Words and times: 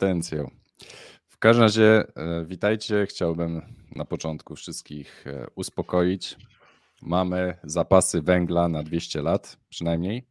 Potencjał. 0.00 0.50
W 1.28 1.38
każdym 1.38 1.62
razie 1.62 2.04
e, 2.16 2.44
witajcie. 2.44 3.06
Chciałbym 3.06 3.62
na 3.96 4.04
początku 4.04 4.56
wszystkich 4.56 5.26
e, 5.26 5.46
uspokoić. 5.54 6.36
Mamy 7.02 7.58
zapasy 7.64 8.22
węgla 8.22 8.68
na 8.68 8.82
200 8.82 9.22
lat 9.22 9.58
przynajmniej. 9.68 10.26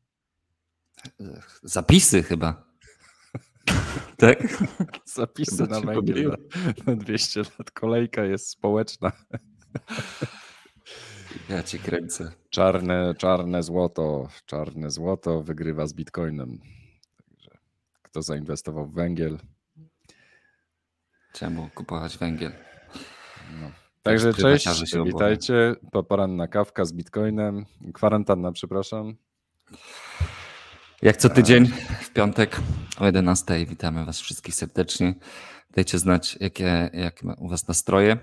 Zapisy 1.64 2.24
chyba. 2.24 2.64
tak? 4.18 4.40
Zapisy 5.06 5.58
chyba 5.58 5.80
na 5.80 5.86
węgiel 5.86 6.38
na 6.88 6.96
200 6.96 7.40
lat. 7.40 7.72
Kolejka 7.74 8.26
jest 8.26 8.50
społeczna. 8.50 9.12
Ja 11.50 11.64
cię 11.64 11.80
kręcę. 11.80 12.32
Czarne, 12.50 13.16
czarne 13.18 13.64
złoto, 13.64 14.30
czarne 14.46 14.92
złoto 14.92 15.44
wygrywa 15.44 15.88
z 15.88 15.94
bitcoinem. 15.94 16.60
Także 17.18 17.52
kto 18.02 18.22
zainwestował 18.22 18.86
w 18.86 18.94
węgiel? 18.94 19.38
Czemu 21.34 21.70
kupować 21.76 22.18
węgiel? 22.18 22.52
No. 23.62 23.72
Także 24.04 24.34
cześć, 24.34 24.68
witajcie. 25.06 25.76
Poranna 26.08 26.48
kawka 26.48 26.86
z 26.86 26.94
bitcoinem. 26.94 27.66
Kwarantanna, 27.94 28.52
przepraszam. 28.52 29.16
Jak 31.02 31.18
co 31.18 31.30
tydzień 31.30 31.68
w 32.02 32.14
piątek 32.14 32.62
o 33.00 33.06
11 33.06 33.66
witamy 33.66 34.06
Was 34.06 34.20
wszystkich 34.20 34.56
serdecznie. 34.56 35.16
Dajcie 35.72 36.00
znać, 36.00 36.38
jakie, 36.40 36.90
jak 36.94 37.24
u 37.38 37.48
Was 37.50 37.68
nastroje. 37.68 38.18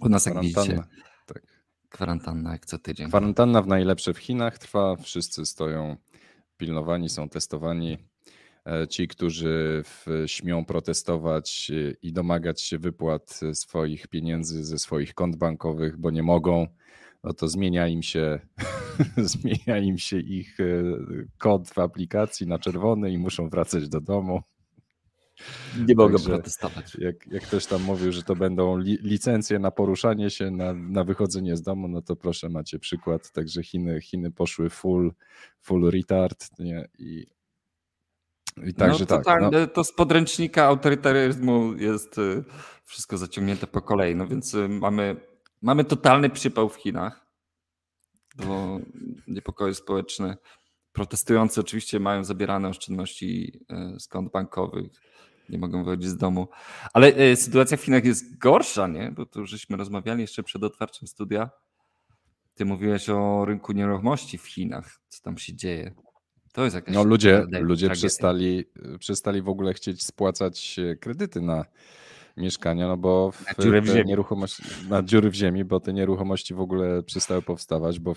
U 0.00 0.08
nas, 0.08 0.26
jak 0.26 0.40
widzicie, 0.40 0.82
tak. 1.26 1.42
kwarantanna 1.88 2.52
jak 2.52 2.66
co 2.66 2.78
tydzień. 2.78 3.08
Kwarantanna 3.08 3.62
w 3.62 3.66
najlepsze 3.66 4.14
w 4.14 4.18
Chinach 4.18 4.58
trwa. 4.58 4.96
Wszyscy 4.96 5.46
stoją 5.46 5.96
pilnowani, 6.56 7.08
są 7.08 7.28
testowani. 7.28 8.07
E, 8.68 8.88
ci, 8.88 9.08
którzy 9.08 9.84
śmią 10.26 10.64
protestować 10.64 11.70
e, 11.70 11.94
i 12.02 12.12
domagać 12.12 12.62
się 12.62 12.78
wypłat 12.78 13.40
swoich 13.52 14.08
pieniędzy 14.08 14.64
ze 14.64 14.78
swoich 14.78 15.14
kont 15.14 15.36
bankowych, 15.36 15.96
bo 15.96 16.10
nie 16.10 16.22
mogą, 16.22 16.66
no 17.24 17.32
to 17.32 17.48
zmienia 17.48 17.88
im 17.88 18.02
się, 18.02 18.40
zmienia 19.16 19.78
im 19.78 19.98
się 19.98 20.18
ich 20.18 20.60
e, 20.60 20.64
kod 21.38 21.68
w 21.68 21.78
aplikacji 21.78 22.46
na 22.46 22.58
czerwony 22.58 23.10
i 23.10 23.18
muszą 23.18 23.48
wracać 23.48 23.88
do 23.88 24.00
domu. 24.00 24.42
Nie 25.86 25.94
mogą 25.94 26.12
Także 26.12 26.30
protestować. 26.30 26.94
Jak, 26.94 27.26
jak 27.26 27.42
ktoś 27.42 27.66
tam 27.66 27.82
mówił, 27.82 28.12
że 28.12 28.22
to 28.22 28.36
będą 28.36 28.76
li, 28.76 28.98
licencje 29.02 29.58
na 29.58 29.70
poruszanie 29.70 30.30
się, 30.30 30.50
na, 30.50 30.74
na 30.74 31.04
wychodzenie 31.04 31.56
z 31.56 31.62
domu, 31.62 31.88
no 31.88 32.02
to 32.02 32.16
proszę, 32.16 32.48
macie 32.48 32.78
przykład. 32.78 33.32
Także 33.32 33.62
Chiny, 33.62 34.00
Chiny 34.00 34.30
poszły 34.30 34.70
full, 34.70 35.12
full 35.60 35.90
retard 35.90 36.58
nie? 36.58 36.88
i 36.98 37.37
i 38.66 38.74
także 38.74 39.00
no, 39.00 39.06
to, 39.06 39.18
tak. 39.18 39.42
no. 39.42 39.66
To 39.66 39.84
z 39.84 39.92
podręcznika 39.92 40.64
autorytaryzmu 40.64 41.74
jest 41.76 42.18
y, 42.18 42.44
wszystko 42.84 43.18
zaciągnięte 43.18 43.66
po 43.66 43.82
kolei. 43.82 44.16
No 44.16 44.26
więc 44.26 44.54
y, 44.54 44.68
mamy, 44.68 45.16
mamy 45.62 45.84
totalny 45.84 46.30
przypał 46.30 46.68
w 46.68 46.76
Chinach. 46.76 47.26
Bo 48.46 48.80
niepokoje 49.28 49.74
społeczne. 49.74 50.36
Protestujący 50.92 51.60
oczywiście 51.60 52.00
mają 52.00 52.24
zabierane 52.24 52.68
oszczędności 52.68 53.60
z 53.98 54.08
kont 54.08 54.32
bankowych. 54.32 54.92
Nie 55.48 55.58
mogą 55.58 55.84
wychodzić 55.84 56.08
z 56.08 56.16
domu. 56.16 56.48
Ale 56.92 57.36
sytuacja 57.36 57.76
w 57.76 57.82
Chinach 57.82 58.04
jest 58.04 58.38
gorsza, 58.38 58.86
nie? 58.86 59.10
Bo 59.10 59.26
tu 59.26 59.46
żeśmy 59.46 59.76
rozmawiali 59.76 60.20
jeszcze 60.20 60.42
przed 60.42 60.64
otwarciem 60.64 61.08
studia. 61.08 61.50
Ty 62.54 62.64
mówiłeś 62.64 63.10
o 63.10 63.44
rynku 63.44 63.72
nieruchomości 63.72 64.38
w 64.38 64.46
Chinach. 64.46 65.00
Co 65.08 65.22
tam 65.22 65.38
się 65.38 65.54
dzieje? 65.54 65.94
To 66.52 66.64
jest 66.64 66.76
jakaś 66.76 66.94
No 66.94 67.04
ludzie, 67.04 67.46
ludzie 67.60 67.90
przestali, 67.90 68.64
przestali 68.98 69.42
w 69.42 69.48
ogóle 69.48 69.74
chcieć 69.74 70.02
spłacać 70.02 70.76
kredyty 71.00 71.40
na 71.40 71.64
mieszkania, 72.38 72.88
no 72.88 72.96
bo 72.96 73.32
w, 73.32 73.46
na, 73.46 73.64
dziury 73.64 73.80
w 73.80 73.86
ziemi. 73.86 74.08
Nieruchomości, 74.08 74.62
na 74.88 75.02
dziury 75.02 75.30
w 75.30 75.34
ziemi, 75.34 75.64
bo 75.64 75.80
te 75.80 75.92
nieruchomości 75.92 76.54
w 76.54 76.60
ogóle 76.60 77.02
przestały 77.02 77.42
powstawać, 77.42 78.00
bo 78.00 78.14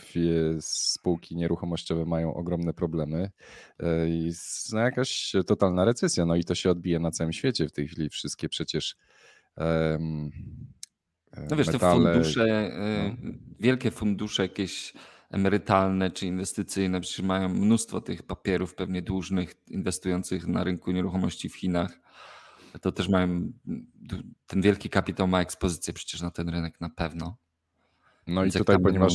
spółki 0.60 1.36
nieruchomościowe 1.36 2.06
mają 2.06 2.34
ogromne 2.34 2.74
problemy 2.74 3.32
e, 3.80 4.10
i 4.10 4.32
no 4.74 4.80
jakaś 4.80 5.32
totalna 5.48 5.86
recesja, 5.86 6.26
no 6.26 6.36
i 6.36 6.44
to 6.44 6.56
się 6.56 6.72
odbije 6.72 7.00
na 7.00 7.12
całym 7.12 7.34
świecie 7.34 7.68
w 7.68 7.72
tej 7.72 7.88
chwili. 7.88 8.10
Wszystkie 8.10 8.50
przecież 8.50 8.96
um, 9.58 10.32
no 11.50 11.56
wiesz, 11.58 11.68
metale, 11.68 12.04
te 12.04 12.14
fundusze, 12.14 12.72
no. 12.80 13.30
wielkie 13.60 13.92
fundusze 13.92 14.44
jakieś 14.44 14.94
emerytalne 15.32 16.12
czy 16.12 16.28
inwestycyjne, 16.28 17.02
przecież 17.02 17.26
mają 17.26 17.50
mnóstwo 17.50 18.02
tych 18.02 18.24
papierów 18.24 18.76
pewnie 18.76 19.02
dłużnych 19.02 19.56
inwestujących 19.68 20.48
na 20.48 20.64
rynku 20.64 20.92
nieruchomości 20.92 21.50
w 21.50 21.56
Chinach. 21.56 22.00
To 22.82 22.92
też 22.92 23.10
mają, 23.10 23.52
ten 24.48 24.62
wielki 24.62 24.90
kapitał 24.90 25.28
ma 25.28 25.42
ekspozycję 25.42 25.94
przecież 25.94 26.22
na 26.22 26.32
ten 26.32 26.50
rynek 26.50 26.82
na 26.82 26.90
pewno. 26.90 27.38
No 28.28 28.42
Więc 28.42 28.56
i 28.56 28.58
tutaj, 28.58 28.80
ponieważ 28.84 29.14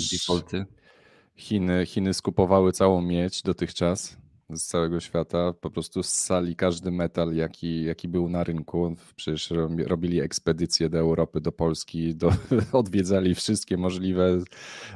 Chiny, 1.37 1.87
Chiny 1.87 2.15
skupowały 2.15 2.73
całą 2.73 3.03
miedź 3.03 3.43
dotychczas, 3.43 4.17
z 4.51 4.65
całego 4.65 5.01
świata, 5.01 5.53
po 5.53 5.71
prostu 5.71 6.03
ssali 6.03 6.57
każdy 6.57 6.91
metal, 6.91 7.35
jaki, 7.35 7.85
jaki 7.85 8.09
był 8.09 8.29
na 8.29 8.45
rynku. 8.45 8.97
Przecież 9.17 9.53
robili 9.87 10.21
ekspedycje 10.21 10.89
do 10.89 10.99
Europy, 10.99 11.41
do 11.41 11.53
Polski, 11.53 12.15
do, 12.15 12.31
odwiedzali 12.73 13.35
wszystkie 13.35 13.77
możliwe, 13.77 14.39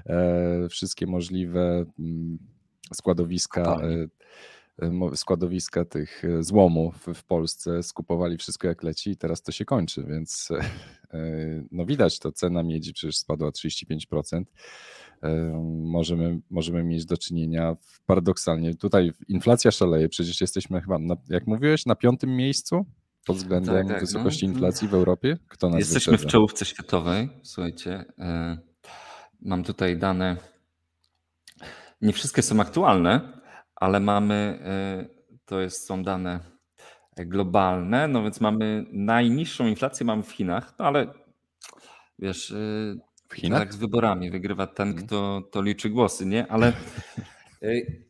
e, 0.06 0.68
wszystkie 0.68 1.06
możliwe 1.06 1.84
mm, 1.98 2.38
składowiska. 2.94 3.62
E, 3.62 4.08
e, 4.86 5.16
składowiska 5.16 5.84
tych 5.84 6.24
e, 6.24 6.42
złomów 6.42 7.06
w 7.14 7.24
Polsce, 7.24 7.82
skupowali 7.82 8.36
wszystko 8.36 8.68
jak 8.68 8.82
leci 8.82 9.10
i 9.10 9.16
teraz 9.16 9.42
to 9.42 9.52
się 9.52 9.64
kończy, 9.64 10.04
więc 10.08 10.48
no 11.71 11.87
widać 11.87 12.19
to, 12.19 12.32
cena 12.32 12.62
miedzi 12.62 12.93
przecież 12.93 13.16
spadła 13.16 13.50
35% 13.50 14.44
możemy, 15.82 16.41
możemy 16.50 16.84
mieć 16.84 17.04
do 17.04 17.16
czynienia 17.16 17.76
paradoksalnie. 18.06 18.75
Tutaj 18.75 19.12
inflacja 19.28 19.71
szaleje, 19.71 20.09
przecież 20.09 20.41
jesteśmy 20.41 20.81
chyba, 20.81 20.98
na, 20.98 21.16
jak 21.28 21.47
mówiłeś, 21.47 21.87
na 21.87 21.94
piątym 21.94 22.37
miejscu 22.37 22.87
pod 23.26 23.37
względem 23.37 23.75
tak, 23.75 23.87
tak, 23.87 23.94
no. 23.94 24.00
wysokości 24.00 24.48
no. 24.48 24.53
inflacji 24.53 24.88
w 24.88 24.94
Europie? 24.94 25.36
Kto 25.48 25.68
nas 25.68 25.78
Jesteśmy 25.78 26.10
wyprzedza? 26.10 26.28
w 26.28 26.33
czołówce 26.33 26.65
światowej. 26.65 27.28
Słuchajcie, 27.42 28.04
e, 28.18 28.59
mam 29.41 29.65
tutaj 29.65 29.98
dane. 29.98 30.36
Nie 32.01 32.13
wszystkie 32.13 32.42
są 32.42 32.60
aktualne, 32.60 33.41
ale 33.74 34.01
mamy, 34.01 34.34
e, 34.65 35.06
to 35.45 35.60
jest, 35.60 35.86
są 35.86 36.03
dane 36.03 36.41
globalne, 37.16 38.09
no 38.09 38.22
więc 38.22 38.41
mamy 38.41 38.86
najniższą 38.92 39.66
inflację 39.66 40.07
mamy 40.07 40.22
w 40.22 40.33
Chinach, 40.33 40.74
no 40.78 40.84
ale 40.84 41.07
wiesz, 42.18 42.51
e, 42.51 42.54
w 43.28 43.34
Chinach? 43.34 43.60
Tak, 43.60 43.74
z 43.74 43.77
wyborami 43.77 44.30
wygrywa 44.30 44.66
ten, 44.66 44.89
mhm. 44.89 45.07
kto 45.07 45.42
to 45.53 45.62
liczy 45.62 45.91
głosy, 45.91 46.27
nie? 46.27 46.47
Ale 46.47 46.72
y, 47.62 48.04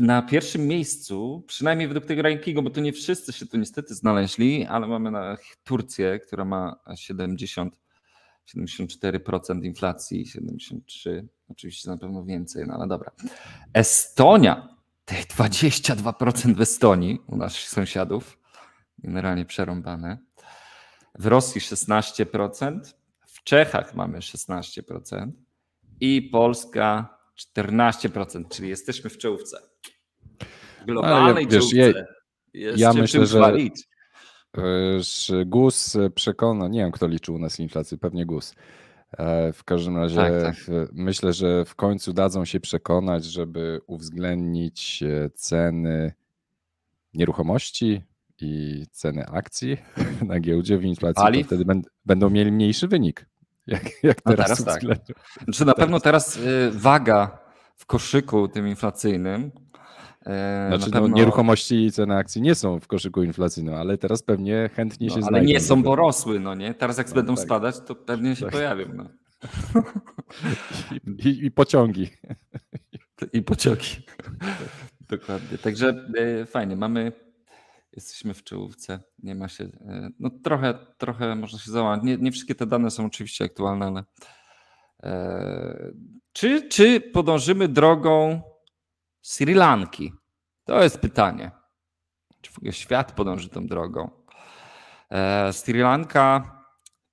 na 0.00 0.22
pierwszym 0.22 0.66
miejscu, 0.66 1.44
przynajmniej 1.46 1.88
według 1.88 2.06
tego 2.06 2.22
rankingu, 2.22 2.62
bo 2.62 2.70
to 2.70 2.80
nie 2.80 2.92
wszyscy 2.92 3.32
się 3.32 3.46
tu 3.46 3.56
niestety 3.56 3.94
znaleźli, 3.94 4.66
ale 4.66 4.86
mamy 4.86 5.10
na 5.10 5.36
Turcję, 5.64 6.20
która 6.20 6.44
ma 6.44 6.76
70, 6.94 7.80
74% 8.56 9.64
inflacji, 9.64 10.26
73, 10.26 11.28
oczywiście 11.48 11.90
na 11.90 11.96
pewno 11.96 12.24
więcej, 12.24 12.64
no 12.66 12.74
ale 12.74 12.86
dobra. 12.86 13.10
Estonia, 13.72 14.73
22% 15.06 16.54
w 16.54 16.60
Estonii, 16.60 17.22
u 17.26 17.36
naszych 17.36 17.68
sąsiadów, 17.68 18.38
generalnie 18.98 19.44
przerąbane. 19.44 20.18
W 21.18 21.26
Rosji 21.26 21.60
16%, 21.60 22.80
Czechach 23.44 23.94
mamy 23.94 24.18
16% 24.18 25.30
i 26.00 26.22
Polska 26.22 27.18
14%, 27.56 28.48
czyli 28.48 28.68
jesteśmy 28.68 29.10
w 29.10 29.18
czołówce. 29.18 29.58
Globalnej 30.86 31.44
ja, 31.44 31.50
wiesz, 31.50 31.70
czołówce. 31.70 32.06
Ja, 32.54 32.72
ja 32.76 32.92
myślę, 32.92 33.26
że, 33.26 33.52
że 35.00 35.44
GUS 35.46 35.96
przekona, 36.14 36.68
nie 36.68 36.80
wiem 36.80 36.92
kto 36.92 37.06
liczył 37.06 37.34
u 37.34 37.38
nas 37.38 37.60
inflację, 37.60 37.98
pewnie 37.98 38.26
GUS. 38.26 38.54
E, 39.18 39.52
w 39.52 39.64
każdym 39.64 39.96
razie 39.96 40.16
tak, 40.16 40.42
tak. 40.42 40.54
myślę, 40.92 41.32
że 41.32 41.64
w 41.64 41.74
końcu 41.74 42.12
dadzą 42.12 42.44
się 42.44 42.60
przekonać, 42.60 43.24
żeby 43.24 43.80
uwzględnić 43.86 45.02
e, 45.02 45.30
ceny 45.30 46.12
nieruchomości 47.14 48.02
i 48.40 48.84
ceny 48.90 49.26
akcji 49.26 49.76
na 50.28 50.40
giełdzie 50.40 50.78
w 50.78 50.84
inflacji, 50.84 51.40
to 51.40 51.46
wtedy 51.46 51.64
będą 52.06 52.30
mieli 52.30 52.52
mniejszy 52.52 52.88
wynik. 52.88 53.26
Jak, 53.66 53.82
jak 54.02 54.22
teraz, 54.22 54.60
no 54.60 54.64
teraz 54.64 54.64
tak. 54.64 54.82
Znaczy 55.44 55.64
na 55.64 55.74
pewno 55.74 56.00
teraz 56.00 56.36
y, 56.36 56.70
waga 56.72 57.38
w 57.76 57.86
koszyku 57.86 58.48
tym 58.48 58.68
inflacyjnym. 58.68 59.50
Y, 60.24 60.68
znaczy, 60.68 60.86
no, 60.86 60.92
pewno... 60.92 61.08
no, 61.08 61.16
nieruchomości 61.16 61.84
i 61.84 61.92
ceny 61.92 62.16
akcji 62.16 62.42
nie 62.42 62.54
są 62.54 62.80
w 62.80 62.86
koszyku 62.86 63.22
inflacyjnym, 63.22 63.74
ale 63.74 63.98
teraz 63.98 64.22
pewnie 64.22 64.70
chętnie 64.74 65.06
no, 65.06 65.10
się 65.10 65.14
ale 65.14 65.22
znajdą. 65.22 65.38
Ale 65.38 65.46
nie 65.46 65.60
są, 65.60 65.82
bo 65.82 65.96
rosły, 65.96 66.40
no 66.40 66.54
nie? 66.54 66.74
Teraz 66.74 66.98
jak 66.98 67.08
no, 67.08 67.14
będą 67.14 67.34
tak. 67.34 67.44
spadać, 67.44 67.80
to 67.86 67.94
pewnie 67.94 68.36
się 68.36 68.44
tak. 68.44 68.54
pojawią. 68.54 68.86
No. 68.94 69.08
I, 71.06 71.28
I, 71.28 71.46
I, 71.46 71.50
pociągi. 71.50 72.10
I 73.32 73.42
pociągi. 73.42 73.96
Dokładnie. 75.10 75.58
Także 75.58 76.08
y, 76.42 76.46
fajnie, 76.46 76.76
mamy 76.76 77.12
jesteśmy 77.96 78.34
w 78.34 78.44
czołówce. 78.44 79.00
Nie 79.22 79.34
ma 79.34 79.48
się. 79.48 79.64
E, 79.64 80.10
no 80.18 80.30
trochę, 80.44 80.74
trochę 80.98 81.34
można 81.34 81.58
się 81.58 81.70
załamać. 81.70 82.00
Nie, 82.02 82.16
nie 82.16 82.32
wszystkie 82.32 82.54
te 82.54 82.66
dane 82.66 82.90
są 82.90 83.06
oczywiście 83.06 83.44
aktualne, 83.44 83.86
ale. 83.86 84.04
E, 85.02 85.92
czy, 86.32 86.68
czy 86.68 87.00
podążymy 87.00 87.68
drogą 87.68 88.42
Sri 89.24 89.54
Lanki? 89.54 90.12
To 90.64 90.82
jest 90.82 90.98
pytanie. 90.98 91.50
Czy 92.40 92.52
w 92.52 92.58
ogóle 92.58 92.72
świat 92.72 93.12
podąży 93.12 93.48
tą 93.48 93.66
drogą? 93.66 94.10
E, 95.10 95.52
Sri 95.52 95.78
Lanka 95.78 96.58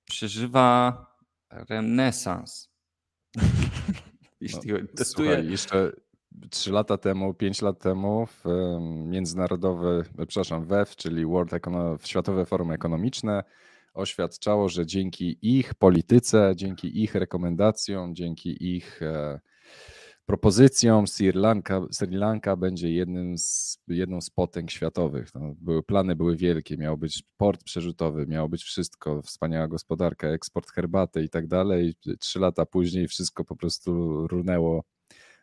przeżywa 0.04 0.96
renesans. 1.50 2.70
Jeśli 4.40 4.72
no, 4.72 5.04
Słuchaj, 5.04 5.50
jeszcze 5.50 5.92
trzy 6.50 6.72
lata 6.72 6.98
temu, 6.98 7.34
pięć 7.34 7.62
lat 7.62 7.78
temu 7.78 8.26
w 8.26 8.44
międzynarodowy, 9.06 10.04
przepraszam, 10.28 10.64
WEF, 10.64 10.96
czyli 10.96 11.26
World 11.26 11.52
Econo 11.52 11.98
Światowe 12.04 12.46
Forum 12.46 12.70
Ekonomiczne 12.70 13.44
oświadczało, 13.94 14.68
że 14.68 14.86
dzięki 14.86 15.38
ich 15.42 15.74
polityce, 15.74 16.52
dzięki 16.56 17.02
ich 17.02 17.14
rekomendacjom, 17.14 18.14
dzięki 18.14 18.76
ich 18.76 19.02
e, 19.02 19.40
propozycją 20.26 21.06
Sri 21.06 21.32
Lanka, 21.32 21.80
Sri 21.90 22.16
Lanka 22.16 22.56
będzie 22.56 22.92
jednym 22.92 23.38
z, 23.38 23.78
jedną 23.88 24.20
z 24.20 24.30
potęg 24.30 24.70
światowych. 24.70 25.34
No, 25.34 25.54
były, 25.60 25.82
plany 25.82 26.16
były 26.16 26.36
wielkie, 26.36 26.76
miał 26.76 26.98
być 26.98 27.22
port 27.36 27.64
przerzutowy, 27.64 28.26
miało 28.26 28.48
być 28.48 28.62
wszystko, 28.62 29.22
wspaniała 29.22 29.68
gospodarka, 29.68 30.28
eksport 30.28 30.70
herbaty 30.70 31.22
i 31.22 31.28
tak 31.28 31.46
dalej. 31.46 31.94
Trzy 32.18 32.38
lata 32.38 32.66
później 32.66 33.08
wszystko 33.08 33.44
po 33.44 33.56
prostu 33.56 33.92
runęło 34.26 34.84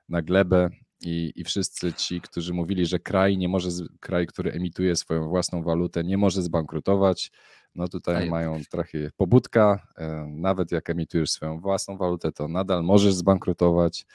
na 0.09 0.21
glebę 0.21 0.69
i, 1.01 1.31
i 1.35 1.43
wszyscy 1.43 1.93
ci, 1.93 2.21
którzy 2.21 2.53
mówili, 2.53 2.85
że 2.85 2.99
kraj 2.99 3.37
nie 3.37 3.49
może, 3.49 3.69
kraj, 3.99 4.27
który 4.27 4.51
emituje 4.51 4.95
swoją 4.95 5.29
własną 5.29 5.63
walutę, 5.63 6.03
nie 6.03 6.17
może 6.17 6.41
zbankrutować, 6.41 7.31
no 7.75 7.87
tutaj 7.87 8.29
mają 8.29 8.61
trochę 8.71 9.11
pobudka, 9.17 9.87
e, 9.97 10.27
nawet 10.29 10.71
jak 10.71 10.89
emitujesz 10.89 11.31
swoją 11.31 11.59
własną 11.59 11.97
walutę, 11.97 12.31
to 12.31 12.47
nadal 12.47 12.83
możesz 12.83 13.13
zbankrutować. 13.13 14.05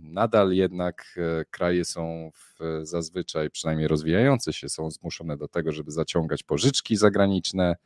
Nadal 0.00 0.52
jednak 0.52 1.04
e, 1.16 1.44
kraje 1.44 1.84
są 1.84 2.30
w, 2.34 2.58
zazwyczaj, 2.82 3.50
przynajmniej 3.50 3.88
rozwijające 3.88 4.52
się, 4.52 4.68
są 4.68 4.90
zmuszone 4.90 5.36
do 5.36 5.48
tego, 5.48 5.72
żeby 5.72 5.90
zaciągać 5.90 6.42
pożyczki 6.42 6.96
zagraniczne, 6.96 7.76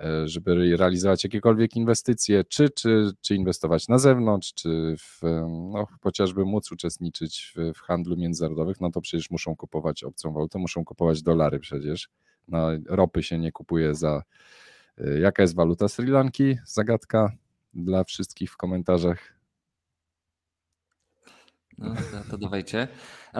e, 0.00 0.28
żeby 0.28 0.76
realizować 0.76 1.24
jakiekolwiek 1.24 1.76
inwestycje, 1.76 2.44
czy, 2.44 2.70
czy, 2.70 3.10
czy 3.20 3.34
inwestować 3.34 3.88
na 3.88 3.98
zewnątrz, 3.98 4.54
czy 4.54 4.96
w, 4.98 5.22
no, 5.72 5.86
chociażby 6.00 6.44
móc 6.44 6.72
uczestniczyć 6.72 7.52
w, 7.56 7.78
w 7.78 7.80
handlu 7.80 8.16
międzynarodowym, 8.16 8.74
no 8.80 8.90
to 8.90 9.00
przecież 9.00 9.30
muszą 9.30 9.56
kupować 9.56 10.04
obcą 10.04 10.32
walutę, 10.32 10.58
muszą 10.58 10.84
kupować 10.84 11.22
dolary 11.22 11.60
przecież. 11.60 12.08
No, 12.48 12.68
ropy 12.86 13.22
się 13.22 13.38
nie 13.38 13.52
kupuje 13.52 13.94
za. 13.94 14.22
E, 14.98 15.18
jaka 15.18 15.42
jest 15.42 15.54
waluta 15.54 15.88
Sri 15.88 16.06
Lanki? 16.06 16.56
Zagadka 16.66 17.32
dla 17.74 18.04
wszystkich 18.04 18.52
w 18.52 18.56
komentarzach. 18.56 19.33
No, 21.78 21.94
to, 21.94 22.30
to 22.30 22.38
dawajcie. 22.38 22.88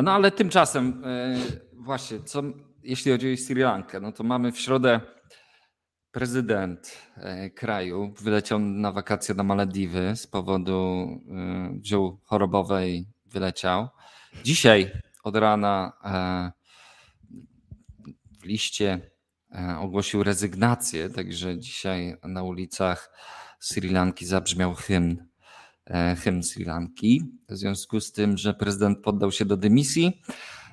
No 0.02 0.12
ale 0.12 0.30
tymczasem, 0.30 1.02
e, 1.04 1.36
właśnie, 1.72 2.20
co, 2.20 2.42
jeśli 2.82 3.12
chodzi 3.12 3.32
o 3.32 3.36
Sri 3.36 3.60
Lankę, 3.60 4.00
no 4.00 4.12
to 4.12 4.24
mamy 4.24 4.52
w 4.52 4.60
środę 4.60 5.00
prezydent 6.10 6.98
e, 7.16 7.50
kraju 7.50 8.14
wyleciał 8.20 8.58
na 8.58 8.92
wakacje 8.92 9.34
na 9.34 9.42
Malediwy 9.42 10.16
z 10.16 10.26
powodu 10.26 11.06
e, 11.30 11.78
wziął 11.80 12.20
chorobowej, 12.24 13.06
wyleciał. 13.26 13.88
Dzisiaj 14.44 14.92
od 15.24 15.36
rana 15.36 15.92
w 18.40 18.44
liście 18.44 19.10
ogłosił 19.80 20.22
rezygnację, 20.22 21.10
także 21.10 21.58
dzisiaj 21.58 22.16
na 22.22 22.42
ulicach 22.42 23.12
Sri 23.60 23.88
Lanki 23.88 24.26
zabrzmiał 24.26 24.74
hymn 24.74 25.33
hymn 26.16 26.42
Sri 26.42 26.64
Lanki, 26.64 27.22
w 27.48 27.56
związku 27.56 28.00
z 28.00 28.12
tym, 28.12 28.38
że 28.38 28.54
prezydent 28.54 28.98
poddał 28.98 29.32
się 29.32 29.44
do 29.44 29.56
dymisji. 29.56 30.22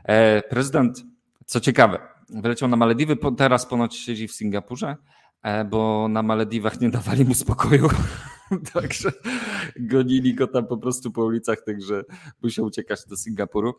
E, 0.03 0.41
prezydent, 0.41 1.03
co 1.45 1.59
ciekawe, 1.59 1.99
wyleciał 2.29 2.69
na 2.69 2.77
Malediwy, 2.77 3.17
teraz 3.37 3.65
ponoć 3.65 3.95
siedzi 3.95 4.27
w 4.27 4.31
Singapurze, 4.31 4.95
e, 5.43 5.65
bo 5.65 6.07
na 6.07 6.23
Malediwach 6.23 6.81
nie 6.81 6.89
dawali 6.89 7.25
mu 7.25 7.33
spokoju. 7.33 7.89
Także 8.73 9.11
gonili 9.79 10.35
go 10.35 10.47
tam 10.47 10.67
po 10.67 10.77
prostu 10.77 11.11
po 11.11 11.25
ulicach, 11.25 11.61
także 11.65 12.03
musiał 12.41 12.65
uciekać 12.65 12.99
do 13.09 13.17
Singapuru. 13.17 13.73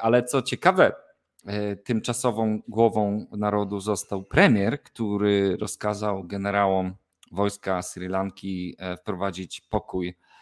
Ale 0.00 0.22
co 0.22 0.42
ciekawe, 0.42 0.92
tymczasową 1.84 2.60
głową 2.68 3.26
narodu 3.36 3.80
został 3.80 4.22
premier, 4.22 4.82
który 4.82 5.56
rozkazał 5.60 6.24
generałom 6.24 6.94
wojska 7.32 7.82
Sri 7.82 8.08
Lanki 8.08 8.76
wprowadzić 9.00 9.60
pokój 9.60 10.08
E, 10.08 10.33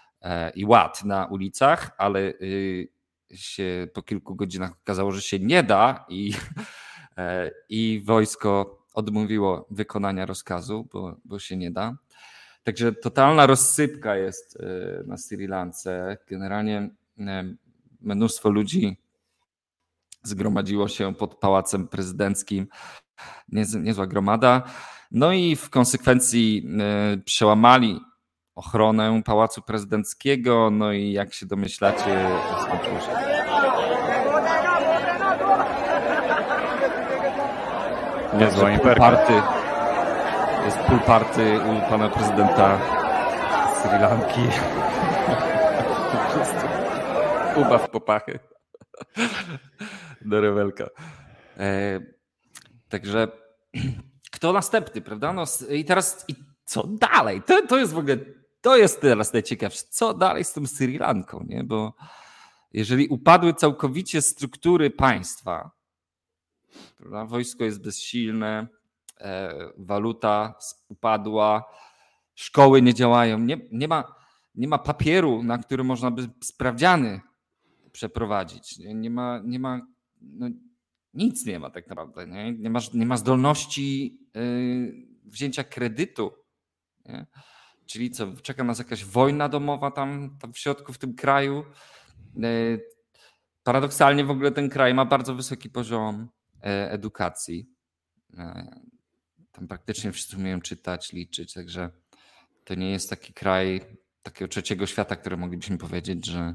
i 0.55 0.64
ład 0.64 1.05
na 1.05 1.26
ulicach, 1.26 1.91
ale 1.99 2.21
y, 2.21 2.88
się 3.35 3.88
po 3.95 4.02
kilku 4.02 4.35
godzinach 4.35 4.73
okazało, 4.83 5.12
że 5.12 5.23
się 5.23 5.38
nie 5.38 5.62
da 5.62 6.05
i, 6.09 6.35
e, 7.19 7.50
i 7.69 8.02
wojsko 8.05 8.79
odmówiło 8.95 9.67
wykonania 9.71 10.26
rozkazu, 10.26 10.88
bo, 10.93 11.17
bo 11.25 11.38
się 11.38 11.57
nie 11.57 11.71
da. 11.71 11.97
Także 12.62 12.93
totalna 12.93 13.47
rozsypka 13.47 14.17
jest 14.17 14.57
e, 14.61 15.02
na 15.07 15.17
Sri 15.17 15.47
Lance. 15.47 16.17
Generalnie 16.29 16.91
mnóstwo 18.00 18.50
ludzi 18.50 18.97
zgromadziło 20.23 20.88
się 20.88 21.14
pod 21.14 21.35
pałacem 21.35 21.88
prezydenckim. 21.88 22.67
Niezła 23.83 24.07
gromada. 24.07 24.62
No 25.11 25.33
i 25.33 25.57
w 25.57 25.71
konsekwencji 25.71 26.69
przełamali 27.25 28.00
ochronę 28.55 29.23
Pałacu 29.25 29.63
Prezydenckiego, 29.63 30.71
no 30.71 30.93
i 30.93 31.13
jak 31.13 31.35
się 31.35 31.47
domyślacie, 31.47 32.29
skończyło 32.63 33.01
się. 33.01 33.33
Niezła 38.39 38.71
imperka. 38.71 39.27
Jest 40.65 40.79
pool 40.79 41.01
party 41.01 41.61
u 41.61 41.91
pana 41.91 42.09
prezydenta 42.09 42.79
Sri 43.83 43.99
Lanki. 43.99 44.41
po 46.13 46.35
prostu 46.35 46.67
ubaw 47.57 47.91
popachy 47.91 48.39
do 50.21 50.41
rewelka. 50.41 50.87
E, 51.59 52.01
także 52.89 53.29
kto 54.35 54.53
następny, 54.53 55.01
prawda? 55.01 55.33
No, 55.33 55.45
I 55.71 55.85
teraz 55.85 56.25
i 56.29 56.35
co 56.65 56.87
dalej? 56.87 57.43
To, 57.43 57.67
to 57.67 57.79
jest 57.79 57.93
w 57.93 57.99
ogóle 57.99 58.17
to 58.62 58.76
jest 58.76 59.00
teraz 59.00 59.33
najciekawsze. 59.33 59.85
Co 59.90 60.14
dalej 60.14 60.45
z 60.45 60.52
tą 60.52 60.66
Sri 60.66 60.99
Lanką, 60.99 61.45
nie? 61.49 61.64
Bo 61.64 61.95
jeżeli 62.73 63.09
upadły 63.09 63.54
całkowicie 63.54 64.23
struktury 64.23 64.90
państwa, 64.90 65.71
prawda? 66.97 67.25
wojsko 67.25 67.64
jest 67.64 67.83
bezsilne, 67.85 68.66
e, 69.21 69.54
waluta 69.76 70.54
upadła, 70.88 71.64
szkoły 72.35 72.83
nie 72.83 72.95
działają, 72.95 73.38
nie, 73.38 73.59
nie, 73.73 73.88
ma, 73.88 74.14
nie 74.54 74.69
ma 74.69 74.78
papieru, 74.78 75.42
na 75.42 75.59
który 75.59 75.85
można 75.85 76.11
by 76.11 76.31
sprawdziany 76.45 77.21
przeprowadzić. 77.92 78.78
Nie, 78.78 78.95
nie 78.95 79.11
ma, 79.11 79.40
nie 79.45 79.59
ma 79.59 79.81
no, 80.21 80.49
nic 81.14 81.47
nie 81.47 81.59
ma 81.59 81.71
tak 81.71 81.88
naprawdę. 81.88 82.26
Nie, 82.26 82.52
nie, 82.52 82.71
ma, 82.71 82.81
nie 82.95 83.07
ma 83.07 83.16
zdolności 83.16 84.19
y, 84.37 85.07
wzięcia 85.25 85.64
kredytu. 85.64 86.33
Nie? 87.07 87.26
Czyli 87.93 88.11
co, 88.11 88.33
czeka 88.43 88.65
nas 88.65 88.79
jakaś 88.79 89.05
wojna 89.05 89.49
domowa 89.49 89.91
tam, 89.91 90.37
tam 90.41 90.53
w 90.53 90.59
środku, 90.59 90.93
w 90.93 90.99
tym 90.99 91.15
kraju. 91.15 91.65
E, 92.43 92.49
paradoksalnie 93.63 94.25
w 94.25 94.31
ogóle 94.31 94.51
ten 94.51 94.71
kraj 94.71 94.95
ma 94.95 95.05
bardzo 95.05 95.35
wysoki 95.35 95.71
poziom 95.71 96.29
e, 96.63 96.91
edukacji. 96.91 97.69
E, 98.39 98.77
tam 99.53 99.69
praktycznie 99.69 100.13
wszyscy 100.13 100.37
umieją 100.37 100.61
czytać, 100.61 101.13
liczyć, 101.13 101.53
także 101.53 101.91
to 102.65 102.75
nie 102.75 102.91
jest 102.91 103.11
taki 103.11 103.33
kraj 103.33 103.81
takiego 104.23 104.49
trzeciego 104.49 104.87
świata, 104.87 105.17
który 105.17 105.37
moglibyśmy 105.37 105.79
powiedzieć, 105.79 106.27
że, 106.27 106.55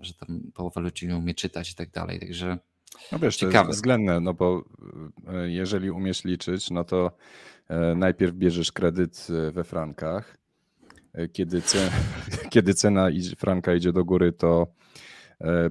że 0.00 0.14
tam 0.14 0.40
połowa 0.54 0.80
ludzi 0.80 1.08
nie 1.08 1.16
umie 1.16 1.34
czytać 1.34 1.70
i 1.70 1.74
tak 1.74 1.90
dalej. 1.90 2.20
Także 2.20 2.58
no 3.12 3.18
wiesz, 3.18 3.36
ciekawe. 3.36 3.58
to 3.58 3.66
jest 3.68 3.78
względne, 3.78 4.20
no 4.20 4.34
bo 4.34 4.64
jeżeli 5.46 5.90
umiesz 5.90 6.24
liczyć, 6.24 6.70
no 6.70 6.84
to 6.84 7.16
najpierw 7.96 8.34
bierzesz 8.34 8.72
kredyt 8.72 9.26
e, 9.30 9.50
we 9.50 9.64
frankach. 9.64 10.36
E, 11.12 11.28
kiedy, 11.28 11.62
cena, 11.62 11.90
kiedy 12.52 12.74
cena 12.74 13.08
franka 13.38 13.74
idzie 13.74 13.92
do 13.92 14.04
góry, 14.04 14.32
to 14.32 14.66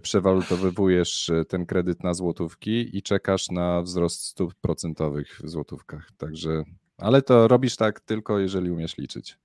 przewalutowujesz 0.01 1.32
ten 1.48 1.65
kredyt 1.65 2.03
na 2.03 2.13
złotówki 2.13 2.98
i 2.98 3.01
czekasz 3.01 3.50
na 3.50 3.82
wzrost 3.82 4.25
stóp 4.25 4.56
procentowych 4.56 5.41
w 5.44 5.50
złotówkach. 5.50 6.12
Także, 6.18 6.63
ale 6.98 7.22
to 7.22 7.48
robisz 7.48 7.75
tak 7.75 8.00
tylko, 8.00 8.39
jeżeli 8.39 8.72
umiesz 8.72 8.98
liczyć. 8.98 9.38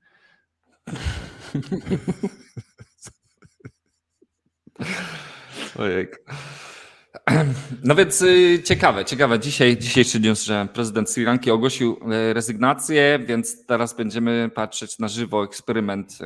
Ojej. 5.78 6.08
No 7.82 7.94
więc 7.94 8.22
y, 8.22 8.62
ciekawe, 8.64 9.04
ciekawe. 9.04 9.38
Dzisiaj, 9.38 9.76
dzisiejszy 9.76 10.20
news, 10.20 10.42
że 10.42 10.68
prezydent 10.74 11.10
Sri 11.10 11.24
Lanki 11.24 11.50
ogłosił 11.50 12.00
y, 12.12 12.34
rezygnację, 12.34 13.18
więc 13.26 13.66
teraz 13.66 13.96
będziemy 13.96 14.50
patrzeć 14.54 14.98
na 14.98 15.08
żywo 15.08 15.44
eksperyment 15.44 16.18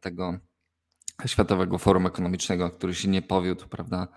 tego 0.00 0.38
Światowego 1.26 1.78
Forum 1.78 2.06
Ekonomicznego, 2.06 2.70
który 2.70 2.94
się 2.94 3.08
nie 3.08 3.22
powiódł, 3.22 3.68
prawda, 3.68 4.08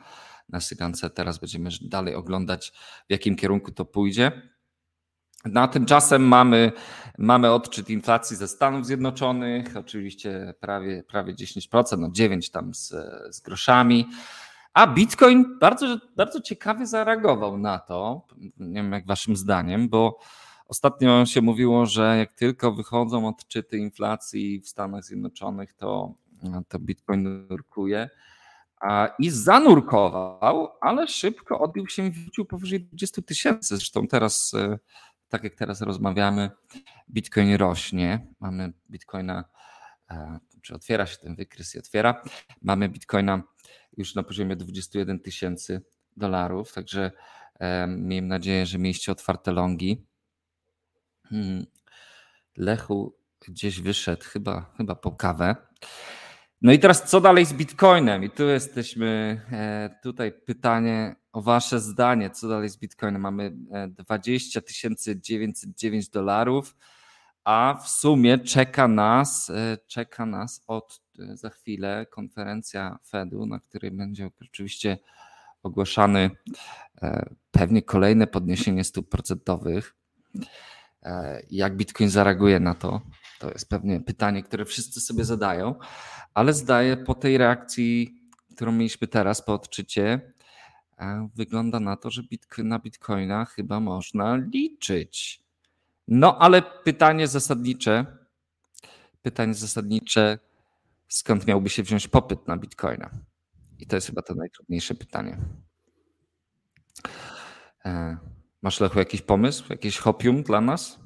na 0.50 0.60
Sri 0.60 0.78
Lance. 0.80 1.10
Teraz 1.10 1.38
będziemy 1.38 1.70
dalej 1.82 2.16
oglądać, 2.16 2.74
w 3.08 3.12
jakim 3.12 3.36
kierunku 3.36 3.72
to 3.72 3.86
pójdzie. 3.86 4.32
Na 5.46 5.68
tymczasem 5.68 6.22
mamy, 6.28 6.72
mamy 7.18 7.52
odczyt 7.52 7.90
inflacji 7.90 8.38
ze 8.38 8.48
Stanów 8.48 8.86
Zjednoczonych, 8.86 9.78
oczywiście 9.78 10.54
prawie, 10.60 11.04
prawie 11.04 11.34
10%, 11.34 12.00
no 12.00 12.10
9 12.12 12.50
tam 12.50 12.74
z, 12.74 12.94
z 13.30 13.40
groszami. 13.40 14.08
A 14.74 14.88
Bitcoin 14.88 15.60
bardzo, 15.60 15.98
bardzo 16.16 16.42
ciekawie 16.42 16.88
zareagował 16.88 17.58
na 17.58 17.80
to. 17.80 18.28
Nie 18.58 18.84
wiem, 18.84 18.92
jak 18.92 19.06
waszym 19.06 19.36
zdaniem, 19.36 19.90
bo 19.90 20.20
ostatnio 20.68 21.26
się 21.26 21.42
mówiło, 21.42 21.86
że 21.86 22.18
jak 22.18 22.34
tylko 22.34 22.72
wychodzą 22.72 23.28
odczyty 23.28 23.78
inflacji 23.78 24.62
w 24.62 24.68
Stanach 24.68 25.04
Zjednoczonych, 25.04 25.74
to, 25.74 26.14
to 26.68 26.80
Bitcoin 26.80 27.48
nurkuje. 27.50 28.10
I 29.20 29.30
zanurkował, 29.30 30.70
ale 30.82 31.08
szybko 31.08 31.60
odbił 31.60 31.88
się 31.88 32.06
i 32.06 32.12
wrócił 32.12 32.46
powyżej 32.46 32.80
20 32.80 33.22
tysięcy. 33.22 33.78
Zresztą 33.78 34.08
teraz 34.08 34.54
e, 34.54 34.80
tak 35.30 35.44
jak 35.44 35.56
teraz 35.56 35.82
rozmawiamy, 35.82 36.52
Bitcoin 37.10 37.56
rośnie. 37.56 38.28
Mamy 38.40 38.74
Bitcoina, 38.90 39.44
e, 40.10 40.40
czy 40.62 40.76
otwiera 40.76 41.06
się 41.06 41.18
ten 41.18 41.36
wykres 41.36 41.76
i 41.76 41.80
otwiera. 41.80 42.24
Mamy 42.62 42.90
Bitcoina 42.90 43.44
już 43.98 44.16
na 44.16 44.24
poziomie 44.24 44.56
21 44.56 45.20
tysięcy 45.20 45.82
dolarów, 46.18 46.74
także 46.74 47.12
miejmy 47.88 48.28
nadzieję, 48.28 48.66
że 48.66 48.78
mieliście 48.80 49.12
otwarte 49.12 49.52
longi. 49.52 50.06
Hmm. 51.30 51.66
Lechu 52.58 53.16
gdzieś 53.48 53.82
wyszedł, 53.82 54.24
chyba, 54.24 54.74
chyba 54.78 54.96
po 54.96 55.12
kawę. 55.12 55.56
No 56.62 56.72
i 56.72 56.80
teraz 56.80 57.10
co 57.10 57.22
dalej 57.22 57.46
z 57.46 57.54
Bitcoinem? 57.54 58.24
I 58.24 58.30
tu 58.30 58.44
jesteśmy, 58.44 59.42
e, 59.52 60.00
tutaj 60.04 60.32
pytanie 60.32 61.16
o 61.32 61.42
Wasze 61.42 61.80
zdanie, 61.80 62.30
co 62.30 62.48
dalej 62.48 62.70
z 62.70 62.78
Bitcoinem. 62.78 63.22
Mamy 63.22 63.54
20 63.90 64.60
e, 64.60 65.20
909 65.20 66.10
dolarów, 66.10 66.76
a 67.44 67.80
w 67.84 67.90
sumie 67.90 68.40
czeka 68.40 68.88
nas, 68.88 69.50
e, 69.50 69.78
czeka 69.88 70.26
nas 70.26 70.64
od 70.68 71.03
za 71.34 71.50
chwilę 71.50 72.06
konferencja 72.10 73.00
Fedu, 73.08 73.46
na 73.46 73.60
której 73.60 73.92
będzie 73.92 74.30
oczywiście 74.42 74.98
ogłaszany 75.64 76.30
pewnie 77.52 77.82
kolejne 77.82 78.28
podniesienie 78.28 78.84
stóp 78.84 79.10
procentowych. 79.10 79.96
Jak 81.52 81.78
Bitcoin 81.78 82.10
zareaguje 82.10 82.60
na 82.60 82.76
to? 82.76 83.02
To 83.40 83.52
jest 83.52 83.70
pewnie 83.70 84.02
pytanie, 84.02 84.44
które 84.44 84.66
wszyscy 84.66 85.02
sobie 85.02 85.26
zadają 85.26 85.76
ale 86.34 86.54
zdaje 86.54 86.98
po 86.98 87.16
tej 87.16 87.38
reakcji, 87.38 88.22
którą 88.56 88.72
mieliśmy 88.72 89.08
teraz 89.08 89.42
po 89.42 89.54
odczycie, 89.54 90.34
e, 91.00 91.30
wygląda 91.36 91.80
na 91.80 91.98
to, 91.98 92.10
że 92.10 92.22
na 92.58 92.80
bitcoina 92.80 93.46
chyba 93.46 93.80
można 93.80 94.36
liczyć. 94.36 95.44
No 96.08 96.38
ale 96.40 96.62
pytanie 96.62 97.28
zasadnicze, 97.28 98.06
pytanie 99.22 99.54
zasadnicze, 99.54 100.40
skąd 101.08 101.48
miałby 101.48 101.70
się 101.70 101.84
wziąć 101.84 102.08
popyt 102.08 102.48
na 102.48 102.58
bitcoina? 102.58 103.10
I 103.80 103.88
to 103.88 103.96
jest 103.96 104.08
chyba 104.08 104.22
to 104.22 104.36
najtrudniejsze 104.36 104.96
pytanie. 104.96 105.38
E, 107.86 108.18
masz 108.62 108.80
Lechu 108.80 109.00
jakiś 109.00 109.22
pomysł, 109.22 109.66
jakiś 109.70 109.98
hopium 109.98 110.44
dla 110.44 110.62
nas? 110.62 111.00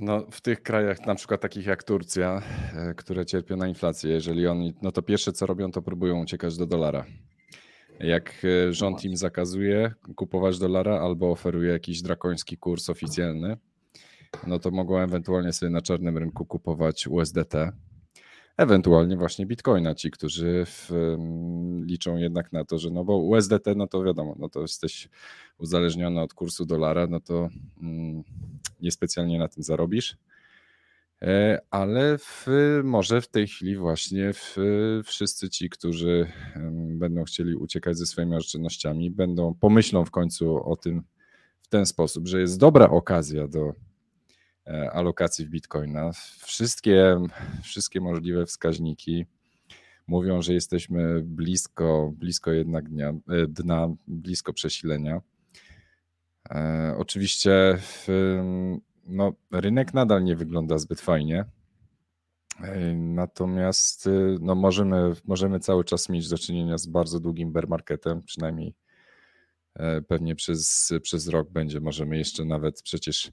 No, 0.00 0.26
w 0.30 0.40
tych 0.40 0.62
krajach, 0.62 1.06
na 1.06 1.14
przykład 1.14 1.40
takich 1.40 1.66
jak 1.66 1.82
Turcja, 1.82 2.42
e, 2.74 2.94
które 2.94 3.26
cierpią 3.26 3.56
na 3.56 3.68
inflację, 3.68 4.10
jeżeli 4.10 4.46
oni, 4.46 4.74
no 4.82 4.92
to 4.92 5.02
pierwsze 5.02 5.32
co 5.32 5.46
robią, 5.46 5.70
to 5.70 5.82
próbują 5.82 6.22
uciekać 6.22 6.56
do 6.56 6.66
dolara. 6.66 7.04
Jak 8.00 8.42
e, 8.44 8.72
rząd 8.72 9.04
im 9.04 9.16
zakazuje 9.16 9.94
kupować 10.16 10.58
dolara 10.58 11.00
albo 11.00 11.30
oferuje 11.30 11.72
jakiś 11.72 12.02
drakoński 12.02 12.56
kurs 12.56 12.90
oficjalny, 12.90 13.56
no 14.46 14.58
to 14.58 14.70
mogą 14.70 14.98
ewentualnie 14.98 15.52
sobie 15.52 15.70
na 15.70 15.80
czarnym 15.80 16.18
rynku 16.18 16.46
kupować 16.46 17.06
USDT, 17.06 17.54
ewentualnie 18.56 19.16
właśnie 19.16 19.46
bitcoina, 19.46 19.94
ci, 19.94 20.10
którzy 20.10 20.64
w, 20.66 20.90
liczą 21.86 22.16
jednak 22.16 22.52
na 22.52 22.64
to, 22.64 22.78
że 22.78 22.90
no 22.90 23.04
bo 23.04 23.18
USDT, 23.18 23.66
no 23.76 23.86
to 23.86 24.02
wiadomo, 24.02 24.36
no 24.38 24.48
to 24.48 24.60
jesteś 24.60 25.08
uzależniony 25.58 26.20
od 26.20 26.34
kursu 26.34 26.66
dolara, 26.66 27.06
no 27.06 27.20
to 27.20 27.48
mm, 27.82 28.22
niespecjalnie 28.80 29.38
na 29.38 29.48
tym 29.48 29.62
zarobisz. 29.62 30.16
E, 31.22 31.58
ale 31.70 32.18
w, 32.18 32.46
może 32.84 33.20
w 33.20 33.28
tej 33.28 33.46
chwili 33.46 33.76
właśnie 33.76 34.32
w, 34.32 34.56
wszyscy 35.04 35.50
ci, 35.50 35.70
którzy 35.70 36.26
będą 36.98 37.24
chcieli 37.24 37.54
uciekać 37.54 37.98
ze 37.98 38.06
swoimi 38.06 38.36
oszczędnościami, 38.36 39.10
będą 39.10 39.54
pomyślą 39.54 40.04
w 40.04 40.10
końcu 40.10 40.70
o 40.70 40.76
tym 40.76 41.02
w 41.62 41.68
ten 41.68 41.86
sposób, 41.86 42.28
że 42.28 42.40
jest 42.40 42.58
dobra 42.58 42.90
okazja 42.90 43.48
do 43.48 43.72
alokacji 44.92 45.46
w 45.46 45.50
bitcoina. 45.50 46.10
Wszystkie, 46.44 47.20
wszystkie 47.62 48.00
możliwe 48.00 48.46
wskaźniki 48.46 49.26
mówią, 50.10 50.42
że 50.42 50.52
jesteśmy 50.54 51.22
blisko, 51.22 52.12
blisko 52.16 52.52
jednak 52.52 52.88
dnia, 52.88 53.08
e, 53.08 53.46
dna, 53.48 53.88
blisko 54.06 54.52
przesilenia. 54.52 55.20
E, 56.50 56.94
oczywiście 56.98 57.78
no, 59.06 59.32
rynek 59.50 59.94
nadal 59.94 60.24
nie 60.24 60.36
wygląda 60.36 60.78
zbyt 60.78 61.00
fajnie. 61.00 61.44
E, 62.60 62.94
natomiast 62.94 64.06
e, 64.06 64.10
no, 64.40 64.54
możemy, 64.54 65.12
możemy 65.24 65.60
cały 65.60 65.84
czas 65.84 66.08
mieć 66.08 66.28
do 66.28 66.38
czynienia 66.38 66.78
z 66.78 66.86
bardzo 66.86 67.20
długim 67.20 67.52
bear 67.52 67.68
marketem, 67.68 68.22
przynajmniej 68.22 68.74
pewnie 70.08 70.34
przez, 70.34 70.92
przez 71.02 71.28
rok 71.28 71.50
będzie. 71.50 71.80
Możemy 71.80 72.18
jeszcze 72.18 72.44
nawet 72.44 72.82
przecież 72.82 73.32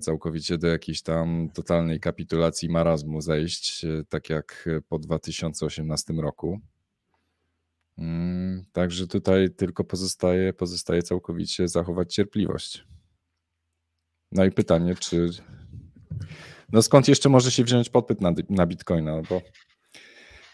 całkowicie 0.00 0.58
do 0.58 0.66
jakiejś 0.66 1.02
tam 1.02 1.48
totalnej 1.54 2.00
kapitulacji 2.00 2.68
marazmu 2.68 3.20
zejść, 3.20 3.86
tak 4.08 4.30
jak 4.30 4.68
po 4.88 4.98
2018 4.98 6.12
roku. 6.12 6.60
Mm, 7.98 8.64
także 8.72 9.06
tutaj 9.06 9.50
tylko 9.50 9.84
pozostaje, 9.84 10.52
pozostaje 10.52 11.02
całkowicie 11.02 11.68
zachować 11.68 12.14
cierpliwość. 12.14 12.84
No 14.32 14.44
i 14.44 14.50
pytanie, 14.50 14.94
czy. 14.94 15.28
No 16.72 16.82
skąd 16.82 17.08
jeszcze 17.08 17.28
może 17.28 17.50
się 17.50 17.64
wziąć 17.64 17.88
podpyt 17.88 18.20
na, 18.20 18.34
na 18.50 18.66
bitcoina? 18.66 19.22
Bo 19.28 19.42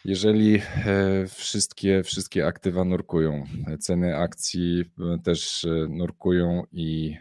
jeżeli 0.05 0.57
e, 0.57 1.27
wszystkie, 1.27 2.03
wszystkie 2.03 2.47
aktywa 2.47 2.85
nurkują, 2.85 3.45
ceny 3.81 4.17
akcji 4.17 4.81
e, 4.81 5.19
też 5.19 5.65
e, 5.65 5.69
nurkują 5.89 6.63
i 6.73 7.17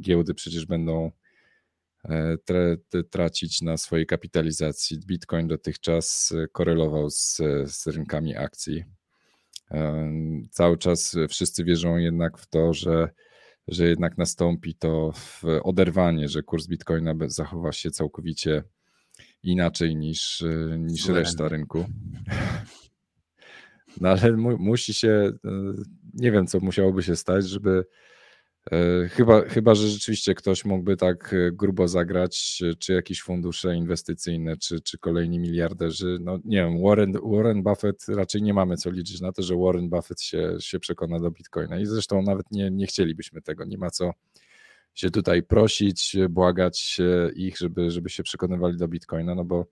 giełdy 0.00 0.34
przecież 0.34 0.66
będą 0.66 1.10
tracić 3.10 3.62
na 3.62 3.76
swojej 3.76 4.06
kapitalizacji. 4.06 4.98
Bitcoin 5.06 5.48
dotychczas 5.48 6.34
korelował 6.52 7.10
z, 7.10 7.36
z 7.66 7.86
rynkami 7.86 8.36
akcji 8.36 8.84
Cały 10.50 10.78
czas 10.78 11.16
wszyscy 11.28 11.64
wierzą 11.64 11.96
jednak 11.96 12.38
w 12.38 12.46
to, 12.46 12.74
że, 12.74 13.08
że 13.68 13.88
jednak 13.88 14.18
nastąpi 14.18 14.74
to 14.74 15.12
oderwanie, 15.62 16.28
że 16.28 16.42
kurs 16.42 16.66
bitcoina 16.66 17.14
zachowa 17.26 17.72
się 17.72 17.90
całkowicie 17.90 18.62
inaczej 19.42 19.96
niż, 19.96 20.44
niż 20.78 21.08
reszta 21.08 21.48
rynku. 21.48 21.84
No 24.00 24.08
ale 24.08 24.32
mu, 24.32 24.58
musi 24.58 24.94
się, 24.94 25.08
e, 25.08 25.50
nie 26.14 26.32
wiem 26.32 26.46
co 26.46 26.60
musiałoby 26.60 27.02
się 27.02 27.16
stać, 27.16 27.48
żeby 27.48 27.84
E, 28.72 29.08
chyba, 29.08 29.48
chyba, 29.48 29.74
że 29.74 29.88
rzeczywiście 29.88 30.34
ktoś 30.34 30.64
mógłby 30.64 30.96
tak 30.96 31.34
e, 31.34 31.52
grubo 31.52 31.88
zagrać, 31.88 32.62
e, 32.70 32.74
czy 32.74 32.92
jakieś 32.92 33.22
fundusze 33.22 33.76
inwestycyjne, 33.76 34.56
czy, 34.56 34.80
czy 34.80 34.98
kolejni 34.98 35.38
miliarderzy. 35.38 36.18
No 36.20 36.38
nie 36.44 36.56
wiem, 36.56 36.82
Warren, 36.82 37.12
Warren 37.32 37.62
Buffett 37.62 38.08
raczej 38.08 38.42
nie 38.42 38.54
mamy 38.54 38.76
co 38.76 38.90
liczyć 38.90 39.20
na 39.20 39.32
to, 39.32 39.42
że 39.42 39.56
Warren 39.56 39.88
Buffett 39.88 40.20
się, 40.20 40.56
się 40.60 40.78
przekona 40.80 41.20
do 41.20 41.30
Bitcoina. 41.30 41.78
I 41.78 41.86
zresztą 41.86 42.22
nawet 42.22 42.46
nie, 42.50 42.70
nie 42.70 42.86
chcielibyśmy 42.86 43.42
tego. 43.42 43.64
Nie 43.64 43.78
ma 43.78 43.90
co 43.90 44.10
się 44.96 45.10
tutaj 45.10 45.42
prosić, 45.42 46.16
błagać 46.30 47.00
ich, 47.34 47.58
żeby, 47.58 47.90
żeby 47.90 48.10
się 48.10 48.22
przekonywali 48.22 48.76
do 48.76 48.88
Bitcoina, 48.88 49.34
no 49.34 49.44
bo 49.44 49.66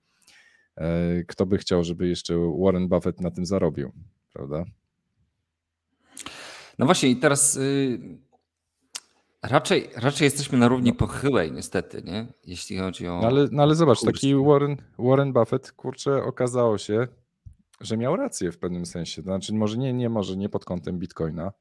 kto 1.27 1.47
by 1.47 1.59
chciał, 1.59 1.85
żeby 1.85 2.09
jeszcze 2.09 2.35
Warren 2.59 2.89
Buffett 2.89 3.21
na 3.21 3.31
tym 3.31 3.47
zarobił, 3.47 3.93
prawda? 4.33 4.65
No 6.79 6.87
właśnie, 6.87 7.09
i 7.09 7.17
teraz 7.17 7.57
y, 7.57 7.99
Raczej, 9.45 9.91
raczej 9.97 10.25
jesteśmy 10.25 10.59
na 10.59 10.69
równi 10.69 10.93
pochyłej, 10.93 11.53
niestety, 11.53 12.03
nie? 12.03 12.27
Jeśli 12.47 12.79
chodzi 12.79 13.09
o. 13.09 13.21
No 13.21 13.27
ale, 13.27 13.49
no 13.53 13.63
ale 13.63 13.75
zobacz, 13.75 13.99
kurs. 13.99 14.13
taki 14.13 14.35
Warren, 14.35 14.77
Warren 14.99 15.33
Buffett, 15.33 15.73
kurczę, 15.73 16.25
okazało 16.25 16.79
się, 16.79 17.09
że 17.81 17.97
miał 17.97 18.17
rację 18.17 18.53
w 18.53 18.59
pewnym 18.59 18.87
sensie. 18.87 19.23
To 19.23 19.27
znaczy, 19.27 19.55
może 19.55 19.79
nie, 19.79 19.93
nie, 19.93 20.09
może 20.09 20.37
nie 20.37 20.49
pod 20.49 20.65
kątem 20.65 20.99
bitcoina 20.99 21.53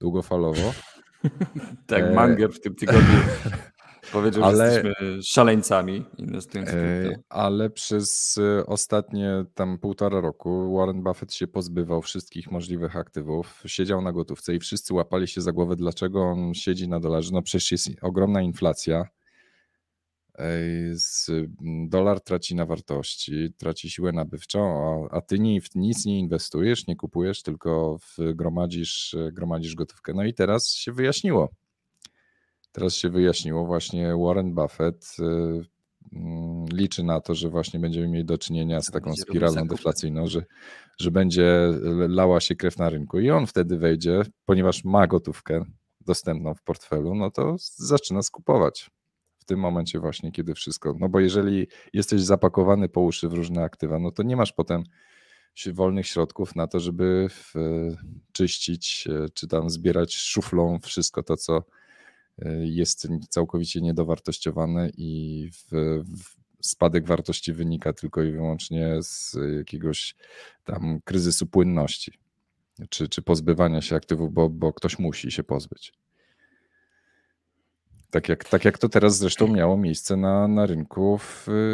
długofalowo. 0.00 0.72
tak, 1.86 2.04
e... 2.04 2.14
Manger 2.14 2.52
w 2.52 2.60
tym 2.60 2.74
tygodniu 2.74 3.18
powiedział, 4.12 4.44
ale... 4.44 4.56
że 4.56 4.64
jesteśmy 4.64 5.22
szaleńcami 5.22 6.04
inwestując 6.18 6.70
krypto. 6.70 7.22
Ale 7.28 7.70
przez 7.70 8.38
e, 8.38 8.66
ostatnie 8.66 9.44
tam 9.54 9.78
półtora 9.78 10.20
roku 10.20 10.76
Warren 10.76 11.02
Buffett 11.02 11.34
się 11.34 11.46
pozbywał 11.46 12.02
wszystkich 12.02 12.50
możliwych 12.50 12.96
aktywów, 12.96 13.62
siedział 13.66 14.02
na 14.02 14.12
gotówce 14.12 14.54
i 14.54 14.58
wszyscy 14.58 14.94
łapali 14.94 15.28
się 15.28 15.40
za 15.40 15.52
głowę, 15.52 15.76
dlaczego 15.76 16.22
on 16.22 16.54
siedzi 16.54 16.88
na 16.88 17.00
dolarze. 17.00 17.30
No 17.32 17.42
przecież 17.42 17.72
jest 17.72 17.90
ogromna 18.02 18.42
inflacja 18.42 19.04
dolar 21.88 22.20
traci 22.20 22.54
na 22.54 22.66
wartości, 22.66 23.52
traci 23.58 23.90
siłę 23.90 24.12
nabywczą, 24.12 24.60
a, 24.60 25.16
a 25.16 25.20
ty 25.20 25.38
nie, 25.38 25.60
nic 25.74 26.04
nie 26.04 26.18
inwestujesz, 26.18 26.86
nie 26.86 26.96
kupujesz, 26.96 27.42
tylko 27.42 27.98
gromadzisz, 28.18 29.16
gromadzisz 29.32 29.74
gotówkę. 29.74 30.12
No 30.14 30.24
i 30.24 30.34
teraz 30.34 30.72
się 30.72 30.92
wyjaśniło. 30.92 31.48
Teraz 32.74 32.94
się 32.94 33.10
wyjaśniło, 33.10 33.66
właśnie 33.66 34.16
Warren 34.16 34.54
Buffett 34.54 35.16
y, 35.18 35.22
mm, 36.12 36.66
liczy 36.72 37.02
na 37.02 37.20
to, 37.20 37.34
że 37.34 37.48
właśnie 37.48 37.80
będziemy 37.80 38.08
mieli 38.08 38.24
do 38.24 38.38
czynienia 38.38 38.80
z 38.80 38.90
taką 38.90 39.12
spiralą 39.16 39.66
deflacyjną, 39.68 40.26
że, 40.26 40.44
że 41.00 41.10
będzie 41.10 41.70
lała 42.08 42.40
się 42.40 42.56
krew 42.56 42.78
na 42.78 42.90
rynku 42.90 43.18
i 43.20 43.30
on 43.30 43.46
wtedy 43.46 43.78
wejdzie, 43.78 44.22
ponieważ 44.44 44.84
ma 44.84 45.06
gotówkę 45.06 45.64
dostępną 46.00 46.54
w 46.54 46.62
portfelu, 46.62 47.14
no 47.14 47.30
to 47.30 47.56
zaczyna 47.76 48.22
skupować 48.22 48.90
w 49.44 49.46
tym 49.46 49.60
momencie 49.60 49.98
właśnie, 49.98 50.32
kiedy 50.32 50.54
wszystko, 50.54 50.96
no 51.00 51.08
bo 51.08 51.20
jeżeli 51.20 51.66
jesteś 51.92 52.22
zapakowany 52.22 52.88
po 52.88 53.00
uszy 53.00 53.28
w 53.28 53.32
różne 53.32 53.62
aktywa, 53.62 53.98
no 53.98 54.10
to 54.10 54.22
nie 54.22 54.36
masz 54.36 54.52
potem 54.52 54.84
wolnych 55.72 56.06
środków 56.06 56.56
na 56.56 56.66
to, 56.66 56.80
żeby 56.80 57.26
w, 57.30 57.52
czyścić 58.32 59.08
e, 59.10 59.28
czy 59.34 59.48
tam 59.48 59.70
zbierać 59.70 60.14
szuflą 60.14 60.78
wszystko 60.82 61.22
to, 61.22 61.36
co 61.36 61.64
e, 62.38 62.66
jest 62.66 63.08
całkowicie 63.28 63.80
niedowartościowane 63.80 64.90
i 64.96 65.50
w, 65.52 65.72
w 66.60 66.66
spadek 66.66 67.06
wartości 67.06 67.52
wynika 67.52 67.92
tylko 67.92 68.22
i 68.22 68.32
wyłącznie 68.32 68.96
z 69.02 69.36
jakiegoś 69.58 70.16
tam 70.64 71.00
kryzysu 71.04 71.46
płynności 71.46 72.12
czy, 72.88 73.08
czy 73.08 73.22
pozbywania 73.22 73.82
się 73.82 73.96
aktywów, 73.96 74.32
bo, 74.32 74.48
bo 74.48 74.72
ktoś 74.72 74.98
musi 74.98 75.30
się 75.30 75.42
pozbyć. 75.42 75.92
Tak 78.14 78.28
jak, 78.28 78.44
tak 78.44 78.64
jak 78.64 78.78
to 78.78 78.88
teraz 78.88 79.18
zresztą 79.18 79.48
miało 79.48 79.76
miejsce 79.76 80.16
na, 80.16 80.48
na 80.48 80.66
rynku 80.66 81.20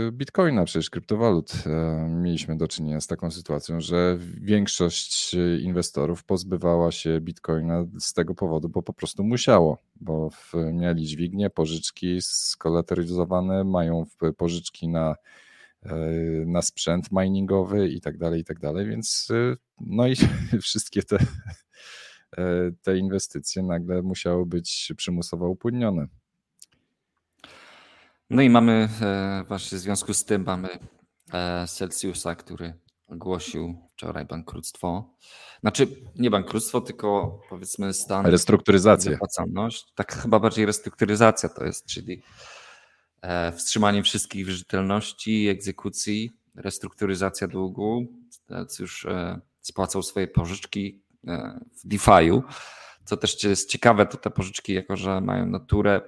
y, 0.08 0.12
bitcoina, 0.12 0.64
przecież 0.64 0.90
kryptowalut. 0.90 1.52
E, 1.66 2.08
mieliśmy 2.08 2.56
do 2.56 2.68
czynienia 2.68 3.00
z 3.00 3.06
taką 3.06 3.30
sytuacją, 3.30 3.80
że 3.80 4.18
większość 4.40 5.34
inwestorów 5.60 6.24
pozbywała 6.24 6.92
się 6.92 7.20
bitcoina 7.20 7.86
z 7.98 8.12
tego 8.12 8.34
powodu, 8.34 8.68
bo 8.68 8.82
po 8.82 8.92
prostu 8.92 9.24
musiało, 9.24 9.78
bo 10.00 10.30
mieli 10.72 11.06
dźwignie, 11.06 11.50
pożyczki 11.50 12.18
skolateryzowane, 12.22 13.64
mają 13.64 14.06
pożyczki 14.36 14.88
na, 14.88 15.14
e, 15.82 15.96
na 16.46 16.62
sprzęt 16.62 17.12
miningowy 17.12 17.88
i 17.88 18.00
tak 18.00 18.18
dalej, 18.18 18.40
i 18.40 18.44
tak 18.44 18.58
dalej, 18.58 18.86
więc 18.86 19.28
y, 19.30 19.56
no 19.80 20.06
i 20.08 20.14
wszystkie 20.62 21.02
te, 21.02 21.18
e, 22.38 22.72
te 22.82 22.98
inwestycje 22.98 23.62
nagle 23.62 24.02
musiały 24.02 24.46
być 24.46 24.92
przymusowo 24.96 25.48
upłynnione. 25.48 26.19
No 28.30 28.42
i 28.42 28.50
mamy 28.50 28.88
e, 29.02 29.44
właśnie 29.48 29.78
w 29.78 29.80
związku 29.80 30.14
z 30.14 30.24
tym 30.24 30.44
mamy 30.46 30.68
e, 31.32 31.66
Celsiusa, 31.66 32.34
który 32.34 32.74
ogłosił 33.08 33.88
wczoraj 33.92 34.24
bankructwo. 34.24 35.14
Znaczy 35.60 35.86
nie 36.16 36.30
bankructwo, 36.30 36.80
tylko 36.80 37.40
powiedzmy 37.48 37.94
stan. 37.94 38.26
Restrukturyzację. 38.26 39.12
Zapłacalność. 39.12 39.92
Tak 39.94 40.14
chyba 40.14 40.38
bardziej 40.38 40.66
restrukturyzacja 40.66 41.48
to 41.48 41.64
jest, 41.64 41.86
czyli 41.86 42.22
e, 43.22 43.52
wstrzymanie 43.52 44.02
wszystkich 44.02 44.46
wierzytelności, 44.46 45.48
egzekucji, 45.48 46.30
restrukturyzacja 46.54 47.48
długu. 47.48 48.06
Już 48.78 49.06
spłacał 49.60 50.02
swoje 50.02 50.26
pożyczki 50.26 51.02
w 51.84 51.88
DeFi'u. 51.88 52.42
Co 53.04 53.16
też 53.16 53.44
jest 53.44 53.70
ciekawe, 53.70 54.06
to 54.06 54.16
te 54.16 54.30
pożyczki, 54.30 54.72
jako 54.72 54.96
że 54.96 55.20
mają 55.20 55.46
naturę 55.46 56.00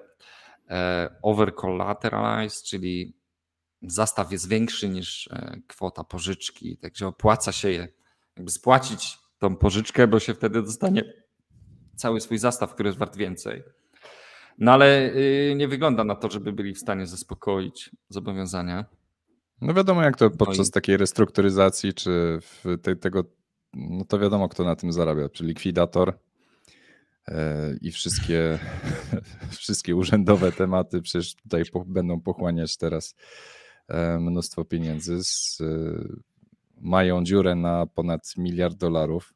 over 1.23 1.55
collateralized, 1.55 2.65
czyli 2.65 3.15
zastaw 3.83 4.33
jest 4.33 4.49
większy 4.49 4.89
niż 4.89 5.29
e, 5.33 5.61
kwota 5.67 6.05
pożyczki, 6.05 6.77
także 6.77 7.07
opłaca 7.07 7.53
się 7.53 7.71
je 7.71 7.89
jakby 8.37 8.51
spłacić 8.51 9.19
tą 9.39 9.57
pożyczkę, 9.57 10.07
bo 10.07 10.21
się 10.21 10.35
wtedy 10.35 10.63
dostanie 10.63 11.05
cały 11.97 12.21
swój 12.21 12.39
zastaw, 12.39 12.75
który 12.75 12.89
jest 12.89 12.99
wart 12.99 13.17
więcej. 13.17 13.63
No 14.59 14.73
ale 14.73 15.15
y, 15.15 15.55
nie 15.57 15.69
wygląda 15.69 16.05
na 16.05 16.15
to, 16.15 16.31
żeby 16.31 16.53
byli 16.53 16.75
w 16.75 16.79
stanie 16.79 17.07
zaspokoić 17.07 17.91
zobowiązania. 18.09 18.85
No 19.61 19.75
wiadomo, 19.75 20.03
jak 20.03 20.17
to 20.17 20.25
no 20.25 20.31
podczas 20.31 20.71
takiej 20.71 20.97
restrukturyzacji, 20.97 21.95
czy 21.95 22.39
te, 22.83 22.97
tego, 22.97 23.25
no 23.75 24.05
to 24.05 24.19
wiadomo, 24.19 24.49
kto 24.49 24.65
na 24.65 24.77
tym 24.77 24.93
zarabia, 24.93 25.29
czy 25.29 25.45
likwidator, 25.45 26.15
E, 26.15 26.32
i 27.81 27.93
wszystkie, 27.93 28.59
wszystkie 29.59 29.97
urzędowe 29.97 30.53
tematy 30.53 31.03
przecież 31.03 31.35
tutaj 31.35 31.65
po, 31.73 31.85
będą 31.85 32.21
pochłaniać 32.21 32.77
teraz 32.77 33.15
e, 33.89 34.19
mnóstwo 34.19 34.65
pieniędzy. 34.65 35.25
Z, 35.25 35.59
e, 35.61 35.65
mają 36.81 37.25
dziurę 37.25 37.55
na 37.55 37.87
ponad 37.87 38.37
miliard 38.37 38.77
dolarów, 38.77 39.35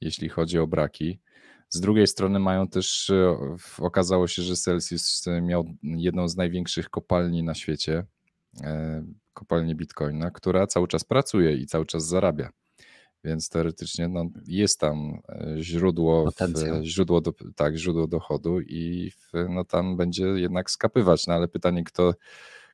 jeśli 0.00 0.28
chodzi 0.28 0.58
o 0.58 0.66
braki. 0.66 1.20
Z 1.68 1.80
drugiej 1.80 2.06
strony 2.06 2.38
mają 2.38 2.68
też, 2.68 3.12
okazało 3.78 4.28
się, 4.28 4.42
że 4.42 4.56
Celsius 4.56 5.24
miał 5.42 5.64
jedną 5.82 6.28
z 6.28 6.36
największych 6.36 6.90
kopalni 6.90 7.42
na 7.42 7.54
świecie, 7.54 8.04
kopalnię 9.32 9.74
Bitcoina, 9.74 10.30
która 10.30 10.66
cały 10.66 10.88
czas 10.88 11.04
pracuje 11.04 11.56
i 11.56 11.66
cały 11.66 11.86
czas 11.86 12.06
zarabia. 12.06 12.50
Więc 13.24 13.48
teoretycznie 13.48 14.08
no, 14.08 14.24
jest 14.46 14.80
tam 14.80 15.20
e, 15.28 15.54
źródło, 15.58 16.30
w, 16.30 16.84
źródło, 16.84 17.20
do, 17.20 17.32
tak, 17.56 17.76
źródło 17.76 18.06
dochodu 18.06 18.60
i 18.60 19.10
w, 19.10 19.46
no, 19.48 19.64
tam 19.64 19.96
będzie 19.96 20.24
jednak 20.24 20.70
skapywać. 20.70 21.26
No 21.26 21.34
ale 21.34 21.48
pytanie, 21.48 21.84
kto, 21.84 22.14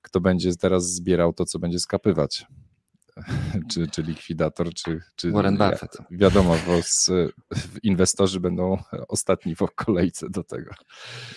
kto 0.03 0.21
będzie 0.21 0.57
teraz 0.57 0.95
zbierał 0.95 1.33
to, 1.33 1.45
co 1.45 1.59
będzie 1.59 1.79
skapywać? 1.79 2.47
czy, 3.71 3.89
czy 3.89 4.03
likwidator, 4.03 4.75
czy, 4.75 5.01
czy 5.17 5.31
Warren 5.31 5.57
Buffett. 5.57 5.99
Wiadomo, 6.11 6.57
bo 6.67 6.83
z, 6.83 7.11
inwestorzy 7.83 8.41
będą 8.41 8.79
ostatni 9.09 9.55
w 9.55 9.67
kolejce 9.75 10.31
do 10.31 10.45
tego. 10.45 10.71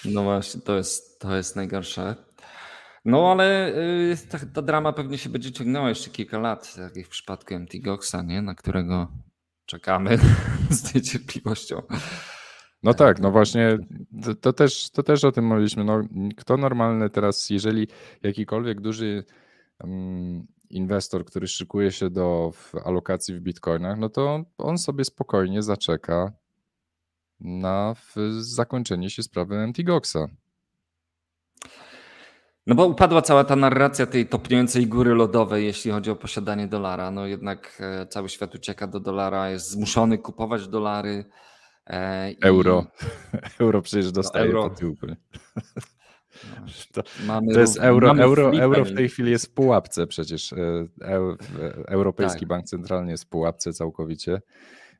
No 0.05 0.23
właśnie, 0.23 0.61
to 0.61 0.77
jest, 0.77 1.19
to 1.19 1.35
jest 1.35 1.55
najgorsze. 1.55 2.15
No 3.05 3.31
ale 3.31 3.75
y, 4.11 4.17
ta, 4.29 4.39
ta, 4.53 4.61
drama 4.61 4.93
pewnie 4.93 5.17
się 5.17 5.29
będzie 5.29 5.51
ciągnęła 5.51 5.89
jeszcze 5.89 6.09
kilka 6.09 6.39
lat, 6.39 6.75
tak 6.75 6.95
jak 6.95 7.05
w 7.05 7.09
przypadku 7.09 7.59
MT 7.59 7.71
Goxa, 7.79 8.15
nie? 8.25 8.41
na 8.41 8.55
którego 8.55 9.07
czekamy 9.65 10.17
z 10.69 10.95
niecierpliwością. 10.95 11.81
No 12.83 12.93
tak, 12.93 13.19
no 13.19 13.31
właśnie, 13.31 13.77
to, 14.23 14.35
to, 14.35 14.53
też, 14.53 14.89
to 14.89 15.03
też 15.03 15.23
o 15.23 15.31
tym 15.31 15.45
mówiliśmy. 15.45 15.83
No, 15.83 16.01
kto 16.37 16.57
normalny 16.57 17.09
teraz, 17.09 17.49
jeżeli 17.49 17.87
jakikolwiek 18.23 18.81
duży 18.81 19.23
um, 19.83 20.47
inwestor, 20.69 21.25
który 21.25 21.47
szykuje 21.47 21.91
się 21.91 22.09
do 22.09 22.51
alokacji 22.85 23.35
w 23.35 23.41
bitcoinach, 23.41 23.97
no 23.97 24.09
to 24.09 24.43
on 24.57 24.77
sobie 24.77 25.05
spokojnie 25.05 25.63
zaczeka 25.63 26.31
na 27.39 27.95
zakończenie 28.39 29.09
się 29.09 29.23
sprawy 29.23 29.67
MT 29.67 29.83
Goxa. 29.83 30.27
No 32.69 32.75
bo 32.75 32.85
upadła 32.85 33.21
cała 33.21 33.43
ta 33.43 33.55
narracja 33.55 34.05
tej 34.05 34.25
topniącej 34.27 34.87
góry 34.87 35.13
lodowej, 35.13 35.65
jeśli 35.65 35.91
chodzi 35.91 36.11
o 36.11 36.15
posiadanie 36.15 36.67
dolara. 36.67 37.11
No 37.11 37.25
jednak 37.25 37.77
e, 37.79 38.05
cały 38.07 38.29
świat 38.29 38.55
ucieka 38.55 38.87
do 38.87 38.99
dolara, 38.99 39.49
jest 39.49 39.69
zmuszony 39.69 40.17
kupować 40.17 40.67
dolary. 40.67 41.25
E, 41.87 42.33
euro. 42.41 42.85
Euro 43.59 43.81
przecież 43.81 44.11
dostaje 44.11 44.45
no, 44.45 44.51
euro. 44.51 44.69
po 44.69 44.75
tyłku. 44.75 45.07
To, 46.93 47.03
to, 47.53 47.59
jest 47.59 47.79
euro, 47.79 48.15
euro, 48.17 48.51
euro 48.51 48.85
w 48.85 48.95
tej 48.95 49.09
chwili 49.09 49.31
jest 49.31 49.45
w 49.45 49.53
pułapce 49.53 50.07
przecież. 50.07 50.53
E, 50.53 50.87
Europejski 51.87 52.39
tak. 52.39 52.47
Bank 52.47 52.65
Centralny 52.65 53.11
jest 53.11 53.23
w 53.23 53.27
pułapce 53.27 53.73
całkowicie. 53.73 54.41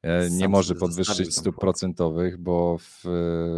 E, 0.03 0.29
nie 0.29 0.49
może 0.49 0.75
podwyższyć 0.75 1.35
stóp 1.35 1.59
procentowych, 1.59 2.37
bo, 2.37 2.77
w, 2.77 3.03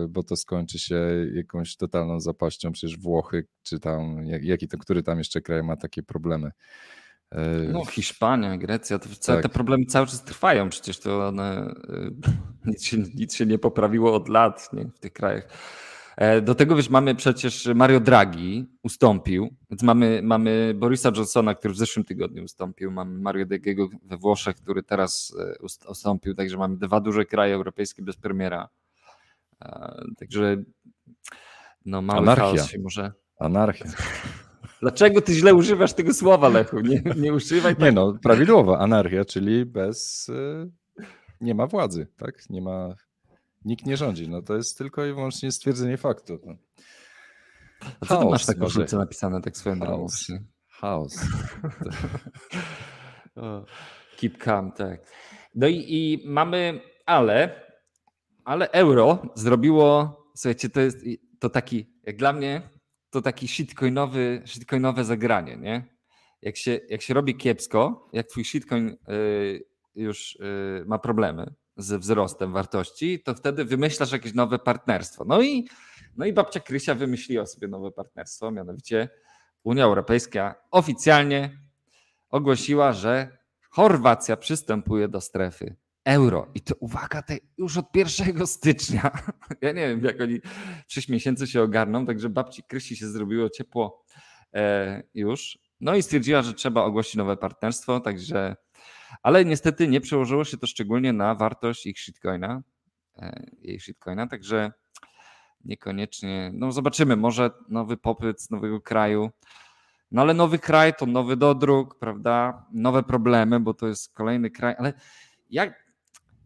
bo 0.10 0.23
to 0.23 0.36
skończy 0.36 0.80
się 0.80 0.99
jakąś 1.34 1.75
totalną 1.75 2.19
zapaścią. 2.19 2.71
Przecież 2.71 2.97
Włochy, 2.97 3.47
czy 3.63 3.80
tam, 3.80 4.25
jaki 4.25 4.67
to, 4.67 4.77
który 4.77 5.04
tam 5.04 5.17
jeszcze 5.17 5.41
kraj 5.41 5.63
ma 5.63 5.77
takie 5.77 6.04
problemy. 6.04 6.51
E, 7.32 7.60
no, 7.71 7.86
Hiszpania, 7.86 8.58
Grecja, 8.58 8.99
to 8.99 9.10
tak. 9.25 9.43
te 9.43 9.49
problemy 9.49 9.86
cały 9.86 10.08
czas 10.08 10.23
trwają. 10.23 10.69
Przecież 10.69 10.99
to 10.99 11.27
one, 11.27 11.73
e, 11.89 12.12
nic, 12.69 12.84
się, 12.84 12.97
nic 12.97 13.36
się 13.36 13.45
nie 13.45 13.60
poprawiło 13.60 14.15
od 14.15 14.30
lat 14.30 14.69
nie, 14.73 14.86
w 14.86 14.99
tych 14.99 15.13
krajach. 15.13 15.47
E, 16.22 16.42
do 16.42 16.56
tego 16.56 16.76
wiesz, 16.76 16.90
mamy 16.90 17.16
przecież 17.16 17.70
Mario 17.76 18.00
Draghi 18.00 18.66
ustąpił, 18.84 19.56
więc 19.70 19.84
mamy, 19.84 20.22
mamy 20.24 20.74
Borisa 20.76 21.12
Johnsona, 21.16 21.56
który 21.56 21.74
w 21.74 21.78
zeszłym 21.78 22.06
tygodniu 22.06 22.44
ustąpił, 22.44 22.92
mamy 22.92 23.20
Mario 23.20 23.46
Draghiego 23.46 23.90
we 24.04 24.18
Włoszech, 24.18 24.56
który 24.56 24.84
teraz 24.84 25.36
e, 25.40 25.90
ustąpił, 25.90 26.36
także 26.36 26.58
mamy 26.58 26.78
dwa 26.78 27.00
duże 27.00 27.26
kraje 27.26 27.56
europejskie 27.56 28.04
bez 28.04 28.18
premiera. 28.18 28.70
E, 29.62 30.04
także 30.20 30.64
no 31.86 32.02
mały 32.02 32.20
Anarchia. 32.20 32.64
się 32.64 32.80
może... 32.80 33.12
Anarchia. 33.40 33.86
Dlaczego 34.82 35.22
ty 35.22 35.34
źle 35.34 35.56
używasz 35.56 35.94
tego 35.94 36.14
słowa, 36.14 36.50
Lechu? 36.50 36.80
Nie, 36.80 37.04
nie 37.18 37.34
używaj. 37.34 37.76
Tak. 37.76 37.84
Nie 37.84 37.92
no, 37.92 38.14
prawidłowo, 38.24 38.80
anarchia, 38.80 39.26
czyli 39.26 39.66
bez... 39.66 40.32
Nie 41.42 41.56
ma 41.56 41.68
władzy, 41.68 42.08
tak? 42.18 42.50
Nie 42.50 42.62
ma 42.62 42.96
nikt 43.65 43.86
nie 43.86 43.97
rządzi. 43.97 44.30
No 44.30 44.41
to 44.41 44.56
jest 44.56 44.78
tylko 44.78 45.06
i 45.06 45.13
wyłącznie 45.13 45.52
stwierdzenie 45.52 45.97
faktu. 45.97 46.39
No. 46.45 46.56
A 48.00 48.06
co 48.06 48.30
masz 48.30 48.45
taką 48.45 48.60
może... 48.62 48.86
napisane 48.93 49.41
tak 49.41 49.58
swoją 49.58 49.80
drogą? 49.80 50.08
Chaos. 50.69 51.15
Keep 54.17 54.38
calm, 54.38 54.71
tak. 54.71 55.02
No 55.56 55.67
i, 55.67 55.86
i 55.89 56.24
mamy, 56.26 56.82
ale, 57.06 57.65
ale 58.45 58.71
euro 58.71 59.21
zrobiło, 59.36 60.17
słuchajcie, 60.36 60.69
to 60.69 60.82
jest 60.82 60.97
to 61.39 61.50
taki, 61.50 61.93
jak 62.04 62.17
dla 62.17 62.34
mnie, 62.34 62.69
to 63.10 63.21
taki 63.21 63.47
shitcoinowy, 63.47 64.41
shitcoinowe 64.45 65.06
zagranie, 65.06 65.58
nie? 65.58 65.86
Jak 66.41 66.58
się, 66.58 66.80
jak 66.89 67.02
się 67.02 67.13
robi 67.13 67.36
kiepsko, 67.36 68.10
jak 68.13 68.28
twój 68.28 68.45
shitcoin 68.45 68.88
y, 68.89 69.65
już 69.95 70.36
y, 70.36 70.84
ma 70.86 71.00
problemy, 71.00 71.54
ze 71.78 72.00
wzrostem 72.00 72.54
wartości, 72.54 73.20
to 73.24 73.36
wtedy 73.36 73.66
wymyślasz 73.66 74.12
jakieś 74.12 74.34
nowe 74.34 74.60
partnerstwo. 74.60 75.26
No 75.26 75.42
i, 75.42 75.68
no 76.18 76.26
i 76.26 76.34
babcia 76.34 76.60
Krysia 76.60 76.96
wymyśliła 76.96 77.46
sobie 77.46 77.68
nowe 77.68 77.92
partnerstwo, 77.92 78.52
mianowicie 78.52 79.10
Unia 79.64 79.84
Europejska 79.84 80.56
oficjalnie 80.72 81.58
ogłosiła, 82.30 82.94
że 82.94 83.38
Chorwacja 83.70 84.38
przystępuje 84.38 85.08
do 85.08 85.22
strefy 85.22 85.76
euro. 86.06 86.48
I 86.54 86.62
to 86.62 86.76
uwaga, 86.80 87.22
te 87.22 87.38
już 87.58 87.78
od 87.78 87.96
1 87.96 88.48
stycznia. 88.48 89.12
Ja 89.62 89.72
nie 89.72 89.88
wiem, 89.88 90.04
jak 90.04 90.22
oni 90.22 90.40
6 90.88 91.10
miesięcy 91.10 91.48
się 91.48 91.62
ogarną, 91.62 92.06
także 92.06 92.30
babci 92.30 92.64
Krysi 92.64 92.96
się 92.96 93.08
zrobiło 93.08 93.50
ciepło 93.50 94.06
e, 94.54 95.04
już. 95.14 95.60
No 95.82 95.96
i 95.96 96.04
stwierdziła, 96.04 96.42
że 96.42 96.54
trzeba 96.54 96.84
ogłosić 96.84 97.16
nowe 97.16 97.38
partnerstwo, 97.38 98.00
także 98.00 98.56
ale 99.24 99.45
niestety 99.45 99.88
nie 99.88 100.02
przełożyło 100.02 100.43
się 100.43 100.58
to 100.58 100.67
szczególnie 100.67 101.13
na 101.13 101.36
wartość 101.36 101.86
ich 101.86 102.00
shitcoina, 102.00 102.62
e, 103.17 103.45
jej 103.62 103.80
shitcoina, 103.80 104.28
także 104.28 104.71
niekoniecznie, 105.65 106.52
no 106.54 106.71
zobaczymy, 106.71 107.15
może 107.15 107.52
nowy 107.69 107.97
popyt 107.97 108.41
z 108.41 108.50
nowego 108.50 108.82
kraju, 108.82 109.30
no 110.12 110.21
ale 110.21 110.34
nowy 110.34 110.60
kraj 110.60 110.93
to 110.93 111.06
nowy 111.06 111.38
dodruk, 111.38 112.00
prawda, 112.00 112.65
nowe 112.74 113.04
problemy, 113.04 113.60
bo 113.60 113.74
to 113.74 113.88
jest 113.88 114.13
kolejny 114.13 114.50
kraj, 114.50 114.76
ale 114.78 114.93
jak 115.50 115.91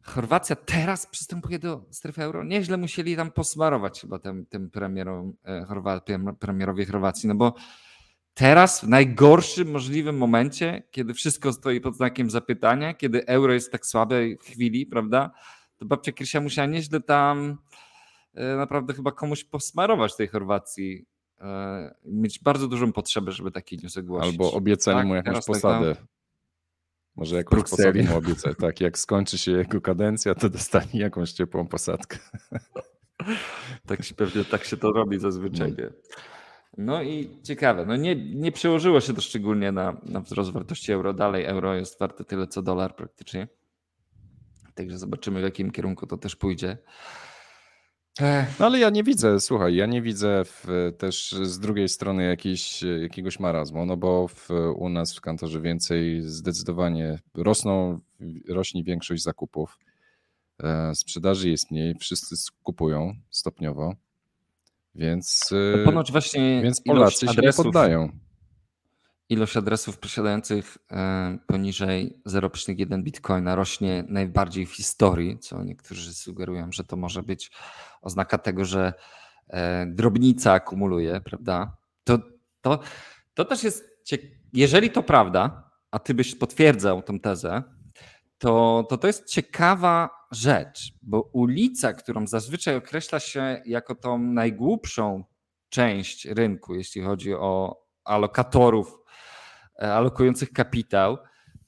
Chorwacja 0.05 0.55
teraz 0.55 1.07
przystępuje 1.07 1.59
do 1.59 1.85
strefy 1.91 2.23
euro, 2.23 2.43
nieźle 2.43 2.77
musieli 2.77 3.15
tam 3.15 3.31
posmarować 3.31 4.01
chyba 4.01 4.19
tym, 4.19 4.45
tym 4.45 4.69
premierom, 4.69 5.33
e, 5.43 6.35
premierowi 6.39 6.85
Chorwacji, 6.85 7.29
no 7.29 7.35
bo 7.35 7.53
teraz, 8.35 8.81
w 8.85 8.87
najgorszym 8.87 9.71
możliwym 9.71 10.17
momencie, 10.17 10.83
kiedy 10.91 11.13
wszystko 11.13 11.53
stoi 11.53 11.81
pod 11.81 11.95
znakiem 11.95 12.29
zapytania, 12.29 12.93
kiedy 12.93 13.25
euro 13.25 13.53
jest 13.53 13.67
w 13.67 13.71
tak 13.71 13.85
słabej 13.85 14.37
chwili, 14.37 14.85
prawda, 14.85 15.31
to 15.77 15.85
babcia 15.85 16.11
Krysia 16.11 16.41
musiała 16.41 16.67
nieźle 16.67 17.01
tam 17.01 17.57
e, 18.33 18.55
naprawdę 18.55 18.93
chyba 18.93 19.11
komuś 19.11 19.43
posmarować 19.43 20.15
tej 20.15 20.27
Chorwacji. 20.27 21.05
E, 21.41 21.95
mieć 22.05 22.39
bardzo 22.39 22.67
dużą 22.67 22.91
potrzebę, 22.93 23.31
żeby 23.31 23.51
taki 23.51 23.77
news 23.77 23.97
ogłosić. 23.97 24.31
Albo 24.31 24.53
obiecali 24.53 24.97
tak, 24.97 25.07
mu 25.07 25.15
jakąś 25.15 25.35
tak 25.35 25.45
posadę. 25.45 25.95
Tak, 25.95 26.05
Może 27.15 27.35
jakąś 27.35 27.61
posadę 27.61 28.03
mu 28.03 28.17
obiecać. 28.17 28.57
Tak, 28.61 28.81
jak 28.81 28.97
skończy 28.97 29.37
się 29.37 29.51
jego 29.51 29.81
kadencja, 29.81 30.35
to 30.35 30.49
dostanie 30.49 30.99
jakąś 30.99 31.31
ciepłą 31.31 31.67
posadkę. 31.67 32.17
tak 33.87 34.03
się 34.03 34.15
pewnie 34.15 34.45
tak 34.45 34.63
się 34.63 34.77
to 34.77 34.91
robi 34.91 35.19
zazwyczaj. 35.19 35.75
No. 35.77 35.87
No 36.77 37.03
i 37.03 37.29
ciekawe, 37.43 37.85
no 37.85 37.95
nie, 37.95 38.15
nie 38.15 38.51
przełożyło 38.51 39.01
się 39.01 39.13
to 39.13 39.21
szczególnie 39.21 39.71
na, 39.71 39.97
na 40.03 40.21
wzrost 40.21 40.51
wartości 40.51 40.91
euro. 40.91 41.13
Dalej 41.13 41.45
euro 41.45 41.75
jest 41.75 41.99
warte 41.99 42.23
tyle 42.23 42.47
co 42.47 42.61
dolar 42.61 42.95
praktycznie. 42.95 43.47
Także 44.75 44.97
zobaczymy 44.97 45.39
w 45.39 45.43
jakim 45.43 45.71
kierunku 45.71 46.07
to 46.07 46.17
też 46.17 46.35
pójdzie. 46.35 46.77
No 48.59 48.65
ale 48.65 48.79
ja 48.79 48.89
nie 48.89 49.03
widzę, 49.03 49.39
słuchaj, 49.39 49.75
ja 49.75 49.85
nie 49.85 50.01
widzę 50.01 50.43
w, 50.45 50.67
też 50.97 51.31
z 51.31 51.59
drugiej 51.59 51.89
strony 51.89 52.37
jakiegoś 53.01 53.39
marazmu, 53.39 53.85
no 53.85 53.97
bo 53.97 54.27
w, 54.27 54.49
u 54.75 54.89
nas 54.89 55.15
w 55.15 55.21
kantorze 55.21 55.61
więcej 55.61 56.21
zdecydowanie 56.21 57.19
rosną, 57.33 57.99
rośnie 58.49 58.83
większość 58.83 59.23
zakupów. 59.23 59.79
E, 60.63 60.95
sprzedaży 60.95 61.49
jest 61.49 61.71
mniej, 61.71 61.95
wszyscy 61.99 62.35
kupują 62.63 63.13
stopniowo. 63.29 63.95
Więc, 64.95 65.49
no 65.77 65.85
ponoć 65.85 66.11
właśnie 66.11 66.61
więc 66.61 66.81
Polacy 66.81 67.27
się 67.27 67.41
nie 67.41 67.53
poddają. 67.53 68.09
Ilość 69.29 69.57
adresów 69.57 69.97
posiadających 69.97 70.77
e, 70.91 71.37
poniżej 71.47 72.21
0,1 72.27 73.03
bitcoina 73.03 73.55
rośnie 73.55 74.03
najbardziej 74.07 74.65
w 74.65 74.75
historii, 74.75 75.39
co 75.39 75.63
niektórzy 75.63 76.13
sugerują, 76.13 76.71
że 76.71 76.83
to 76.83 76.97
może 76.97 77.23
być 77.23 77.51
oznaka 78.01 78.37
tego, 78.37 78.65
że 78.65 78.93
e, 79.47 79.85
drobnica 79.85 80.53
akumuluje, 80.53 81.21
prawda? 81.21 81.77
To, 82.03 82.19
to, 82.61 82.79
to 83.33 83.45
też 83.45 83.63
jest, 83.63 83.83
jeżeli 84.53 84.89
to 84.89 85.03
prawda, 85.03 85.69
a 85.91 85.99
ty 85.99 86.13
byś 86.13 86.35
potwierdzał 86.35 87.01
tę 87.01 87.19
tezę, 87.19 87.63
to, 88.37 88.85
to 88.89 88.97
to 88.97 89.07
jest 89.07 89.29
ciekawa 89.29 90.09
rzecz, 90.31 90.93
bo 91.01 91.21
ulica, 91.21 91.93
którą 91.93 92.27
zazwyczaj 92.27 92.75
określa 92.75 93.19
się 93.19 93.61
jako 93.65 93.95
tą 93.95 94.19
najgłupszą 94.19 95.23
część 95.69 96.25
rynku, 96.25 96.75
jeśli 96.75 97.01
chodzi 97.01 97.33
o 97.33 97.83
alokatorów 98.03 98.99
e, 99.81 99.93
alokujących 99.93 100.51
kapitał, 100.51 101.17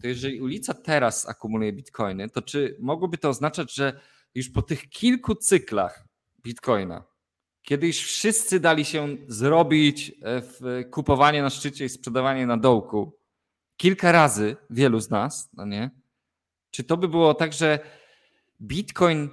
to 0.01 0.07
jeżeli 0.07 0.41
ulica 0.41 0.73
teraz 0.73 1.29
akumuluje 1.29 1.73
bitcoiny, 1.73 2.29
to 2.29 2.41
czy 2.41 2.77
mogłoby 2.79 3.17
to 3.17 3.29
oznaczać, 3.29 3.75
że 3.75 3.99
już 4.35 4.49
po 4.49 4.61
tych 4.61 4.89
kilku 4.89 5.35
cyklach 5.35 6.07
bitcoina, 6.43 7.03
kiedy 7.61 7.87
już 7.87 7.97
wszyscy 7.97 8.59
dali 8.59 8.85
się 8.85 9.17
zrobić 9.27 10.09
e, 10.21 10.41
w 10.41 10.83
kupowanie 10.91 11.41
na 11.41 11.49
szczycie 11.49 11.85
i 11.85 11.89
sprzedawanie 11.89 12.45
na 12.45 12.57
dołku, 12.57 13.19
kilka 13.77 14.11
razy, 14.11 14.55
wielu 14.69 14.99
z 14.99 15.09
nas, 15.09 15.49
no 15.53 15.65
nie? 15.65 15.91
Czy 16.71 16.83
to 16.83 16.97
by 16.97 17.07
było 17.07 17.33
tak, 17.33 17.53
że 17.53 17.79
Bitcoin 18.61 19.29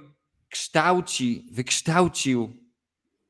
kształci, 0.49 1.47
wykształcił 1.51 2.53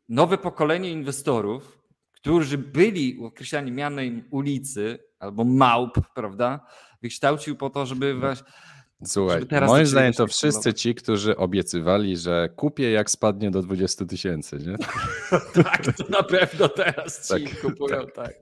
nowe 0.10 0.38
pokolenie 0.38 0.92
inwestorów, 0.92 1.82
którzy 2.12 2.58
byli 2.58 3.20
określani 3.24 3.72
mianem 3.72 4.24
ulicy 4.32 5.00
albo 5.20 5.44
małp, 5.44 5.98
prawda? 6.16 6.68
Wykształcił 7.02 7.56
po 7.56 7.70
to, 7.70 7.86
żeby 7.86 8.16
właśnie. 8.16 8.48
Słuchaj, 9.06 9.42
moim 9.68 9.86
zdaniem 9.86 10.14
to 10.14 10.28
wszyscy 10.28 10.74
ci, 10.74 10.96
którzy 10.96 11.38
obiecywali, 11.38 12.18
że 12.18 12.50
kupię 12.56 12.92
jak 12.92 13.10
spadnie 13.10 13.52
do 13.52 13.62
20 13.62 14.06
tysięcy, 14.06 14.58
nie? 14.58 14.76
tak, 15.64 15.96
to 15.98 16.04
na 16.10 16.24
pewno 16.24 16.70
teraz 16.70 17.28
ci 17.28 17.44
tak, 17.44 17.62
kupują, 17.62 18.00
tak. 18.00 18.14
tak. 18.16 18.34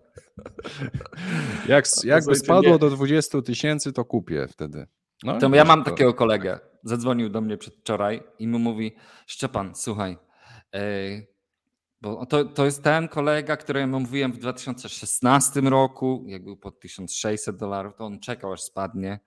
Jak, 1.68 1.86
jakby 2.04 2.36
spadło 2.36 2.78
do 2.78 2.90
20 2.90 3.42
tysięcy, 3.42 3.94
to 3.94 4.06
kupię 4.06 4.48
wtedy. 4.48 4.88
No, 5.24 5.40
to 5.40 5.56
ja 5.56 5.66
mam 5.66 5.84
to... 5.84 5.92
takiego 5.92 6.14
kolegę. 6.14 6.60
Zadzwonił 6.84 7.30
do 7.30 7.42
mnie 7.42 7.58
przedwczoraj 7.58 8.24
i 8.40 8.48
mu 8.48 8.60
mówi: 8.60 8.96
Szczepan, 9.28 9.76
słuchaj, 9.76 10.18
bo 12.02 12.26
to, 12.26 12.46
to 12.46 12.66
jest 12.66 12.84
ten 12.84 13.08
kolega, 13.08 13.58
któremu 13.58 14.00
mówiłem 14.00 14.32
w 14.32 14.38
2016 14.38 15.62
roku, 15.62 16.26
jak 16.28 16.44
był 16.44 16.58
pod 16.58 16.80
1600 16.80 17.58
dolarów, 17.58 17.96
to 17.96 18.06
on 18.06 18.20
czekał 18.20 18.54
aż 18.54 18.62
spadnie. 18.62 19.20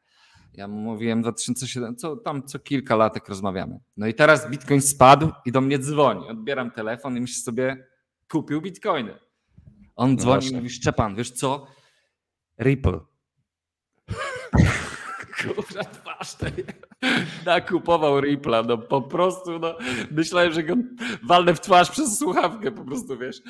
Ja 0.54 0.68
mu 0.68 0.76
mówiłem 0.76 1.22
2007, 1.22 1.96
co 1.96 2.16
tam 2.16 2.42
co 2.42 2.59
kilka 2.59 2.96
latek 2.96 3.28
rozmawiamy. 3.28 3.80
No 3.96 4.06
i 4.06 4.14
teraz 4.14 4.50
Bitcoin 4.50 4.80
spadł 4.80 5.30
i 5.44 5.52
do 5.52 5.61
mnie 5.61 5.78
dzwoni. 5.78 6.28
Odbieram 6.28 6.70
telefon 6.70 7.16
i 7.16 7.20
myślę 7.20 7.42
sobie, 7.42 7.87
kupił 8.28 8.62
Bitcoiny. 8.62 9.18
On 9.96 10.11
no 10.11 10.16
dzwoni 10.16 10.46
i 10.46 10.54
mówi, 10.54 10.70
Szczepan, 10.70 11.14
wiesz 11.14 11.30
co? 11.30 11.66
Ripple 12.61 13.00
kurwa 15.42 15.85
twarz 15.85 16.35
tej 16.35 16.53
nakupował 17.46 18.20
Rippla, 18.20 18.62
no 18.62 18.79
po 18.79 19.03
prostu, 19.03 19.59
no 19.59 19.75
myślałem, 20.11 20.53
że 20.53 20.62
go 20.62 20.75
walnę 21.22 21.55
w 21.55 21.61
twarz 21.61 21.90
przez 21.90 22.18
słuchawkę 22.18 22.72
po 22.72 22.85
prostu, 22.85 23.18
wiesz. 23.18 23.42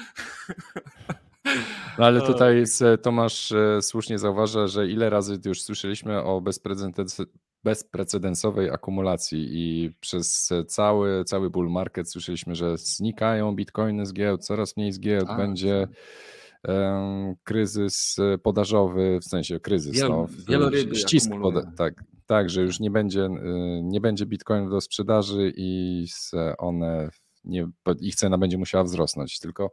No 1.98 2.06
ale 2.06 2.20
tutaj 2.22 2.64
Tomasz 3.02 3.52
e, 3.52 3.82
słusznie 3.82 4.18
zauważa, 4.18 4.66
że 4.66 4.86
ile 4.86 5.10
razy 5.10 5.38
już 5.44 5.62
słyszeliśmy 5.62 6.22
o 6.22 6.42
bezprecedensowej 7.64 8.70
akumulacji 8.70 9.48
i 9.50 9.92
przez 10.00 10.52
cały, 10.66 11.24
cały 11.24 11.50
bull 11.50 11.70
market 11.70 12.10
słyszeliśmy, 12.10 12.54
że 12.54 12.78
znikają 12.78 13.54
bitcoiny 13.54 14.06
z 14.06 14.12
giełd, 14.12 14.44
coraz 14.44 14.76
mniej 14.76 14.92
z 14.92 15.00
giełd, 15.00 15.28
A, 15.28 15.36
będzie. 15.36 15.76
um, 15.76 15.88
kryzys 17.44 18.16
podażowy, 18.42 19.18
w 19.22 19.24
sensie 19.24 19.60
kryzys, 19.60 19.94
Wiel, 19.94 20.08
no, 20.08 20.26
ścisk, 20.94 21.30
poda- 21.30 21.72
tak, 21.76 22.04
tak, 22.26 22.50
że 22.50 22.62
już 22.62 22.80
nie 22.80 22.90
będzie, 22.90 23.24
y, 23.24 23.80
nie 23.82 24.00
będzie 24.00 24.26
bitcoinów 24.26 24.70
do 24.70 24.80
sprzedaży 24.80 25.52
i 25.56 26.06
one, 26.58 27.10
nie, 27.44 27.68
ich 28.00 28.14
cena 28.14 28.38
będzie 28.38 28.58
musiała 28.58 28.84
wzrosnąć, 28.84 29.38
tylko 29.38 29.70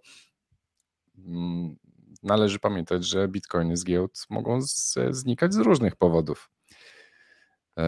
mm, 1.17 1.75
należy 2.23 2.59
pamiętać, 2.59 3.05
że 3.05 3.27
bitcoiny 3.27 3.77
z 3.77 3.85
giełd 3.85 4.25
mogą 4.29 4.59
znikać 5.11 5.53
z 5.53 5.57
różnych 5.57 5.95
powodów. 5.95 6.49
E, 7.79 7.83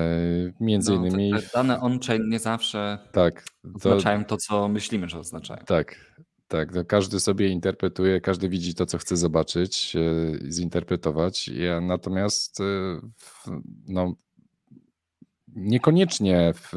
między 0.59 0.91
no, 0.91 0.97
innymi. 0.97 1.31
Te, 1.31 1.41
te 1.41 1.49
dane 1.53 1.81
on-chain 1.81 2.29
nie 2.29 2.39
zawsze 2.39 2.97
tak, 3.11 3.43
to, 3.43 3.69
oznaczają 3.75 4.25
to, 4.25 4.37
co 4.37 4.67
myślimy, 4.67 5.09
że 5.09 5.19
oznaczają. 5.19 5.65
Tak, 5.65 6.15
tak. 6.47 6.87
każdy 6.87 7.19
sobie 7.19 7.47
interpretuje, 7.47 8.21
każdy 8.21 8.49
widzi 8.49 8.75
to, 8.75 8.85
co 8.85 8.97
chce 8.97 9.17
zobaczyć, 9.17 9.95
e, 9.95 10.51
zinterpretować. 10.51 11.47
Ja, 11.47 11.81
natomiast 11.81 12.59
e, 12.59 12.63
no, 13.87 14.15
niekoniecznie 15.47 16.53
w 16.55 16.71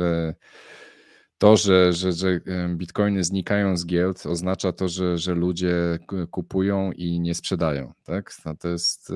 to, 1.38 1.56
że, 1.56 1.92
że, 1.92 2.12
że 2.12 2.40
bitcoiny 2.68 3.24
znikają 3.24 3.76
z 3.76 3.86
giełd, 3.86 4.26
oznacza 4.26 4.72
to, 4.72 4.88
że, 4.88 5.18
że 5.18 5.34
ludzie 5.34 5.98
kupują 6.30 6.92
i 6.92 7.20
nie 7.20 7.34
sprzedają. 7.34 7.92
Tak? 8.04 8.32
No 8.44 8.56
to 8.56 8.68
jest, 8.68 9.12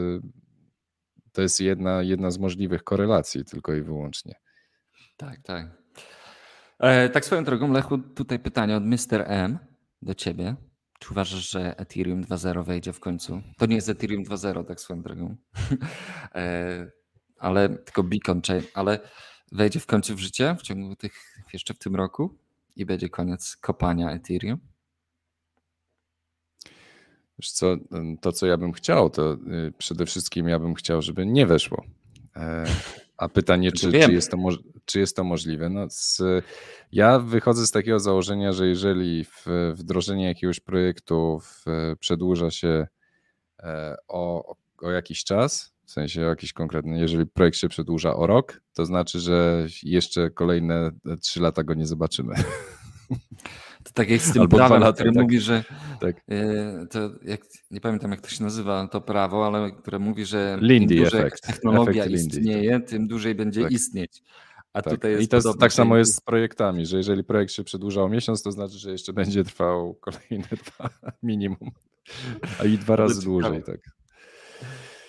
to 1.33 1.43
jest 1.43 1.61
jedna, 1.61 2.03
jedna 2.03 2.31
z 2.31 2.39
możliwych 2.39 2.85
korelacji, 2.85 3.45
tylko 3.45 3.75
i 3.75 3.83
wyłącznie. 3.83 4.35
Tak, 5.17 5.41
tak. 5.43 5.67
E, 6.79 7.09
tak 7.09 7.25
swoją 7.25 7.45
drogą, 7.45 7.73
Lechu, 7.73 7.99
tutaj 7.99 8.39
pytanie 8.39 8.77
od 8.77 8.85
Mr. 8.85 9.25
M 9.27 9.59
do 10.03 10.15
ciebie. 10.15 10.57
Czy 10.99 11.11
uważasz, 11.11 11.51
że 11.51 11.79
Ethereum 11.79 12.25
2.0 12.25 12.65
wejdzie 12.65 12.93
w 12.93 13.01
końcu? 13.01 13.43
To 13.59 13.67
nie 13.67 13.77
jest 13.77 13.89
Ethereum 13.89 14.25
2.0, 14.25 14.65
tak 14.65 14.81
swoją 14.81 15.03
drogą, 15.03 15.37
e, 16.35 16.91
ale 17.39 17.69
tylko 17.69 18.03
Beacon 18.03 18.43
Chain, 18.43 18.63
ale 18.75 19.01
wejdzie 19.53 19.81
w 19.81 19.87
końcu 19.87 20.15
w 20.15 20.19
życie 20.19 20.57
w 20.59 20.63
ciągu 20.63 20.97
tych, 20.97 21.13
jeszcze 21.53 21.75
w 21.75 21.79
tym 21.79 21.97
roku 21.97 22.39
i 22.77 22.87
będzie 22.87 23.09
koniec 23.09 23.57
kopania 23.57 24.11
Ethereum? 24.11 24.59
Wiesz 27.39 27.51
co, 27.51 27.77
to 28.21 28.33
co 28.33 28.47
ja 28.47 28.57
bym 28.57 28.73
chciał, 28.73 29.11
to 29.11 29.33
y, 29.33 29.73
przede 29.79 30.07
wszystkim 30.07 30.49
ja 30.49 30.59
bym 30.59 30.75
chciał, 30.75 31.03
żeby 31.03 31.27
nie 31.27 31.47
weszło. 31.47 31.85
E, 32.37 32.65
a 33.17 33.29
pytanie, 33.29 33.73
czy, 33.81 33.93
czy, 33.93 34.13
jest, 34.13 34.31
to, 34.31 34.37
czy 34.85 35.01
jest 35.01 35.17
to 35.17 35.25
możliwe? 35.25 35.69
No 35.69 35.87
z, 35.91 36.23
ja 36.93 37.19
wychodzę 37.19 37.67
z 37.67 37.71
takiego 37.71 38.01
założenia, 38.01 38.53
że 38.53 38.67
jeżeli 38.67 39.25
wdrożenie 39.75 40.27
jakiegoś 40.27 40.61
projektu 40.61 41.41
przedłuża 42.01 42.51
się 42.51 42.87
e, 43.63 43.97
o, 44.09 44.55
o 44.83 44.91
jakiś 44.91 45.25
czas, 45.25 45.73
w 45.87 45.91
sensie 45.91 46.21
jakiś 46.21 46.53
konkretny. 46.53 46.99
Jeżeli 46.99 47.27
projekt 47.27 47.57
się 47.57 47.69
przedłuża 47.69 48.17
o 48.17 48.27
rok, 48.27 48.61
to 48.75 48.87
znaczy, 48.87 49.21
że 49.21 49.67
jeszcze 49.83 50.31
kolejne 50.31 50.91
trzy 51.21 51.41
lata 51.41 51.65
go 51.65 51.75
nie 51.75 51.87
zobaczymy. 51.87 52.35
To 53.85 53.93
tak 53.95 54.11
jak 54.11 54.21
z 54.21 54.33
tym 54.33 54.43
Albo 54.43 54.57
prawem, 54.57 54.81
lata, 54.81 54.93
który 54.93 55.13
tak, 55.13 55.23
mówi, 55.23 55.41
że 55.41 55.65
tak. 56.01 56.17
E, 56.29 56.87
to 56.91 57.11
jak, 57.23 57.41
nie 57.71 57.81
pamiętam 57.81 58.11
jak 58.11 58.21
to 58.21 58.29
się 58.29 58.45
nazywa 58.45 58.89
to 58.89 59.01
prawo, 59.01 59.47
ale 59.47 59.71
które 59.71 59.99
mówi, 59.99 60.25
że 60.25 60.59
Lindy 60.61 60.95
im 60.95 61.01
dłużej 61.01 61.21
efekt. 61.21 61.47
technologia 61.47 62.05
efekt 62.05 62.17
istnieje, 62.17 62.81
tym 62.81 63.09
dłużej 63.09 63.35
będzie 63.35 63.63
tak. 63.63 63.73
istnieć. 63.73 64.23
A 64.73 64.83
tak. 64.83 64.95
tutaj 64.95 65.23
I 65.23 65.29
to 65.29 65.37
jest, 65.37 65.49
tak 65.61 65.73
samo 65.73 65.97
jest 65.97 66.15
z 66.15 66.21
projektami, 66.21 66.87
że 66.87 66.97
jeżeli 66.97 67.25
projekt 67.25 67.53
się 67.53 67.65
przedłuża 67.65 68.03
o 68.03 68.09
miesiąc, 68.09 68.43
to 68.43 68.53
znaczy, 68.53 68.79
że 68.79 68.91
jeszcze 68.93 69.13
będzie 69.13 69.45
trwał 69.45 69.95
kolejne 69.95 70.49
dwa 70.67 70.91
minimum, 71.23 71.71
a 72.61 72.65
i 72.65 72.79
dwa 72.79 72.97
razy 72.97 73.23
dłużej. 73.23 73.63
Tak. 73.63 73.81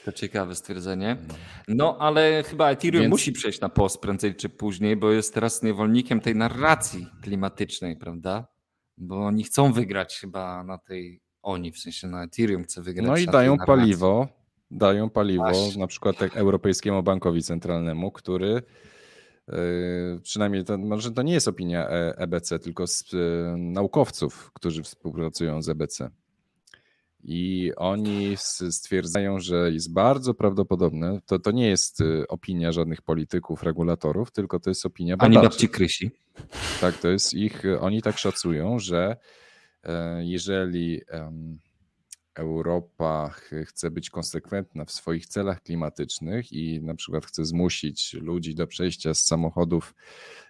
To 0.05 0.11
ciekawe 0.11 0.55
stwierdzenie. 0.55 1.11
Mm. 1.11 1.27
No, 1.67 1.97
ale 1.99 2.43
chyba 2.43 2.69
Ethereum 2.69 3.01
Więc... 3.01 3.11
musi 3.11 3.31
przejść 3.31 3.61
na 3.61 3.69
post 3.69 4.01
prędzej 4.01 4.35
czy 4.35 4.49
później, 4.49 4.95
bo 4.95 5.11
jest 5.11 5.33
teraz 5.33 5.63
niewolnikiem 5.63 6.19
tej 6.19 6.35
narracji 6.35 7.07
klimatycznej, 7.21 7.97
prawda? 7.97 8.47
Bo 8.97 9.25
oni 9.25 9.43
chcą 9.43 9.73
wygrać 9.73 10.19
chyba 10.19 10.63
na 10.63 10.77
tej, 10.77 11.21
oni 11.41 11.71
w 11.71 11.79
sensie 11.79 12.07
na 12.07 12.23
Ethereum 12.23 12.63
chce 12.63 12.81
wygrać. 12.81 13.07
No 13.07 13.17
i 13.17 13.25
dają 13.25 13.57
paliwo, 13.57 14.27
dają 14.71 15.09
paliwo 15.09 15.43
Właśnie. 15.43 15.81
na 15.81 15.87
przykład 15.87 16.17
tak 16.17 16.37
Europejskiemu 16.37 17.03
Bankowi 17.03 17.43
Centralnemu, 17.43 18.11
który 18.11 18.63
przynajmniej 20.23 20.63
to, 20.63 20.77
może 20.77 21.11
to 21.11 21.21
nie 21.21 21.33
jest 21.33 21.47
opinia 21.47 21.87
EBC, 22.17 22.59
tylko 22.59 22.87
z, 22.87 23.11
yy, 23.11 23.55
naukowców, 23.57 24.51
którzy 24.53 24.83
współpracują 24.83 25.61
z 25.61 25.69
EBC 25.69 26.09
i 27.23 27.71
oni 27.75 28.37
stwierdzają, 28.69 29.39
że 29.39 29.71
jest 29.71 29.93
bardzo 29.93 30.33
prawdopodobne, 30.33 31.21
to, 31.25 31.39
to 31.39 31.51
nie 31.51 31.67
jest 31.67 32.01
y, 32.01 32.27
opinia 32.27 32.71
żadnych 32.71 33.01
polityków, 33.01 33.63
regulatorów, 33.63 34.31
tylko 34.31 34.59
to 34.59 34.69
jest 34.69 34.85
opinia 34.85 35.17
badaczy. 35.17 35.37
Ani 35.39 35.47
babci 35.47 35.69
Krysi. 35.69 36.11
Tak, 36.81 36.97
to 36.97 37.07
jest 37.07 37.33
ich, 37.33 37.63
oni 37.79 38.01
tak 38.01 38.17
szacują, 38.17 38.79
że 38.79 39.17
e, 39.83 40.25
jeżeli 40.25 41.01
Europa 42.35 43.29
chce 43.65 43.91
być 43.91 44.09
konsekwentna 44.09 44.85
w 44.85 44.91
swoich 44.91 45.27
celach 45.27 45.61
klimatycznych 45.61 46.53
i 46.53 46.81
na 46.81 46.95
przykład 46.95 47.25
chce 47.25 47.45
zmusić 47.45 48.13
ludzi 48.13 48.55
do 48.55 48.67
przejścia 48.67 49.13
z 49.13 49.19
samochodów 49.19 49.95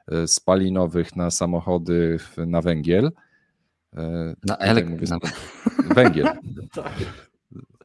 e, 0.08 0.28
spalinowych 0.28 1.16
na 1.16 1.32
samochody 1.32 2.20
na 2.38 2.62
węgiel, 2.62 3.12
E, 3.98 4.36
na 4.48 4.58
elektrykę. 4.58 5.18
Węgiel. 5.96 6.26
tak. 6.74 6.94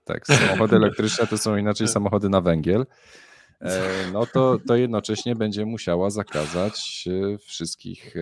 tak, 0.05 0.27
samochody 0.27 0.77
elektryczne 0.77 1.27
to 1.27 1.39
są 1.39 1.57
inaczej 1.57 1.87
tak. 1.87 1.95
samochody 1.95 2.29
na 2.29 2.41
węgiel. 2.41 2.87
E, 3.61 3.81
no 4.13 4.27
to, 4.27 4.59
to 4.67 4.77
jednocześnie 4.77 5.37
będzie 5.37 5.67
musiała 5.67 6.11
zakazać 6.11 7.09
wszystkich 7.41 8.15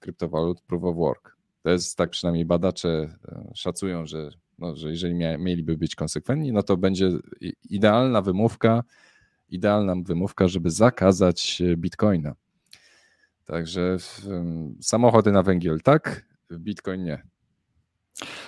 kryptowalut 0.00 0.60
proof 0.60 0.84
of 0.84 0.96
work. 0.96 1.36
To 1.62 1.70
jest 1.70 1.96
tak 1.96 2.10
przynajmniej 2.10 2.44
badacze 2.44 3.18
szacują, 3.54 4.06
że, 4.06 4.30
no, 4.58 4.76
że 4.76 4.90
jeżeli 4.90 5.14
mieliby 5.14 5.76
być 5.76 5.94
konsekwentni, 5.94 6.52
no 6.52 6.62
to 6.62 6.76
będzie 6.76 7.10
idealna 7.70 8.22
wymówka, 8.22 8.84
idealna 9.48 9.94
wymówka, 10.04 10.48
żeby 10.48 10.70
zakazać 10.70 11.62
bitcoina. 11.76 12.34
Także 13.44 13.96
samochody 14.80 15.32
na 15.32 15.42
węgiel 15.42 15.80
tak, 15.80 16.24
Bitcoin 16.52 17.04
nie. 17.04 17.22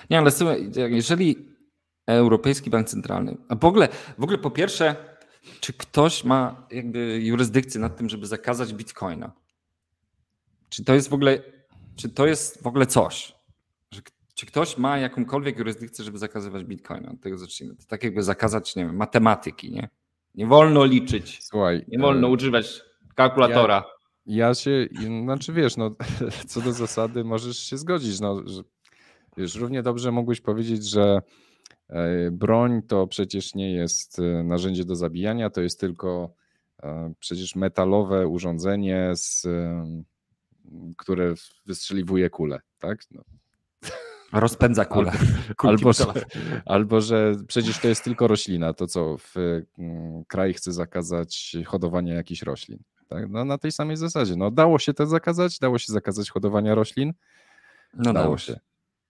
Nie, 0.09 0.19
ale 0.19 0.31
jeżeli 0.75 1.35
Europejski 2.05 2.69
Bank 2.69 2.87
Centralny, 2.87 3.37
a 3.49 3.55
w 3.55 3.65
ogóle, 3.65 3.89
w 4.17 4.23
ogóle 4.23 4.37
po 4.37 4.51
pierwsze, 4.51 4.95
czy 5.59 5.73
ktoś 5.73 6.23
ma 6.23 6.67
jakby 6.71 7.19
jurysdykcję 7.23 7.81
nad 7.81 7.97
tym, 7.97 8.09
żeby 8.09 8.27
zakazać 8.27 8.73
Bitcoina? 8.73 9.31
Czy 10.69 10.83
to 10.83 10.93
jest 10.93 11.09
w 11.09 11.13
ogóle, 11.13 11.43
czy 11.95 12.09
to 12.09 12.27
jest 12.27 12.63
w 12.63 12.67
ogóle 12.67 12.85
coś? 12.85 13.35
Czy 14.41 14.47
ktoś 14.47 14.77
ma 14.77 14.97
jakąkolwiek 14.97 15.57
jurysdykcję, 15.57 16.05
żeby 16.05 16.17
zakazywać 16.17 16.63
Bitcoina? 16.63 17.11
Od 17.11 17.21
tego 17.21 17.37
zacznijmy. 17.37 17.75
To 17.75 17.83
tak 17.87 18.03
jakby 18.03 18.23
zakazać, 18.23 18.75
nie 18.75 18.85
wiem, 18.85 18.95
matematyki, 18.95 19.71
nie? 19.71 19.89
Nie 20.35 20.47
wolno 20.47 20.85
liczyć. 20.85 21.39
Słuchaj. 21.43 21.85
Nie 21.87 21.99
wolno 21.99 22.27
e... 22.27 22.31
używać 22.31 22.81
kalkulatora. 23.15 23.83
Ja 24.25 24.47
ja 24.47 24.53
się, 24.53 24.87
znaczy 25.23 25.53
wiesz, 25.53 25.77
no, 25.77 25.95
co 26.47 26.61
do 26.61 26.73
zasady 26.73 27.23
możesz 27.23 27.57
się 27.57 27.77
zgodzić. 27.77 28.19
No, 28.19 28.47
że, 28.47 28.61
wiesz, 29.37 29.55
równie 29.55 29.83
dobrze 29.83 30.11
mógłbyś 30.11 30.41
powiedzieć, 30.41 30.89
że 30.89 31.21
e, 31.89 32.31
broń 32.31 32.81
to 32.81 33.07
przecież 33.07 33.55
nie 33.55 33.73
jest 33.73 34.19
e, 34.19 34.43
narzędzie 34.43 34.85
do 34.85 34.95
zabijania, 34.95 35.49
to 35.49 35.61
jest 35.61 35.79
tylko 35.79 36.33
e, 36.83 37.13
przecież 37.19 37.55
metalowe 37.55 38.27
urządzenie, 38.27 39.11
z, 39.13 39.47
które 40.97 41.33
wystrzeliwuje 41.65 42.29
kulę, 42.29 42.59
tak? 42.79 42.99
No. 43.11 43.23
Rozpędza 44.33 44.85
kulę. 44.85 45.11
Albo, 45.57 45.93
że, 45.93 46.05
albo, 46.65 47.01
że 47.01 47.33
przecież 47.47 47.79
to 47.79 47.87
jest 47.87 48.03
tylko 48.03 48.27
roślina, 48.27 48.73
to 48.73 48.87
co 48.87 49.17
w 49.17 49.33
kraj 50.27 50.53
chce 50.53 50.71
zakazać 50.71 51.57
hodowania 51.65 52.13
jakichś 52.13 52.41
roślin. 52.41 52.79
Tak? 53.07 53.29
No, 53.29 53.45
na 53.45 53.57
tej 53.57 53.71
samej 53.71 53.97
zasadzie. 53.97 54.35
No, 54.35 54.51
dało 54.51 54.79
się 54.79 54.93
to 54.93 55.05
zakazać, 55.05 55.59
dało 55.59 55.77
się 55.77 55.93
zakazać 55.93 56.29
hodowania 56.29 56.75
roślin. 56.75 57.13
No, 57.93 58.13
dało 58.13 58.37
się. 58.37 58.59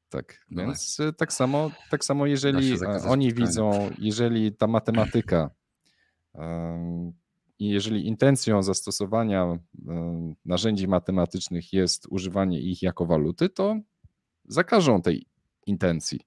Tak, 0.10 0.46
no 0.50 0.64
więc 0.64 0.98
tak. 0.98 1.16
tak 1.18 1.34
samo, 1.34 1.72
tak 1.90 2.06
samo 2.06 2.26
jeżeli 2.26 2.78
oni 3.08 3.34
widzą, 3.34 3.90
jeżeli 4.00 4.54
ta 4.54 4.68
matematyka 4.68 5.50
i 7.60 7.70
jeżeli 7.70 8.08
intencją 8.08 8.64
zastosowania 8.64 9.60
narzędzi 10.46 10.88
matematycznych 10.88 11.74
jest 11.74 12.08
używanie 12.10 12.62
ich 12.62 12.82
jako 12.82 13.06
waluty, 13.06 13.50
to 13.50 13.80
zakażą 14.54 15.02
tej 15.02 15.26
intencji. 15.66 16.20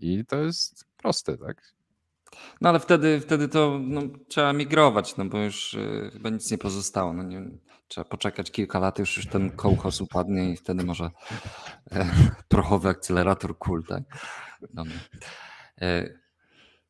I 0.00 0.24
to 0.24 0.36
jest 0.36 0.84
proste, 0.96 1.38
tak? 1.38 1.76
No 2.60 2.68
ale 2.68 2.80
wtedy, 2.80 3.20
wtedy 3.20 3.48
to 3.48 3.78
no, 3.82 4.02
trzeba 4.28 4.52
migrować, 4.52 5.16
no 5.16 5.24
bo 5.24 5.38
już 5.38 5.74
y, 5.74 6.10
chyba 6.12 6.30
nic 6.30 6.50
nie 6.50 6.58
pozostało. 6.58 7.12
No, 7.12 7.22
nie, 7.22 7.50
trzeba 7.88 8.04
poczekać 8.04 8.50
kilka 8.50 8.78
lat, 8.78 8.98
już, 8.98 9.16
już 9.16 9.26
ten 9.26 9.50
kołchos 9.50 10.00
upadnie 10.00 10.50
i 10.50 10.56
wtedy 10.56 10.84
może 10.84 11.10
e, 11.92 12.06
prochowy 12.48 12.88
akcelerator 12.88 13.58
kul, 13.58 13.84
tak? 13.84 14.02
No, 14.74 14.84
no. 14.84 14.94
E, 15.80 16.08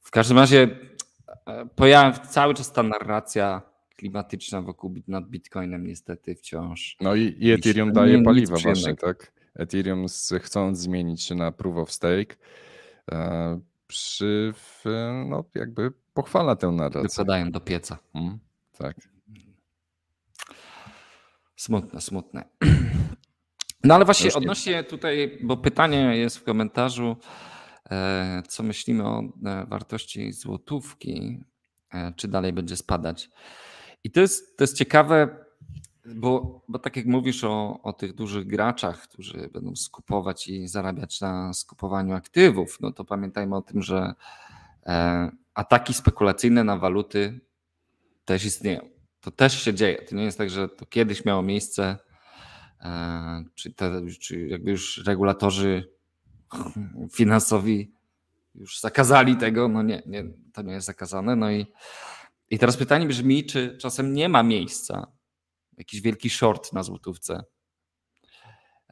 w 0.01 0.11
każdym 0.11 0.39
razie 0.39 0.69
e, 1.47 1.67
pojawia 1.67 2.19
cały 2.19 2.55
czas 2.55 2.73
ta 2.73 2.83
narracja 2.83 3.63
klimatyczna 3.97 4.63
wokół 4.63 4.95
nad 5.09 5.29
Bitcoinem 5.29 5.87
niestety 5.87 6.35
wciąż. 6.35 6.97
No 7.01 7.15
i, 7.15 7.37
i 7.39 7.53
Ethereum 7.53 7.93
daje 7.93 8.23
paliwa 8.23 8.57
właśnie, 8.57 8.97
tak? 8.97 9.33
Ethereum 9.59 10.07
chcąc 10.41 10.79
zmienić 10.79 11.23
się 11.23 11.35
na 11.35 11.53
proof 11.53 11.77
of 11.77 11.93
stake, 11.93 12.37
e, 13.13 13.61
przy, 13.87 14.55
no 15.27 15.45
jakby 15.55 15.93
pochwala 16.15 16.57
tę 16.57 16.69
narrację. 16.69 17.09
Wypadają 17.09 17.51
do 17.51 17.61
pieca. 17.61 17.99
Hmm, 18.13 18.39
tak. 18.79 18.97
Smutne, 21.57 22.01
smutne. 22.01 22.45
No 23.85 23.95
ale 23.95 24.05
właśnie 24.05 24.35
odnośnie 24.35 24.85
tutaj, 24.85 25.39
bo 25.43 25.57
pytanie 25.57 26.17
jest 26.17 26.39
w 26.39 26.45
komentarzu, 26.45 27.17
e, 27.91 28.43
co 28.49 28.63
myślimy 28.63 29.05
o 29.05 29.23
e, 29.45 29.67
wartości 29.67 30.33
złotówki, 30.33 31.45
czy 32.17 32.29
dalej 32.29 32.53
będzie 32.53 32.77
spadać. 32.77 33.31
I 34.05 34.11
to 34.11 34.21
jest, 34.21 34.57
to 34.57 34.65
jest 34.65 34.77
ciekawe, 34.77 35.46
bo, 36.15 36.63
bo 36.69 36.79
tak 36.79 36.97
jak 36.97 37.07
mówisz 37.07 37.45
o, 37.45 37.83
o 37.83 37.93
tych 37.93 38.15
dużych 38.15 38.47
graczach, 38.47 39.03
którzy 39.03 39.51
będą 39.53 39.77
skupować 39.77 40.49
i 40.49 40.69
zarabiać 40.69 41.21
na 41.21 41.55
skupowaniu 41.55 42.15
aktywów, 42.15 42.79
no 42.81 42.93
to 42.93 43.05
pamiętajmy 43.05 43.57
o 43.57 43.63
tym, 43.63 43.83
że 43.83 44.15
e, 44.87 45.31
ataki 45.55 45.95
spekulacyjne 45.95 46.65
na 46.65 46.77
waluty 46.77 47.41
też 48.25 48.45
istnieją. 48.45 48.89
To 49.21 49.31
też 49.31 49.63
się 49.63 49.75
dzieje. 49.75 50.03
To 50.03 50.15
nie 50.15 50.25
jest 50.25 50.39
tak, 50.39 50.51
że 50.51 50.69
to 50.69 50.87
kiedyś 50.87 51.25
miało 51.25 51.43
miejsce, 51.43 51.99
e, 52.81 53.45
czy, 53.55 53.73
te, 53.73 54.03
czy 54.21 54.47
jakby 54.47 54.71
już 54.71 55.03
regulatorzy 55.07 55.93
finansowi 57.13 57.93
już 58.55 58.81
zakazali 58.81 59.37
tego. 59.37 59.69
No 59.69 59.83
nie, 59.83 60.03
nie, 60.07 60.25
to 60.53 60.63
nie 60.63 60.73
jest 60.73 60.87
zakazane. 60.87 61.37
No 61.37 61.51
i 61.51 61.67
i 62.51 62.59
teraz 62.59 62.77
pytanie 62.77 63.07
brzmi, 63.07 63.45
czy 63.45 63.77
czasem 63.81 64.13
nie 64.13 64.29
ma 64.29 64.43
miejsca, 64.43 65.13
jakiś 65.77 66.01
wielki 66.01 66.31
short 66.31 66.73
na 66.73 66.83
złotówce. 66.83 67.45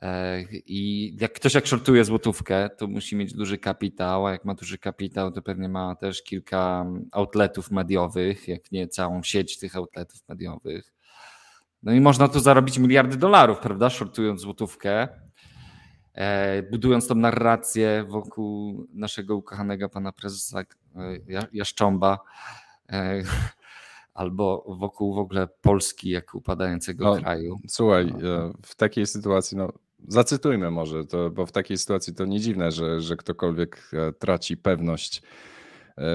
E, 0.03 0.43
I 0.53 1.11
jak 1.21 1.33
ktoś 1.33 1.55
jak 1.55 1.67
shortuje 1.67 2.05
złotówkę, 2.05 2.71
to 2.71 2.87
musi 2.87 3.17
mieć 3.17 3.35
duży 3.35 3.59
kapitał, 3.59 4.27
a 4.27 4.33
jak 4.33 4.45
ma 4.45 4.55
duży 4.55 4.79
kapitał, 4.79 5.33
to 5.33 5.43
pewnie 5.43 5.69
ma 5.69 5.95
też 5.95 6.23
kilka 6.23 6.87
outletów 7.13 7.71
mediowych, 7.71 8.49
jak 8.49 8.73
nie 8.73 8.89
całą 8.89 9.23
sieć 9.23 9.59
tych 9.59 9.77
outletów 9.77 10.29
mediowych. 10.29 10.95
No 11.83 11.93
i 11.93 12.01
można 12.01 12.29
tu 12.29 12.41
zarobić 12.41 12.79
miliardy 12.79 13.17
dolarów, 13.17 13.59
prawda, 13.59 13.91
shortując 13.91 14.41
złotówkę, 14.41 15.09
e, 16.15 16.63
budując 16.63 17.09
tą 17.09 17.15
narrację 17.15 18.05
wokół 18.09 18.87
naszego 18.93 19.37
ukochanego 19.37 19.89
pana 19.89 20.13
prezesa 20.13 20.61
e, 20.61 20.65
Jaszcząba, 21.53 22.19
albo 24.15 24.77
wokół 24.79 25.15
w 25.15 25.19
ogóle 25.19 25.49
Polski 25.61 26.11
jako 26.11 26.39
upadającego 26.39 27.05
no, 27.05 27.17
kraju. 27.17 27.61
Słuchaj, 27.69 28.15
no. 28.19 28.29
E, 28.29 28.53
w 28.63 28.75
takiej 28.75 29.07
sytuacji, 29.07 29.57
no 29.57 29.73
zacytujmy 30.09 30.71
może, 30.71 31.05
to, 31.05 31.31
bo 31.31 31.47
w 31.47 31.53
takiej 31.53 31.79
sytuacji 31.79 32.15
to 32.15 32.25
nie 32.25 32.41
dziwne, 32.41 32.71
że, 32.71 33.01
że 33.01 33.17
ktokolwiek 33.17 33.91
e, 33.93 34.13
traci 34.13 34.57
pewność 34.57 35.23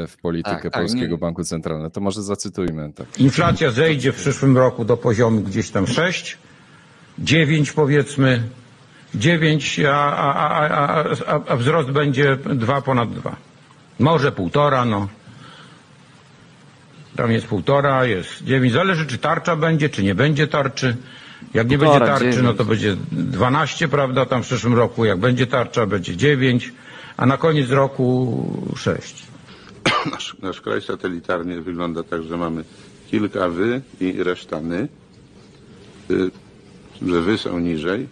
w 0.07 0.17
politykę 0.21 0.55
tak, 0.55 0.63
tak 0.63 0.73
Polskiego 0.73 1.15
tak, 1.15 1.21
Banku 1.21 1.43
Centralnego. 1.43 1.89
To 1.89 2.01
może 2.01 2.23
zacytujmy. 2.23 2.93
Tak. 2.93 3.19
Inflacja 3.19 3.71
zejdzie 3.71 4.12
w 4.12 4.15
przyszłym 4.15 4.57
roku 4.57 4.85
do 4.85 4.97
poziomu 4.97 5.41
gdzieś 5.41 5.71
tam 5.71 5.88
6, 5.88 6.38
9 7.19 7.71
powiedzmy, 7.71 8.43
9, 9.15 9.79
a, 9.79 10.15
a, 10.15 10.33
a, 10.33 11.03
a, 11.27 11.41
a 11.47 11.55
wzrost 11.55 11.89
będzie 11.89 12.38
2 12.55 12.81
ponad 12.81 13.13
2. 13.13 13.35
Może 13.99 14.31
półtora, 14.31 14.85
no. 14.85 15.07
Tam 17.19 17.32
jest 17.32 17.47
półtora, 17.47 18.05
jest 18.05 18.43
dziewięć. 18.43 18.73
Zależy, 18.73 19.05
czy 19.05 19.17
tarcza 19.17 19.55
będzie, 19.55 19.89
czy 19.89 20.03
nie 20.03 20.15
będzie 20.15 20.47
tarczy. 20.47 20.95
Jak 21.53 21.69
nie 21.69 21.77
półtora, 21.77 21.99
będzie 21.99 22.12
tarczy, 22.12 22.32
9. 22.32 22.43
no 22.43 22.53
to 22.53 22.65
będzie 22.65 22.95
12, 23.12 23.88
prawda, 23.88 24.25
tam 24.25 24.43
w 24.43 24.45
przyszłym 24.45 24.73
roku. 24.73 25.05
Jak 25.05 25.19
będzie 25.19 25.47
tarcza, 25.47 25.86
będzie 25.86 26.17
9, 26.17 26.73
a 27.17 27.25
na 27.25 27.38
koniec 27.38 27.69
roku 27.69 28.73
6. 28.75 29.23
Nasz, 30.12 30.36
nasz 30.41 30.62
kraj 30.62 30.82
satelitarnie 30.82 31.62
wygląda 31.62 32.03
tak, 32.03 32.23
że 32.23 32.38
mamy 32.38 32.63
kilka 33.12 33.49
wy 33.49 33.82
i 33.99 34.23
reszta 34.23 34.62
my. 34.62 34.88
Y, 36.12 36.32
że 37.08 37.21
wy 37.21 37.38
są 37.38 37.60
niżej. 37.60 38.08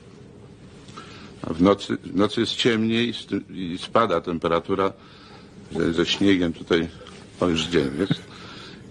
A 1.41 1.53
w 1.53 1.61
nocy, 1.61 1.97
w 2.03 2.15
nocy 2.15 2.39
jest 2.39 2.55
ciemniej 2.55 3.13
i 3.49 3.77
spada 3.77 4.21
temperatura 4.21 4.93
ze, 5.71 5.93
ze 5.93 6.05
śniegiem 6.05 6.53
tutaj, 6.53 6.87
o 7.39 7.47
już 7.47 7.61
dzień 7.61 7.89
jest. 7.99 8.36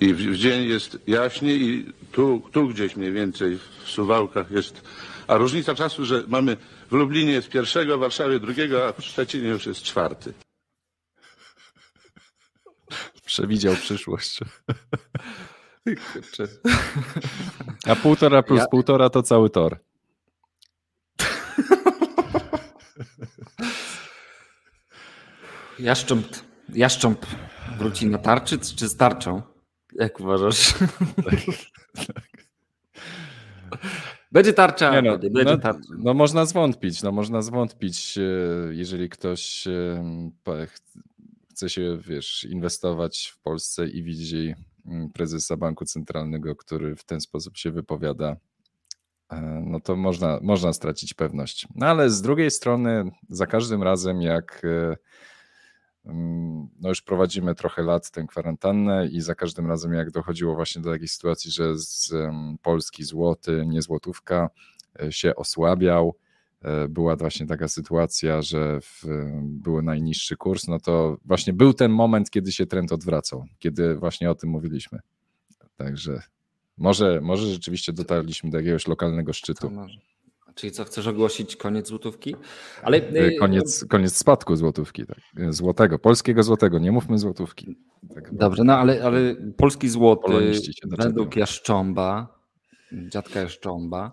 I 0.01 0.15
w, 0.15 0.19
w 0.19 0.37
dzień 0.37 0.69
jest 0.69 0.99
jaśniej 1.07 1.63
i 1.63 1.93
tu, 2.13 2.43
tu 2.53 2.69
gdzieś 2.69 2.97
mniej 2.97 3.13
więcej 3.13 3.59
w 3.59 3.89
Suwałkach 3.91 4.51
jest. 4.51 4.83
A 5.27 5.37
różnica 5.37 5.75
czasu, 5.75 6.05
że 6.05 6.25
mamy 6.29 6.57
w 6.91 6.93
Lublinie 6.93 7.33
jest 7.33 7.49
pierwszego, 7.49 7.97
w 7.97 8.01
Warszawie 8.01 8.41
drugiego, 8.41 8.89
a 8.89 8.93
w 8.93 9.05
Szczecinie 9.05 9.49
już 9.49 9.67
jest 9.67 9.83
czwarty. 9.83 10.33
Przewidział 13.25 13.75
przyszłość. 13.75 14.41
A 17.87 17.97
półtora 17.97 18.43
plus 18.43 18.61
ja... 18.61 18.67
półtora 18.67 19.11
to 19.11 19.23
cały 19.23 19.51
tor. 19.51 19.79
Jaszcząb, 25.79 26.27
jaszcząb 26.69 27.27
wróci 27.79 28.07
na 28.07 28.19
tarczy 28.19 28.59
czy 28.59 28.89
z 28.89 28.97
tarczą? 28.97 29.56
Jak 29.99 30.21
uważasz? 30.21 30.75
Będzie 34.33 34.53
tarcza. 34.53 35.01
Nie 35.01 35.11
no, 35.11 35.19
będzie 35.19 35.45
no, 35.45 35.59
tarcza. 35.59 35.89
No 35.99 36.15
można 36.15 36.47
zwątpić, 36.47 37.03
no 37.03 37.13
można 37.13 37.43
zwątpić, 37.43 38.19
e, 38.19 38.23
jeżeli 38.75 39.09
ktoś 39.09 39.69
chce 41.57 41.71
się, 41.71 41.99
wiesz, 42.07 42.45
inwestować 42.45 43.33
w 43.37 43.41
Polsce 43.43 43.89
i 43.89 44.03
widzi 44.03 44.55
mm, 44.87 45.11
prezesa 45.11 45.57
Banku 45.57 45.85
Centralnego, 45.85 46.57
który 46.57 46.97
w 46.97 47.05
ten 47.05 47.21
sposób 47.21 47.57
się 47.57 47.71
wypowiada, 47.71 48.37
e, 49.31 49.63
no 49.67 49.81
to 49.81 49.97
można, 49.97 50.39
można 50.43 50.73
stracić 50.73 51.15
pewność. 51.15 51.69
No 51.75 51.87
ale 51.87 52.11
z 52.11 52.23
drugiej 52.23 52.51
strony, 52.51 53.11
za 53.29 53.47
każdym 53.47 53.83
razem, 53.83 54.23
jak 54.23 54.63
e, 54.65 54.97
no 56.81 56.89
już 56.89 57.03
prowadzimy 57.03 57.55
trochę 57.55 57.83
lat 57.83 58.11
tę 58.11 58.25
kwarantannę 58.25 59.07
i 59.07 59.21
za 59.21 59.35
każdym 59.35 59.67
razem 59.67 59.93
jak 59.93 60.11
dochodziło 60.11 60.55
właśnie 60.55 60.83
do 60.83 60.93
takiej 60.93 61.09
sytuacji, 61.09 61.51
że 61.51 61.79
z 61.79 62.13
Polski 62.63 63.05
złoty, 63.05 63.65
nie 63.67 63.83
złotówka 63.83 64.51
e, 65.03 65.13
się 65.13 65.37
osłabiał, 65.37 66.17
e, 66.63 66.89
była 66.89 67.17
właśnie 67.17 67.47
taka 67.47 67.69
sytuacja, 67.69 68.43
że 68.43 68.81
w, 68.81 69.05
był 69.43 69.83
najniższy 69.83 70.37
kurs, 70.37 70.69
no 70.69 70.81
to 70.81 71.17
właśnie 71.25 71.53
był 71.53 71.75
ten 71.75 71.93
moment, 71.93 72.31
kiedy 72.31 72.53
się 72.53 72.67
trend 72.67 72.93
odwracał, 72.93 73.45
kiedy 73.59 73.97
właśnie 73.97 74.31
o 74.31 74.35
tym 74.35 74.51
mówiliśmy. 74.51 74.99
Także 75.77 76.23
może, 76.77 77.21
może 77.21 77.47
rzeczywiście 77.47 77.93
dotarliśmy 77.93 78.51
do 78.51 78.59
jakiegoś 78.59 78.87
lokalnego 78.87 79.33
szczytu. 79.33 79.71
Czyli 80.57 80.73
co, 80.73 80.85
chcesz 80.85 81.07
ogłosić 81.07 81.57
koniec 81.57 81.89
złotówki? 81.89 82.37
Ale 82.83 82.97
e, 82.97 83.35
koniec, 83.35 83.85
koniec 83.85 84.17
spadku 84.17 84.57
złotówki, 84.57 85.07
tak. 85.07 85.55
Złotego, 85.55 85.99
polskiego 85.99 86.43
złotego, 86.43 86.79
nie 86.79 86.93
mówmy 86.93 87.19
złotówki. 87.19 87.77
Tak 88.15 88.35
Dobrze, 88.35 88.65
no 88.65 88.79
ale, 88.79 89.05
ale 89.05 89.37
polski 89.57 89.89
złoty 89.89 90.53
według 90.85 91.37
Jaszcząba, 91.37 92.39
dziadka 92.93 93.41
Jaszcząba, 93.41 94.13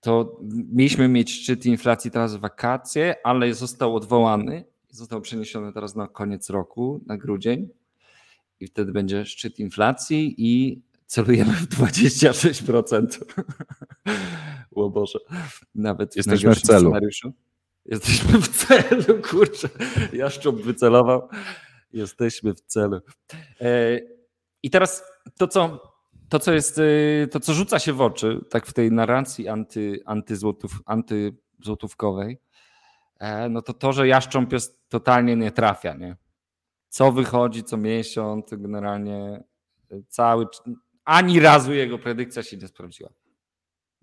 to 0.00 0.40
mieliśmy 0.72 1.08
mieć 1.08 1.32
szczyt 1.32 1.66
inflacji 1.66 2.10
teraz 2.10 2.36
w 2.36 2.40
wakacje, 2.40 3.14
ale 3.24 3.54
został 3.54 3.96
odwołany. 3.96 4.64
Został 4.90 5.20
przeniesiony 5.20 5.72
teraz 5.72 5.96
na 5.96 6.08
koniec 6.08 6.50
roku, 6.50 7.00
na 7.06 7.16
grudzień. 7.16 7.68
I 8.60 8.66
wtedy 8.66 8.92
będzie 8.92 9.26
szczyt 9.26 9.58
inflacji 9.58 10.34
i 10.38 10.82
celujemy 11.08 11.52
w 11.52 11.68
26%. 11.68 13.06
O 14.74 14.90
Boże. 14.90 15.18
Nawet 15.74 16.16
Jesteśmy 16.16 16.54
w, 16.54 16.58
w 16.58 16.62
celu. 16.62 16.80
Scenariuszu. 16.80 17.32
Jesteśmy 17.84 18.40
w 18.40 18.48
celu, 18.48 19.22
kurczę. 19.30 19.68
Jaszcząb 20.12 20.60
wycelował. 20.60 21.28
Jesteśmy 21.92 22.54
w 22.54 22.60
celu. 22.60 23.00
E, 23.60 24.00
I 24.62 24.70
teraz 24.70 25.04
to, 25.38 25.48
co, 25.48 25.82
to, 26.28 26.38
co 26.38 26.52
jest, 26.52 26.78
e, 26.78 27.26
to, 27.26 27.40
co 27.40 27.54
rzuca 27.54 27.78
się 27.78 27.92
w 27.92 28.00
oczy, 28.00 28.44
tak 28.50 28.66
w 28.66 28.72
tej 28.72 28.92
narracji 28.92 29.48
anty, 29.48 30.00
antyzłotów, 30.06 30.82
antyzłotówkowej, 30.86 32.40
e, 33.18 33.48
no 33.48 33.62
to 33.62 33.72
to, 33.72 33.92
że 33.92 34.08
Jaszcząb 34.08 34.52
jest 34.52 34.88
totalnie 34.88 35.36
nie 35.36 35.52
trafia, 35.52 35.94
nie? 35.94 36.16
co 36.88 37.12
wychodzi 37.12 37.64
co 37.64 37.76
miesiąc, 37.76 38.46
generalnie 38.52 39.44
cały, 40.08 40.46
ani 41.08 41.40
razu 41.40 41.74
jego 41.74 41.98
predykcja 41.98 42.42
się 42.42 42.56
nie 42.56 42.68
sprawdziła. 42.68 43.10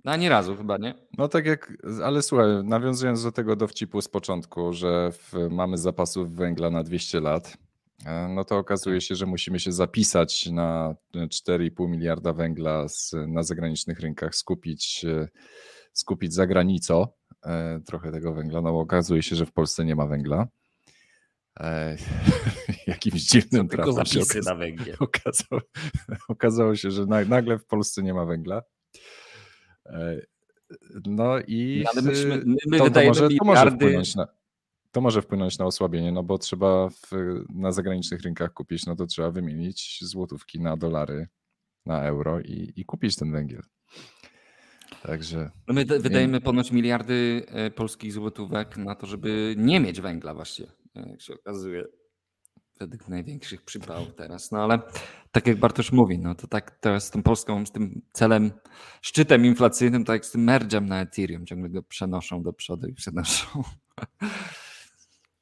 No 0.04 0.12
ani 0.12 0.30
razu 0.30 0.56
chyba, 0.56 0.78
nie? 0.78 0.96
No 1.18 1.28
tak 1.28 1.46
jak, 1.46 1.74
ale 2.04 2.22
słuchaj, 2.22 2.48
nawiązując 2.64 3.24
do 3.24 3.32
tego 3.32 3.56
dowcipu 3.56 4.02
z 4.02 4.08
początku, 4.08 4.74
że 4.74 5.12
w, 5.12 5.34
mamy 5.50 5.78
zapasów 5.78 6.36
węgla 6.36 6.70
na 6.70 6.84
200 6.84 7.20
lat, 7.20 7.58
e, 8.06 8.28
no 8.28 8.46
to 8.46 8.58
okazuje 8.58 9.02
się, 9.02 9.16
że 9.16 9.26
musimy 9.26 9.60
się 9.60 9.72
zapisać 9.72 10.46
na 10.46 10.96
4,5 11.16 11.90
miliarda 11.90 12.34
węgla 12.34 12.88
z, 12.88 13.16
na 13.28 13.44
zagranicznych 13.44 14.00
rynkach, 14.00 14.36
skupić, 14.36 15.06
e, 15.06 15.28
skupić 15.94 16.34
za 16.34 16.48
granicą 16.48 17.08
e, 17.46 17.80
trochę 17.86 18.12
tego 18.12 18.34
węgla, 18.34 18.62
no 18.62 18.72
bo 18.72 18.80
okazuje 18.80 19.24
się, 19.24 19.36
że 19.36 19.46
w 19.46 19.52
Polsce 19.52 19.86
nie 19.86 19.96
ma 19.96 20.08
węgla. 20.08 20.48
jakimś 23.06 23.24
dziwnym 23.24 23.68
trafem 23.68 23.94
zapisy 23.94 24.40
na 24.46 24.56
węgiel. 24.56 24.96
Okazało, 25.10 25.62
okazało 26.28 26.76
się, 26.76 26.92
że 26.92 27.06
nagle 27.06 27.60
w 27.60 27.66
Polsce 27.66 28.04
nie 28.04 28.14
ma 28.14 28.26
węgla. 28.26 28.62
E, 29.86 30.22
no 31.06 31.40
i 31.48 31.86
no, 31.96 32.02
my, 32.02 32.44
my 32.68 32.78
to, 32.78 32.90
to, 32.90 33.04
może, 33.04 33.30
to, 33.30 33.46
może 33.46 33.72
wpłynąć 33.72 34.16
na, 34.16 34.28
to 34.92 35.02
może 35.02 35.22
wpłynąć 35.22 35.58
na 35.58 35.66
osłabienie, 35.66 36.12
no 36.12 36.24
bo 36.24 36.38
trzeba 36.38 36.90
w, 36.90 37.12
na 37.50 37.72
zagranicznych 37.72 38.22
rynkach 38.22 38.54
kupić, 38.54 38.86
no 38.86 38.96
to 38.96 39.06
trzeba 39.06 39.32
wymienić 39.32 40.00
złotówki 40.02 40.60
na 40.60 40.78
dolary, 40.78 41.28
na 41.86 42.04
euro 42.04 42.42
i, 42.42 42.74
i 42.76 42.86
kupić 42.86 43.16
ten 43.16 43.32
węgiel. 43.32 43.62
Także. 45.04 45.52
No 45.68 45.74
my 45.74 45.86
wydajemy 45.86 46.42
ponoć 46.42 46.72
miliardy 46.72 47.46
e, 47.48 47.72
polskich 47.72 48.14
złotówek 48.14 48.78
na 48.78 48.96
to, 48.96 49.08
żeby 49.08 49.56
nie 49.58 49.80
mieć 49.80 50.02
węgla 50.02 50.34
właściwie, 50.34 50.72
jak 50.96 51.22
się 51.22 51.34
okazuje 51.34 51.86
według 52.80 53.08
największych 53.08 53.62
przypałów 53.62 54.16
teraz. 54.16 54.52
No 54.52 54.64
ale 54.64 54.80
tak 55.32 55.48
jak 55.48 55.60
Bartosz 55.60 55.92
mówi, 55.92 56.20
no 56.20 56.36
to 56.36 56.48
tak 56.48 56.72
teraz 56.72 57.08
z 57.08 57.12
tą 57.12 57.24
Polską, 57.24 57.66
z 57.66 57.72
tym 57.72 58.02
celem, 58.14 58.52
szczytem 59.02 59.46
inflacyjnym, 59.46 60.06
tak 60.06 60.14
jak 60.14 60.26
z 60.26 60.32
tym 60.32 60.44
mergem 60.44 60.86
na 60.86 61.02
Ethereum, 61.02 61.46
ciągle 61.46 61.70
go 61.70 61.84
przenoszą 61.84 62.44
do 62.44 62.54
przodu 62.54 62.88
i 62.88 62.94
przenoszą. 62.94 63.64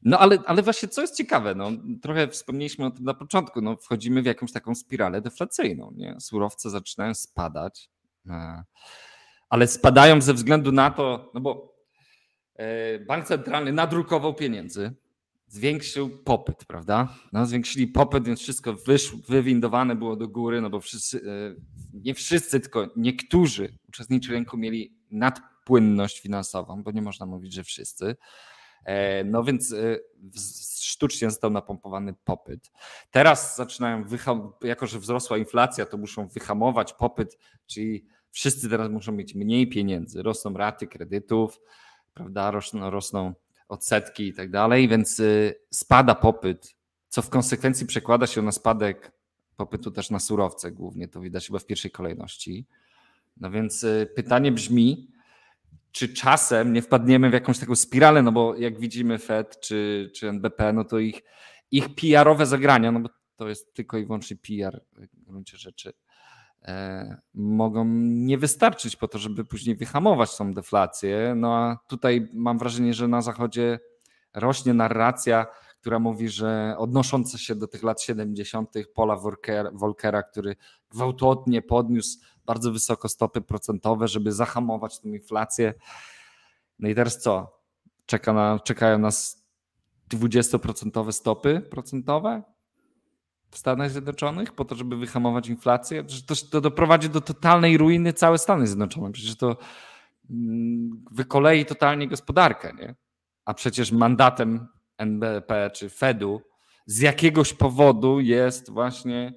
No 0.06 0.20
ale, 0.20 0.38
ale 0.46 0.62
właśnie 0.62 0.90
co 0.90 1.02
jest 1.02 1.18
ciekawe, 1.18 1.56
no, 1.56 1.72
trochę 2.02 2.28
wspomnieliśmy 2.28 2.86
o 2.86 2.92
tym 2.92 3.06
na 3.06 3.14
początku, 3.14 3.62
no, 3.62 3.78
wchodzimy 3.78 4.22
w 4.22 4.26
jakąś 4.26 4.52
taką 4.52 4.76
spiralę 4.76 5.22
deflacyjną. 5.22 5.94
Nie? 5.96 6.16
Surowce 6.20 6.70
zaczynają 6.70 7.14
spadać, 7.14 7.90
e, 8.30 8.64
ale 9.50 9.68
spadają 9.68 10.22
ze 10.22 10.34
względu 10.34 10.72
na 10.72 10.92
to, 10.92 11.32
no 11.34 11.42
bo 11.42 11.76
e, 12.56 13.00
bank 13.00 13.26
centralny 13.26 13.72
nadrukował 13.72 14.34
pieniędzy, 14.34 14.96
zwiększył 15.54 16.10
popyt, 16.10 16.66
prawda? 16.66 17.16
No, 17.34 17.46
zwiększyli 17.46 17.88
popyt, 17.88 18.26
więc 18.26 18.40
wszystko 18.40 18.74
wyszło, 18.74 19.20
wywindowane 19.30 19.96
było 19.96 20.16
do 20.16 20.28
góry, 20.28 20.62
no 20.62 20.70
bo 20.70 20.80
wszyscy, 20.80 21.18
e, 21.18 21.56
nie 21.94 22.14
wszyscy, 22.14 22.60
tylko 22.60 22.88
niektórzy 22.96 23.78
uczestnicy 23.88 24.32
rynku 24.32 24.58
mieli 24.58 24.98
nadpłynność 25.12 26.20
finansową, 26.20 26.84
bo 26.84 26.92
nie 26.92 27.02
można 27.02 27.26
mówić, 27.26 27.54
że 27.54 27.64
wszyscy. 27.64 28.16
E, 28.86 29.24
no 29.24 29.44
więc 29.44 29.74
e, 29.74 30.00
sztucznie 30.82 31.30
został 31.30 31.52
napompowany 31.52 32.14
popyt. 32.24 32.72
Teraz 33.12 33.56
zaczynają, 33.56 34.06
jako 34.62 34.88
że 34.88 35.00
wzrosła 35.00 35.38
inflacja, 35.38 35.86
to 35.86 35.98
muszą 35.98 36.28
wyhamować 36.28 36.94
popyt, 36.94 37.38
czyli 37.66 38.06
wszyscy 38.32 38.70
teraz 38.70 38.90
muszą 38.90 39.12
mieć 39.12 39.36
mniej 39.36 39.70
pieniędzy. 39.70 40.24
Rosną 40.24 40.54
raty 40.54 40.88
kredytów, 40.88 41.60
prawda? 42.14 42.52
Rosną, 42.52 42.90
rosną 42.90 43.34
odsetki 43.74 44.28
i 44.28 44.34
tak 44.34 44.52
dalej, 44.52 44.88
więc 44.88 45.20
y, 45.20 45.56
spada 45.72 46.16
popyt, 46.16 46.76
co 47.10 47.22
w 47.22 47.30
konsekwencji 47.30 47.86
przekłada 47.86 48.28
się 48.28 48.42
na 48.42 48.52
spadek 48.52 49.12
popytu 49.56 49.92
też 49.92 50.10
na 50.10 50.20
surowce 50.20 50.72
głównie, 50.72 51.08
to 51.08 51.22
widać 51.22 51.48
chyba 51.48 51.60
w 51.60 51.66
pierwszej 51.66 51.92
kolejności. 51.92 52.68
No 53.38 53.52
więc 53.52 53.84
y, 53.84 54.10
pytanie 54.16 54.52
brzmi, 54.52 55.08
czy 55.92 56.14
czasem 56.14 56.74
nie 56.74 56.82
wpadniemy 56.82 57.30
w 57.30 57.34
jakąś 57.34 57.60
taką 57.60 57.76
spiralę, 57.76 58.22
no 58.22 58.32
bo 58.32 58.56
jak 58.56 58.80
widzimy 58.80 59.20
Fed 59.20 59.60
czy, 59.60 60.12
czy 60.16 60.30
NBP, 60.30 60.74
no 60.74 60.84
to 60.84 61.00
ich, 61.00 61.24
ich 61.72 61.96
PR-owe 61.96 62.46
zagrania, 62.46 62.92
no 62.92 63.00
bo 63.00 63.10
to 63.36 63.50
jest 63.50 63.74
tylko 63.74 63.98
i 63.98 64.06
wyłącznie 64.06 64.38
PR 64.38 64.82
w 64.92 65.24
gruncie 65.24 65.58
rzeczy, 65.58 65.94
mogą 67.34 67.86
nie 68.04 68.38
wystarczyć 68.38 68.96
po 68.96 69.08
to, 69.08 69.18
żeby 69.18 69.46
później 69.46 69.76
wyhamować 69.76 70.38
tą 70.38 70.54
deflację. 70.54 71.34
No 71.36 71.56
a 71.56 71.78
tutaj 71.88 72.30
mam 72.34 72.58
wrażenie, 72.58 72.94
że 72.94 73.08
na 73.08 73.22
Zachodzie 73.22 73.80
rośnie 74.34 74.74
narracja, 74.74 75.46
która 75.82 76.00
mówi, 76.00 76.30
że 76.30 76.76
odnosząca 76.78 77.38
się 77.38 77.56
do 77.56 77.68
tych 77.68 77.84
lat 77.84 78.02
70. 78.02 78.74
Paula 78.96 79.18
Volkera, 79.74 80.24
który 80.24 80.56
gwałtownie 80.90 81.62
podniósł 81.62 82.20
bardzo 82.46 82.72
wysoko 82.72 83.10
stopy 83.10 83.42
procentowe, 83.42 84.08
żeby 84.08 84.32
zahamować 84.32 85.00
tę 85.00 85.10
inflację. 85.10 85.74
No 86.80 86.90
i 86.90 86.96
teraz 86.96 87.22
co? 87.22 87.60
Czeka 88.06 88.34
na, 88.34 88.60
czekają 88.60 88.98
nas 88.98 89.46
20% 90.14 91.12
stopy 91.12 91.62
procentowe? 91.62 92.44
W 93.54 93.58
Stanach 93.58 93.92
Zjednoczonych 93.92 94.52
po 94.52 94.66
to, 94.66 94.76
żeby 94.76 94.98
wyhamować 94.98 95.48
inflację? 95.48 96.04
To, 96.04 96.36
to 96.52 96.62
doprowadzi 96.62 97.10
do 97.10 97.22
totalnej 97.22 97.78
ruiny 97.78 98.14
całe 98.14 98.38
Stany 98.38 98.68
Zjednoczone. 98.68 99.12
Przecież 99.12 99.36
to 99.36 99.58
mm, 100.30 101.06
wykolei 101.12 101.66
totalnie 101.66 102.08
gospodarkę, 102.08 102.74
nie? 102.74 102.96
A 103.46 103.54
przecież 103.54 103.92
mandatem 103.92 104.68
NBP 104.98 105.72
czy 105.74 105.90
Fedu 105.90 106.42
z 106.86 107.00
jakiegoś 107.00 107.54
powodu 107.54 108.20
jest 108.20 108.72
właśnie 108.72 109.34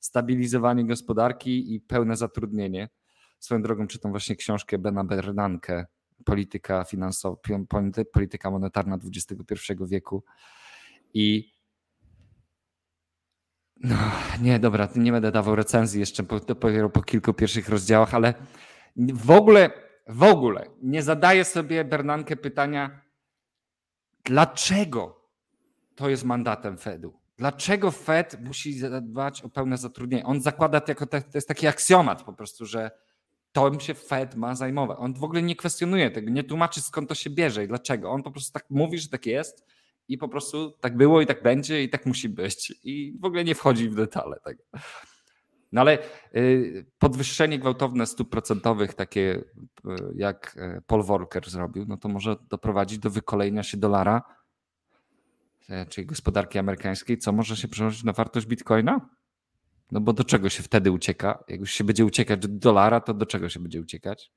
stabilizowanie 0.00 0.86
gospodarki 0.86 1.74
i 1.74 1.80
pełne 1.80 2.16
zatrudnienie. 2.16 2.88
Swoją 3.38 3.62
drogą 3.62 3.86
czytam 3.86 4.10
właśnie 4.10 4.36
książkę 4.36 4.78
Bena 4.78 5.04
Bernanke, 5.04 5.86
Polityka 6.24 6.84
finansowa, 6.84 7.36
polityka 8.12 8.50
monetarna 8.50 8.98
XXI 9.14 9.72
wieku 9.80 10.24
i 11.14 11.49
no, 13.80 13.96
nie, 14.42 14.58
dobra, 14.58 14.88
nie 14.96 15.12
będę 15.12 15.32
dawał 15.32 15.56
recenzji 15.56 16.00
jeszcze 16.00 16.22
po, 16.22 16.40
dopiero 16.40 16.90
po 16.90 17.02
kilku 17.02 17.34
pierwszych 17.34 17.68
rozdziałach, 17.68 18.14
ale 18.14 18.34
w 18.96 19.30
ogóle, 19.30 19.70
w 20.08 20.22
ogóle 20.22 20.66
nie 20.82 21.02
zadaję 21.02 21.44
sobie 21.44 21.84
Bernanke 21.84 22.36
pytania, 22.36 23.00
dlaczego 24.24 25.20
to 25.94 26.08
jest 26.08 26.24
mandatem 26.24 26.78
Fedu? 26.78 27.20
Dlaczego 27.36 27.90
Fed 27.90 28.44
musi 28.44 28.78
zadbać 28.78 29.42
o 29.42 29.48
pełne 29.48 29.78
zatrudnienie? 29.78 30.24
On 30.24 30.40
zakłada, 30.40 30.80
to 30.80 30.90
jako 30.90 31.06
to 31.06 31.18
jest 31.34 31.48
taki 31.48 31.66
aksjomat 31.66 32.22
po 32.22 32.32
prostu, 32.32 32.66
że 32.66 32.90
to 33.52 33.80
się 33.80 33.94
Fed 33.94 34.34
ma 34.34 34.54
zajmować. 34.54 34.98
On 35.00 35.14
w 35.14 35.24
ogóle 35.24 35.42
nie 35.42 35.56
kwestionuje 35.56 36.10
tego, 36.10 36.30
nie 36.30 36.44
tłumaczy 36.44 36.80
skąd 36.80 37.08
to 37.08 37.14
się 37.14 37.30
bierze 37.30 37.64
i 37.64 37.68
dlaczego. 37.68 38.10
On 38.10 38.22
po 38.22 38.30
prostu 38.30 38.52
tak 38.52 38.64
mówi, 38.70 38.98
że 38.98 39.08
tak 39.08 39.26
jest 39.26 39.66
i 40.10 40.18
po 40.18 40.28
prostu 40.28 40.70
tak 40.80 40.96
było 40.96 41.20
i 41.20 41.26
tak 41.26 41.42
będzie 41.42 41.82
i 41.82 41.88
tak 41.88 42.06
musi 42.06 42.28
być. 42.28 42.74
I 42.84 43.18
w 43.20 43.24
ogóle 43.24 43.44
nie 43.44 43.54
wchodzi 43.54 43.88
w 43.88 43.94
detale 43.94 44.40
tego. 44.44 44.62
No 45.72 45.80
ale 45.80 45.98
y, 46.34 46.86
podwyższenie 46.98 47.58
gwałtowne 47.58 48.06
stóp 48.06 48.30
procentowych, 48.30 48.94
takie 48.94 49.20
y, 49.30 49.44
jak 50.14 50.56
y, 50.78 50.82
Paul 50.86 51.02
Volcker 51.02 51.50
zrobił, 51.50 51.84
no 51.88 51.96
to 51.96 52.08
może 52.08 52.36
doprowadzić 52.48 52.98
do 52.98 53.10
wykolenia 53.10 53.62
się 53.62 53.76
dolara, 53.76 54.22
e, 55.68 55.86
czyli 55.86 56.06
gospodarki 56.06 56.58
amerykańskiej, 56.58 57.18
co 57.18 57.32
może 57.32 57.56
się 57.56 57.68
przełożyć 57.68 58.04
na 58.04 58.12
wartość 58.12 58.46
bitcoina? 58.46 59.08
No 59.90 60.00
bo 60.00 60.12
do 60.12 60.24
czego 60.24 60.48
się 60.48 60.62
wtedy 60.62 60.92
ucieka? 60.92 61.44
Jak 61.48 61.60
już 61.60 61.72
się 61.72 61.84
będzie 61.84 62.04
uciekać 62.04 62.40
do 62.40 62.48
dolara, 62.48 63.00
to 63.00 63.14
do 63.14 63.26
czego 63.26 63.48
się 63.48 63.60
będzie 63.60 63.80
uciekać? 63.80 64.32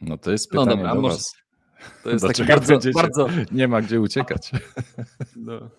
No 0.00 0.18
to 0.18 0.30
jest 0.30 0.54
no 0.54 0.60
pytanie 0.60 0.82
no 0.82 0.88
dobra, 0.88 0.94
do 0.94 1.00
może, 1.00 1.16
was. 1.16 1.34
To 2.02 2.10
jest 2.10 2.26
tak 2.26 2.46
bardzo, 2.46 2.78
bardzo... 2.94 3.28
Nie 3.52 3.68
ma 3.68 3.82
gdzie 3.82 4.00
uciekać. 4.00 4.50
No. 5.36 5.70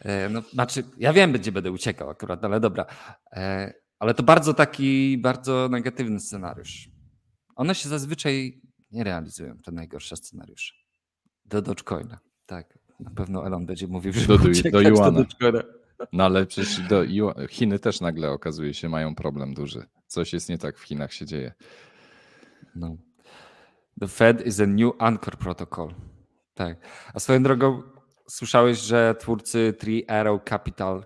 E, 0.00 0.28
no, 0.28 0.42
znaczy, 0.52 0.84
ja 0.98 1.12
wiem, 1.12 1.32
gdzie 1.32 1.52
będę 1.52 1.70
uciekał 1.70 2.10
akurat, 2.10 2.44
ale 2.44 2.60
dobra. 2.60 2.86
E, 3.32 3.74
ale 3.98 4.14
to 4.14 4.22
bardzo 4.22 4.54
taki, 4.54 5.18
bardzo 5.18 5.68
negatywny 5.70 6.20
scenariusz. 6.20 6.88
One 7.56 7.74
się 7.74 7.88
zazwyczaj 7.88 8.60
nie 8.90 9.04
realizują, 9.04 9.58
te 9.58 9.72
najgorsze 9.72 10.16
scenariusze. 10.16 10.74
Do 11.44 11.62
Dogecoina, 11.62 12.18
tak. 12.46 12.78
Na 13.00 13.10
pewno 13.10 13.46
Elon 13.46 13.66
będzie 13.66 13.86
mówił, 13.86 14.12
że 14.12 14.26
do, 14.26 14.38
do, 14.70 14.80
Yuana. 14.80 15.24
Do 15.40 15.52
no 16.12 16.24
ale 16.24 16.46
przecież 16.46 16.80
do 16.80 17.04
Chiny 17.48 17.78
też 17.78 18.00
nagle 18.00 18.30
okazuje 18.30 18.74
się 18.74 18.88
mają 18.88 19.14
problem 19.14 19.54
duży. 19.54 19.86
Coś 20.06 20.32
jest 20.32 20.48
nie 20.48 20.58
tak 20.58 20.78
w 20.78 20.82
Chinach 20.82 21.12
się 21.12 21.26
dzieje. 21.26 21.52
No. 22.74 22.96
The 24.00 24.08
Fed 24.08 24.46
is 24.46 24.60
a 24.60 24.66
new 24.66 24.92
anchor 24.98 25.36
protocol. 25.36 25.94
Tak. 26.54 26.78
A 27.14 27.20
swoją 27.20 27.42
drogą 27.42 27.82
słyszałeś, 28.28 28.78
że 28.78 29.14
twórcy 29.18 29.74
Three 29.78 30.04
Arrow 30.08 30.44
Capital 30.44 31.04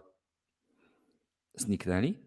zniknęli? 1.55 2.19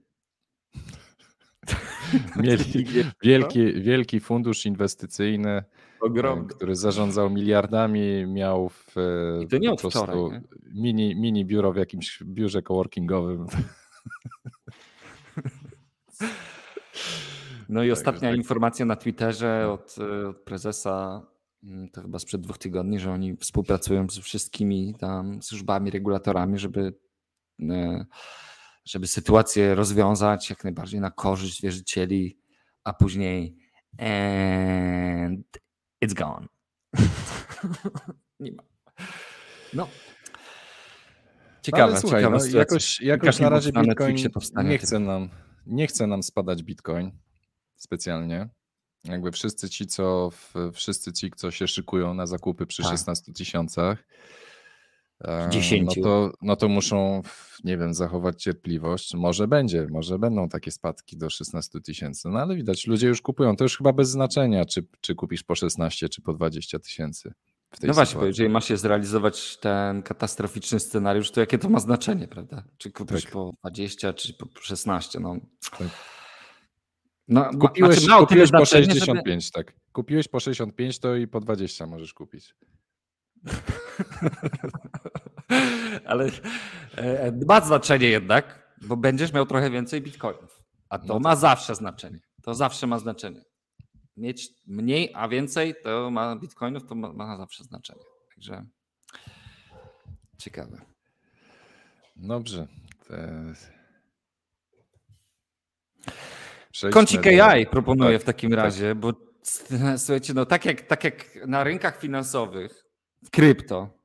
Mieli 2.43 2.85
wielki, 3.23 3.81
wielki 3.81 4.19
fundusz 4.19 4.65
inwestycyjny 4.65 5.63
Ogromny. 5.99 6.47
który 6.47 6.75
zarządzał 6.75 7.29
miliardami, 7.29 8.25
miał 8.27 8.69
w, 8.69 8.95
I 9.43 9.47
to 9.47 9.57
nie 9.57 9.69
po 9.69 9.77
prostu 9.77 10.03
wczoraj, 10.03 10.17
nie? 10.17 10.41
Mini, 10.73 11.15
mini 11.15 11.45
biuro 11.45 11.73
w 11.73 11.75
jakimś 11.75 12.23
biurze 12.23 12.61
coworkingowym. 12.61 13.47
No 17.69 17.83
i 17.83 17.89
tak, 17.89 17.97
ostatnia 17.97 18.29
tak. 18.29 18.37
informacja 18.37 18.85
na 18.85 18.95
Twitterze 18.95 19.63
no. 19.63 19.73
od, 19.73 19.95
od 20.29 20.37
prezesa 20.37 21.21
Mm, 21.65 21.89
to 21.89 22.01
chyba 22.01 22.19
sprzed 22.19 22.41
dwóch 22.41 22.57
tygodni, 22.57 22.99
że 22.99 23.11
oni 23.11 23.37
współpracują 23.37 24.09
ze 24.09 24.21
wszystkimi 24.21 24.95
tam 24.99 25.41
służbami, 25.41 25.91
regulatorami, 25.91 26.59
żeby, 26.59 26.93
e, 27.61 28.05
żeby 28.85 29.07
sytuację 29.07 29.75
rozwiązać 29.75 30.49
jak 30.49 30.63
najbardziej 30.63 30.99
na 30.99 31.11
korzyść 31.11 31.61
wierzycieli, 31.61 32.39
a 32.83 32.93
później 32.93 33.57
and 33.99 35.47
it's 36.05 36.13
gone. 36.13 36.47
Nie 38.39 38.51
ma. 38.51 38.63
No. 39.73 39.87
Ciekawe, 41.61 41.83
Ale 41.83 42.01
słuchaj, 42.01 42.23
ciekawe 42.23 42.37
no, 42.51 42.59
jakoś, 42.59 43.01
jakoś 43.01 43.39
na 43.39 43.49
razie 43.49 43.71
Bitcoin 43.71 44.15
nie 44.63 44.77
chce, 44.77 44.99
nam, 44.99 45.29
nie 45.65 45.87
chce 45.87 46.07
nam 46.07 46.23
spadać 46.23 46.63
Bitcoin 46.63 47.11
specjalnie. 47.75 48.49
Jakby 49.03 49.31
wszyscy 49.31 49.69
ci, 49.69 49.87
co 49.87 50.29
wszyscy 50.73 51.13
ci, 51.13 51.31
co 51.35 51.51
się 51.51 51.67
szykują 51.67 52.13
na 52.13 52.27
zakupy 52.27 52.65
przy 52.65 52.83
tak. 52.83 52.91
16 52.91 53.33
tysiącach, 53.33 54.03
10. 55.49 55.95
No 55.97 56.03
to, 56.03 56.33
no 56.41 56.55
to 56.55 56.67
muszą, 56.67 57.21
nie 57.63 57.77
wiem, 57.77 57.93
zachować 57.93 58.43
cierpliwość. 58.43 59.13
Może 59.13 59.47
będzie, 59.47 59.87
może 59.89 60.19
będą 60.19 60.49
takie 60.49 60.71
spadki 60.71 61.17
do 61.17 61.29
16 61.29 61.81
tysięcy, 61.81 62.29
no 62.29 62.39
ale 62.39 62.55
widać, 62.55 62.87
ludzie 62.87 63.07
już 63.07 63.21
kupują. 63.21 63.55
To 63.55 63.63
już 63.63 63.77
chyba 63.77 63.93
bez 63.93 64.09
znaczenia, 64.09 64.65
czy, 64.65 64.87
czy 65.01 65.15
kupisz 65.15 65.43
po 65.43 65.55
16, 65.55 66.09
czy 66.09 66.21
po 66.21 66.33
20 66.33 66.79
tysięcy. 66.79 67.33
No 67.83 67.93
właśnie, 67.93 68.19
bo 68.19 68.25
jeżeli 68.25 68.49
ma 68.49 68.61
się 68.61 68.77
zrealizować 68.77 69.57
ten 69.57 70.03
katastroficzny 70.03 70.79
scenariusz, 70.79 71.31
to 71.31 71.39
jakie 71.39 71.57
to 71.57 71.69
ma 71.69 71.79
znaczenie, 71.79 72.27
prawda? 72.27 72.63
Czy 72.77 72.91
kupisz 72.91 73.23
tak. 73.23 73.33
po 73.33 73.51
20, 73.61 74.13
czy 74.13 74.33
po 74.33 74.45
16? 74.61 75.19
No. 75.19 75.35
Tak. 75.71 75.87
No, 77.27 77.49
kupiłeś, 77.59 77.99
znaczy 77.99 78.19
kupiłeś 78.25 78.51
po 78.51 78.65
65, 78.65 79.43
żeby... 79.43 79.51
tak. 79.51 79.73
Kupiłeś 79.91 80.27
po 80.27 80.39
65, 80.39 80.99
to 80.99 81.15
i 81.15 81.27
po 81.27 81.39
20 81.39 81.85
możesz 81.85 82.13
kupić. 82.13 82.55
Ale 86.05 86.29
e, 86.95 87.31
ma 87.47 87.61
znaczenie 87.61 88.07
jednak, 88.07 88.73
bo 88.81 88.97
będziesz 88.97 89.33
miał 89.33 89.45
trochę 89.45 89.69
więcej 89.69 90.01
bitcoinów. 90.01 90.63
A 90.89 90.99
to 90.99 91.05
no 91.07 91.19
ma 91.19 91.29
tak. 91.29 91.39
zawsze 91.39 91.75
znaczenie. 91.75 92.19
To 92.41 92.55
zawsze 92.55 92.87
ma 92.87 92.99
znaczenie. 92.99 93.41
Mieć 94.17 94.49
mniej, 94.67 95.11
a 95.13 95.27
więcej, 95.27 95.75
to 95.83 96.11
ma 96.11 96.35
bitcoinów, 96.35 96.85
to 96.85 96.95
ma, 96.95 97.13
ma 97.13 97.37
zawsze 97.37 97.63
znaczenie. 97.63 98.03
Także 98.35 98.65
ciekawe. 100.37 100.81
Dobrze. 102.15 102.67
Kącik 106.91 107.27
AI 107.27 107.65
proponuję 107.65 108.13
tak, 108.13 108.21
w 108.21 108.25
takim 108.25 108.49
tak. 108.49 108.59
razie, 108.59 108.95
bo 108.95 109.13
słuchajcie, 109.97 110.33
no 110.33 110.45
tak 110.45 110.65
jak, 110.65 110.81
tak 110.81 111.03
jak 111.03 111.25
na 111.47 111.63
rynkach 111.63 111.99
finansowych, 111.99 112.85
w 113.23 113.29
krypto, 113.29 113.99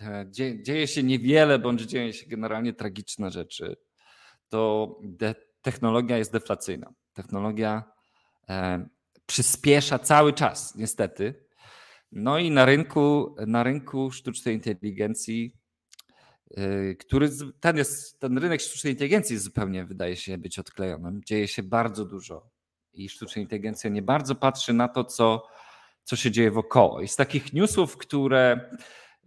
e, 0.00 0.26
dzieje 0.62 0.86
się 0.86 1.02
niewiele, 1.02 1.58
bądź 1.58 1.82
dzieje 1.82 2.12
się 2.12 2.26
generalnie 2.26 2.72
tragiczne 2.72 3.30
rzeczy, 3.30 3.76
to 4.48 4.88
technologia 5.62 6.18
jest 6.18 6.32
deflacyjna. 6.32 6.92
Technologia 7.12 7.84
e, 8.48 8.88
przyspiesza 9.26 9.98
cały 9.98 10.32
czas, 10.32 10.74
niestety. 10.74 11.48
No 12.12 12.38
i 12.38 12.50
na 12.50 12.64
rynku, 12.64 13.36
na 13.46 13.62
rynku 13.62 14.10
sztucznej 14.10 14.54
inteligencji 14.54 15.57
który 16.98 17.30
ten, 17.60 17.76
jest, 17.76 18.20
ten 18.20 18.38
rynek 18.38 18.60
sztucznej 18.60 18.92
inteligencji 18.92 19.38
zupełnie 19.38 19.84
wydaje 19.84 20.16
się 20.16 20.38
być 20.38 20.58
odklejonym. 20.58 21.20
Dzieje 21.24 21.48
się 21.48 21.62
bardzo 21.62 22.04
dużo 22.04 22.50
i 22.92 23.08
sztuczna 23.08 23.42
inteligencja 23.42 23.90
nie 23.90 24.02
bardzo 24.02 24.34
patrzy 24.34 24.72
na 24.72 24.88
to, 24.88 25.04
co, 25.04 25.46
co 26.04 26.16
się 26.16 26.30
dzieje 26.30 26.50
wokoło. 26.50 27.00
I 27.00 27.08
z 27.08 27.16
takich 27.16 27.52
newsów, 27.52 27.96
które 27.96 28.70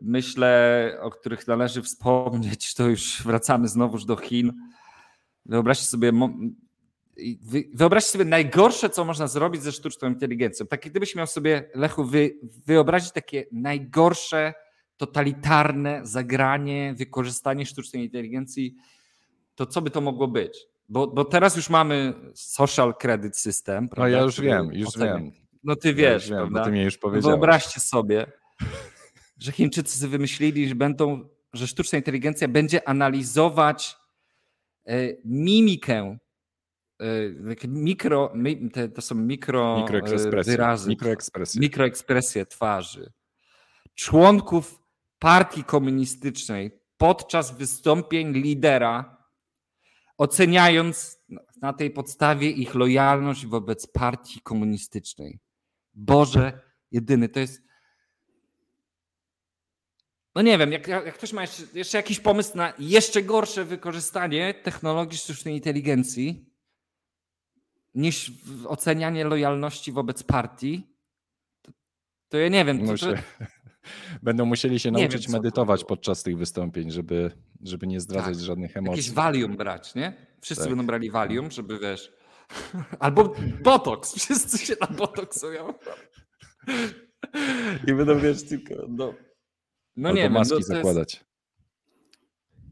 myślę, 0.02 0.98
o 1.02 1.10
których 1.10 1.48
należy 1.48 1.82
wspomnieć, 1.82 2.74
to 2.74 2.88
już 2.88 3.24
wracamy 3.24 3.68
znowuż 3.68 4.06
do 4.06 4.16
Chin. 4.16 4.54
Wyobraźcie 5.46 5.86
sobie, 5.86 6.12
wyobraźcie 7.74 8.12
sobie 8.12 8.26
najgorsze, 8.26 8.90
co 8.90 9.06
można 9.06 9.28
zrobić 9.28 9.64
ze 9.64 9.72
sztuczną 9.72 10.08
inteligencją. 10.08 10.68
Tak, 10.68 10.82
gdybyś 10.82 11.16
miał 11.16 11.28
sobie, 11.28 11.70
Lechu, 11.76 12.04
wy, 12.04 12.40
wyobrazić 12.66 13.12
takie 13.12 13.46
najgorsze 13.52 14.54
totalitarne 15.02 16.02
zagranie, 16.04 16.93
wykorzystanie 16.97 17.66
sztucznej 17.66 18.04
inteligencji, 18.04 18.76
to 19.56 19.66
co 19.66 19.82
by 19.82 19.89
to 19.89 20.02
mogło 20.02 20.28
być? 20.28 20.68
Bo, 20.89 21.08
bo 21.08 21.26
teraz 21.26 21.56
już 21.56 21.70
mamy 21.70 22.14
social 22.36 22.95
credit 22.95 23.38
system. 23.38 23.89
Prawda, 23.89 24.12
no 24.12 24.18
ja 24.18 24.24
już 24.24 24.41
wiem, 24.41 24.70
już 24.74 24.97
wiem. 24.97 25.32
No 25.64 25.76
ty 25.76 25.93
wiesz, 25.93 26.30
ja 26.30 26.45
wiem, 26.45 26.64
ty 26.64 26.72
mnie 26.72 26.84
już 26.84 26.97
powiedziałeś. 26.97 27.34
Wyobraźcie 27.34 27.80
sobie, 27.80 28.32
że 29.43 29.52
Chińczycy 29.52 30.08
wymyślili, 30.08 30.70
że 30.70 30.76
będą, 30.76 31.30
że 31.54 31.68
sztuczna 31.68 31.97
inteligencja 31.97 32.47
będzie 32.47 32.89
analizować 32.89 33.97
e, 34.86 34.93
mimikę 35.26 36.18
e, 36.99 37.68
mikro, 37.68 38.34
to 38.95 39.02
są 39.02 39.16
mikro 39.16 39.78
mikroekspresje, 39.82 40.52
wyrazy, 40.52 40.89
mikroekspresje. 40.89 41.62
mikroekspresje 41.62 42.45
twarzy 42.45 43.12
członków 43.95 44.81
partii 45.22 45.64
komunistycznej 45.64 46.72
podczas 46.98 47.58
wystąpień 47.58 48.34
lidera, 48.34 49.18
oceniając 50.18 51.20
na 51.62 51.74
tej 51.74 51.92
podstawie 51.92 52.50
ich 52.50 52.76
lojalność 52.76 53.46
wobec 53.46 53.88
partii 53.88 54.42
komunistycznej. 54.42 55.40
Boże, 55.94 56.62
jedyny 56.92 57.30
to 57.30 57.40
jest. 57.40 57.62
No 60.36 60.42
nie 60.42 60.58
wiem, 60.58 60.72
jak, 60.72 60.88
jak 60.88 61.14
ktoś 61.14 61.34
ma 61.34 61.42
jeszcze, 61.42 61.64
jeszcze 61.74 61.98
jakiś 61.98 62.20
pomysł 62.20 62.58
na 62.58 62.74
jeszcze 62.80 63.24
gorsze 63.24 63.66
wykorzystanie 63.66 64.54
technologii 64.54 65.18
sztucznej 65.18 65.56
inteligencji 65.56 66.46
niż 67.96 68.32
ocenianie 68.68 69.26
lojalności 69.26 69.92
wobec 69.92 70.24
partii, 70.24 70.96
to, 71.62 71.72
to 72.30 72.38
ja 72.38 72.48
nie 72.48 72.66
wiem. 72.66 72.88
To, 72.88 72.98
to, 72.98 73.08
Będą 74.24 74.46
musieli 74.46 74.80
się 74.80 74.92
nauczyć 74.92 75.28
wiem, 75.28 75.32
medytować 75.32 75.84
podczas 75.84 76.24
tych 76.24 76.38
wystąpień, 76.38 76.92
żeby, 76.92 77.32
żeby 77.64 77.88
nie 77.88 78.00
zdradzać 78.00 78.36
tak. 78.36 78.46
żadnych 78.46 78.78
emocji. 78.78 79.00
Jakieś 79.00 79.12
Valium 79.12 79.58
brać, 79.58 79.96
nie? 79.96 80.14
Wszyscy 80.42 80.64
tak. 80.64 80.70
będą 80.70 80.86
brali 80.86 81.12
Valium, 81.12 81.52
żeby 81.52 81.80
wiesz. 81.80 82.14
Albo 83.00 83.36
Botox. 83.64 84.14
Wszyscy 84.20 84.58
się 84.58 84.76
na 84.82 84.88
Botoxują. 84.88 85.74
I 87.88 87.94
będą 87.94 88.20
wiesz 88.20 88.44
tylko. 88.44 88.74
No, 88.90 89.14
no 89.96 90.10
Albo 90.10 90.18
nie 90.18 90.24
wiem. 90.24 90.34
maski 90.34 90.56
no, 90.56 90.62
zakładać. 90.62 91.26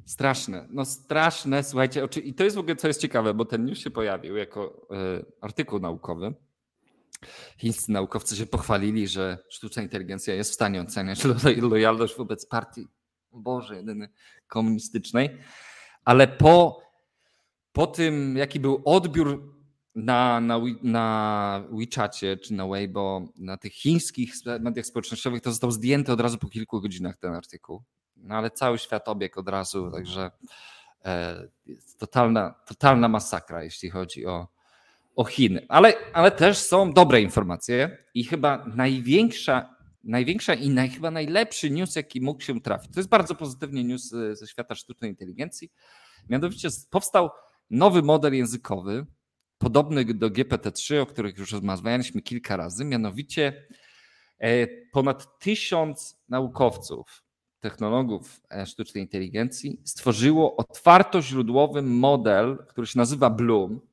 Straszne, 0.05 0.68
no 0.70 0.86
straszne, 0.86 1.64
słuchajcie, 1.64 2.07
i 2.24 2.34
to 2.34 2.43
jest 2.43 2.55
w 2.55 2.60
ogóle, 2.60 2.76
co 2.76 2.88
jest 2.88 3.01
ciekawe, 3.01 3.34
bo 3.34 3.45
ten 3.45 3.66
news 3.66 3.78
się 3.78 3.89
pojawił 3.89 4.36
jako 4.36 4.88
y, 5.20 5.26
artykuł 5.41 5.80
naukowy, 5.80 6.34
Chińscy 7.57 7.91
naukowcy 7.91 8.36
się 8.36 8.45
pochwalili, 8.45 9.07
że 9.07 9.38
sztuczna 9.49 9.82
inteligencja 9.82 10.34
jest 10.34 10.51
w 10.51 10.53
stanie 10.53 10.82
oceniać 10.82 11.24
lojalność 11.72 12.17
wobec 12.17 12.45
partii, 12.45 12.88
Boże, 13.32 13.76
jedyny 13.76 14.09
komunistycznej, 14.47 15.38
ale 16.05 16.28
po, 16.28 16.82
po 17.72 17.88
tym, 17.88 18.38
jaki 18.38 18.59
był 18.59 18.82
odbiór 18.86 19.59
na, 19.95 20.41
na, 20.41 20.59
na 20.84 21.63
WeChacie 21.72 22.38
czy 22.38 22.53
na 22.53 22.67
Weibo, 22.67 23.22
na 23.36 23.57
tych 23.57 23.74
chińskich 23.74 24.34
mediach 24.59 24.86
społecznościowych, 24.86 25.41
to 25.41 25.51
został 25.51 25.72
zdjęty 25.72 26.11
od 26.11 26.22
razu 26.22 26.38
po 26.38 26.47
kilku 26.47 26.82
godzinach 26.82 27.17
ten 27.17 27.34
artykuł. 27.34 27.84
No 28.15 28.36
ale 28.36 28.51
cały 28.51 28.78
świat 28.78 29.07
obiegł 29.07 29.39
od 29.39 29.49
razu, 29.49 29.91
także 29.91 30.32
e, 31.05 31.47
totalna, 31.97 32.55
totalna 32.67 33.07
masakra, 33.07 33.63
jeśli 33.63 33.89
chodzi 33.89 34.26
o, 34.26 34.47
o 35.20 35.24
Chiny. 35.24 35.65
Ale, 35.70 35.93
ale 36.13 36.32
też 36.32 36.57
są 36.57 36.93
dobre 36.93 37.22
informacje 37.22 37.97
i 38.13 38.24
chyba 38.24 38.65
największa, 38.76 39.76
największa 40.03 40.53
i 40.53 40.70
naj, 40.70 40.89
chyba 40.89 41.11
najlepszy 41.11 41.70
news, 41.70 41.95
jaki 41.95 42.22
mógł 42.22 42.41
się 42.41 42.61
trafić. 42.61 42.93
To 42.93 42.99
jest 42.99 43.09
bardzo 43.09 43.36
pozytywny 43.36 43.84
news 43.84 44.13
ze 44.34 44.47
świata 44.47 44.76
sztucznej 44.76 45.09
inteligencji. 45.11 45.72
Mianowicie 46.30 46.70
powstał 46.89 47.30
nowy 47.70 48.01
model 48.01 48.36
językowy, 48.36 49.05
podobny 49.57 50.05
do 50.05 50.30
GPT-3, 50.30 50.99
o 51.01 51.05
których 51.05 51.38
już 51.38 51.51
rozmawialiśmy 51.51 52.22
kilka 52.22 52.57
razy. 52.57 52.86
Mianowicie 52.86 53.67
e, 54.38 54.67
ponad 54.67 55.39
tysiąc 55.39 56.17
naukowców, 56.30 57.24
technologów 57.59 58.41
e, 58.51 58.65
sztucznej 58.65 59.03
inteligencji 59.03 59.82
stworzyło 59.86 60.55
otwartoźródłowy 60.55 61.82
model, 61.82 62.57
który 62.67 62.88
się 62.88 62.99
nazywa 62.99 63.30
Bloom 63.30 63.80
E, 63.80 63.88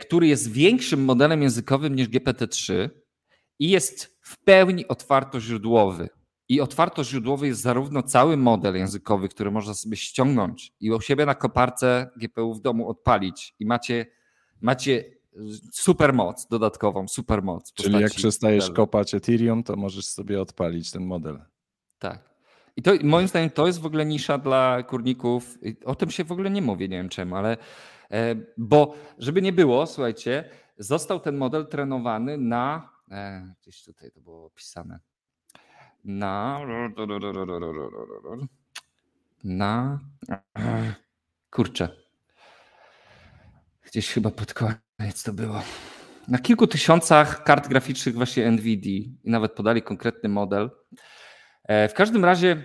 który 0.00 0.26
jest 0.26 0.52
większym 0.52 1.04
modelem 1.04 1.42
językowym 1.42 1.96
niż 1.96 2.08
GPT-3 2.08 2.90
i 3.58 3.70
jest 3.70 4.18
w 4.22 4.38
pełni 4.44 4.88
otwartoźródłowy. 4.88 6.08
I 6.48 6.60
otwartoźródłowy 6.60 7.46
jest 7.46 7.60
zarówno 7.60 8.02
cały 8.02 8.36
model 8.36 8.76
językowy, 8.76 9.28
który 9.28 9.50
można 9.50 9.74
sobie 9.74 9.96
ściągnąć 9.96 10.72
i 10.80 10.90
u 10.90 11.00
siebie 11.00 11.26
na 11.26 11.34
koparce 11.34 12.10
GPU 12.16 12.54
w 12.54 12.60
domu 12.60 12.88
odpalić 12.88 13.54
i 13.58 13.66
macie, 13.66 14.06
macie 14.60 15.04
super 15.72 16.12
moc 16.12 16.46
dodatkową, 16.46 17.08
super 17.08 17.42
moc. 17.42 17.72
Czyli 17.72 18.00
jak 18.00 18.12
przestajesz 18.12 18.70
kopać 18.70 19.14
Ethereum, 19.14 19.62
to 19.62 19.76
możesz 19.76 20.06
sobie 20.06 20.40
odpalić 20.40 20.90
ten 20.90 21.06
model. 21.06 21.38
Tak. 21.98 22.31
I 22.76 22.82
to 22.82 22.92
moim 23.02 23.28
zdaniem 23.28 23.50
to 23.50 23.66
jest 23.66 23.80
w 23.80 23.86
ogóle 23.86 24.06
nisza 24.06 24.38
dla 24.38 24.82
kurników. 24.82 25.58
O 25.84 25.94
tym 25.94 26.10
się 26.10 26.24
w 26.24 26.32
ogóle 26.32 26.50
nie 26.50 26.62
mówi, 26.62 26.88
nie 26.88 26.96
wiem 26.96 27.08
czemu, 27.08 27.36
ale 27.36 27.56
e, 28.10 28.34
bo 28.56 28.94
żeby 29.18 29.42
nie 29.42 29.52
było, 29.52 29.86
słuchajcie, 29.86 30.44
został 30.78 31.20
ten 31.20 31.36
model 31.36 31.66
trenowany 31.66 32.38
na 32.38 32.90
e, 33.10 33.54
gdzieś 33.62 33.84
tutaj 33.84 34.10
to 34.10 34.20
było 34.20 34.46
opisane. 34.46 34.98
Na 36.04 36.60
na 39.44 40.00
kurczę. 41.50 41.88
Gdzieś 43.84 44.12
chyba 44.12 44.30
pod 44.30 44.54
koniec 44.54 45.22
to 45.24 45.32
było. 45.32 45.62
Na 46.28 46.38
kilku 46.38 46.66
tysiącach 46.66 47.44
kart 47.44 47.68
graficznych 47.68 48.14
właśnie 48.14 48.50
NVIDIA 48.50 48.98
i 49.24 49.30
nawet 49.30 49.52
podali 49.52 49.82
konkretny 49.82 50.28
model. 50.28 50.70
E, 51.64 51.88
w 51.88 51.94
każdym 51.94 52.24
razie 52.24 52.64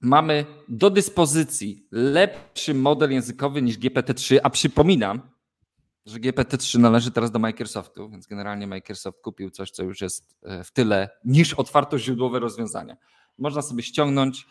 mamy 0.00 0.46
do 0.68 0.90
dyspozycji 0.90 1.88
lepszy 1.90 2.74
model 2.74 3.12
językowy 3.12 3.62
niż 3.62 3.78
GPT-3, 3.78 4.38
a 4.42 4.50
przypominam, 4.50 5.30
że 6.06 6.18
GPT-3 6.18 6.78
należy 6.78 7.10
teraz 7.10 7.30
do 7.30 7.38
Microsoftu, 7.38 8.10
więc 8.10 8.26
generalnie 8.26 8.66
Microsoft 8.66 9.20
kupił 9.20 9.50
coś, 9.50 9.70
co 9.70 9.82
już 9.82 10.00
jest 10.00 10.36
e, 10.42 10.64
w 10.64 10.72
tyle 10.72 11.08
niż 11.24 11.54
otwartoźródłowe 11.54 12.38
rozwiązania. 12.38 12.96
Można 13.38 13.62
sobie 13.62 13.82
ściągnąć 13.82 14.46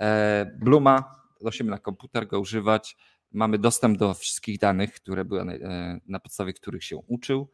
e, 0.00 0.56
Bluma, 0.60 1.16
siebie 1.50 1.70
na 1.70 1.78
komputer, 1.78 2.26
go 2.26 2.40
używać. 2.40 2.96
Mamy 3.32 3.58
dostęp 3.58 3.98
do 3.98 4.14
wszystkich 4.14 4.58
danych, 4.58 4.92
które 4.92 5.24
były 5.24 5.60
na 6.06 6.20
podstawie 6.20 6.52
których 6.52 6.84
się 6.84 6.96
uczył. 6.96 7.50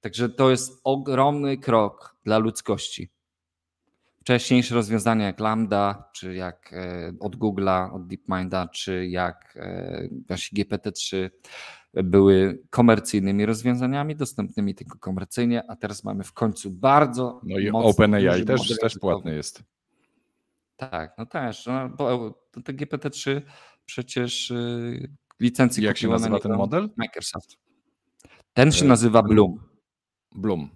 Także 0.00 0.28
to 0.28 0.50
jest 0.50 0.80
ogromny 0.84 1.58
krok 1.58 2.16
dla 2.24 2.38
ludzkości 2.38 3.10
wcześniejsze 4.28 4.74
rozwiązania 4.74 5.26
jak 5.26 5.40
Lambda, 5.40 6.10
czy 6.12 6.34
jak 6.34 6.72
e, 6.72 7.12
od 7.20 7.36
Google'a, 7.36 7.94
od 7.94 8.06
DeepMinda, 8.06 8.68
czy 8.68 9.06
jak 9.06 9.56
e, 9.56 10.08
właśnie 10.26 10.64
GPT-3 10.64 11.30
były 11.94 12.62
komercyjnymi 12.70 13.46
rozwiązaniami, 13.46 14.16
dostępnymi 14.16 14.74
tylko 14.74 14.98
komercyjnie, 14.98 15.70
a 15.70 15.76
teraz 15.76 16.04
mamy 16.04 16.24
w 16.24 16.32
końcu 16.32 16.70
bardzo. 16.70 17.40
No 17.44 17.58
i 17.58 17.70
OpenAI 17.70 18.44
też, 18.44 18.78
też 18.80 18.98
płatny 18.98 19.34
jest. 19.34 19.62
Tak, 20.76 21.14
no 21.18 21.26
też. 21.26 21.66
No, 21.66 21.88
bo 21.88 22.34
te 22.64 22.72
GPT-3 22.72 23.40
przecież 23.84 24.50
y, 24.50 25.12
licencji 25.40 25.84
Jak 25.84 25.98
się 25.98 26.08
nazywa 26.08 26.40
ten 26.40 26.52
model? 26.52 26.90
Microsoft. 26.96 27.56
Ten 28.52 28.72
się 28.72 28.84
e, 28.84 28.88
nazywa 28.88 29.22
Bloom. 29.22 29.60
Bloom. 30.34 30.70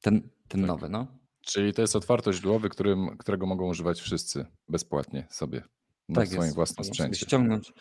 Ten, 0.00 0.30
ten 0.48 0.60
tak. 0.60 0.68
nowy, 0.68 0.88
no. 0.88 1.21
Czyli 1.42 1.72
to 1.72 1.82
jest 1.82 1.96
otwartość 1.96 2.38
źródłowy, 2.38 2.68
którym, 2.68 3.16
którego 3.18 3.46
mogą 3.46 3.68
używać 3.68 4.00
wszyscy 4.00 4.46
bezpłatnie 4.68 5.26
sobie 5.30 5.62
na 6.08 6.14
tak 6.14 6.28
swoim 6.28 6.42
jest. 6.42 6.54
własnym 6.54 6.84
sprzęcie. 6.84 7.26
Ściągnąć. 7.26 7.72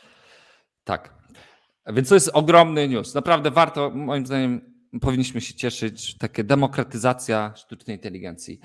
Tak. 0.84 1.16
Więc 1.88 2.10
to 2.10 2.16
jest 2.16 2.30
ogromny 2.34 2.88
news. 2.88 3.16
Naprawdę 3.16 3.52
warto, 3.52 3.90
moim 3.90 4.26
zdaniem, 4.26 4.72
powinniśmy 5.02 5.42
się 5.42 5.54
cieszyć, 5.54 6.18
takie 6.18 6.44
demokratyzacja 6.44 7.54
sztucznej 7.56 7.98
inteligencji. 7.98 8.60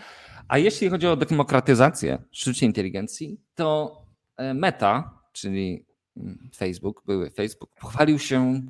A 0.48 0.58
jeśli 0.58 0.88
chodzi 0.88 1.06
o 1.06 1.16
demokratyzację 1.16 2.22
sztucznej 2.32 2.68
inteligencji, 2.68 3.40
to 3.54 3.98
e, 4.36 4.54
Meta, 4.54 5.20
czyli 5.32 5.86
mm, 6.16 6.50
Facebook, 6.56 7.02
były 7.06 7.30
Facebook, 7.30 7.70
pochwalił 7.80 8.18
się 8.18 8.62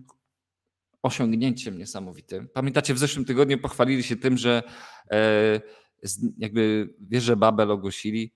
osiągnięciem 1.03 1.79
niesamowitym. 1.79 2.49
Pamiętacie, 2.49 2.95
w 2.95 2.99
zeszłym 2.99 3.24
tygodniu 3.24 3.59
pochwalili 3.59 4.03
się 4.03 4.16
tym, 4.16 4.37
że 4.39 4.62
e, 5.11 5.61
jakby 6.38 6.94
wieżę 7.01 7.36
Babel 7.36 7.70
ogłosili 7.70 8.32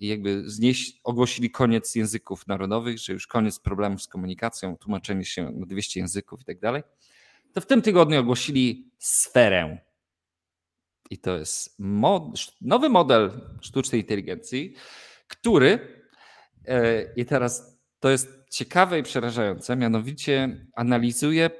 i 0.00 0.06
jakby 0.06 0.50
znieść, 0.50 1.00
ogłosili 1.04 1.50
koniec 1.50 1.94
języków 1.94 2.46
narodowych, 2.46 2.98
że 2.98 3.12
już 3.12 3.26
koniec 3.26 3.58
problemów 3.58 4.02
z 4.02 4.08
komunikacją, 4.08 4.76
tłumaczenie 4.76 5.24
się 5.24 5.50
na 5.50 5.66
200 5.66 6.00
języków 6.00 6.40
i 6.40 6.44
tak 6.44 6.60
dalej, 6.60 6.82
to 7.52 7.60
w 7.60 7.66
tym 7.66 7.82
tygodniu 7.82 8.20
ogłosili 8.20 8.90
sferę. 8.98 9.78
I 11.10 11.18
to 11.18 11.38
jest 11.38 11.78
mod, 11.78 12.22
nowy 12.60 12.88
model 12.88 13.30
sztucznej 13.60 14.00
inteligencji, 14.00 14.74
który 15.28 15.78
e, 16.64 17.02
i 17.14 17.24
teraz 17.24 17.78
to 18.00 18.10
jest 18.10 18.28
ciekawe 18.50 18.98
i 18.98 19.02
przerażające, 19.02 19.76
mianowicie 19.76 20.66
analizuje 20.76 21.50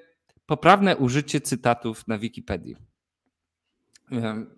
poprawne 0.47 0.97
użycie 0.97 1.41
cytatów 1.41 2.09
na 2.09 2.19
Wikipedii 2.19 2.77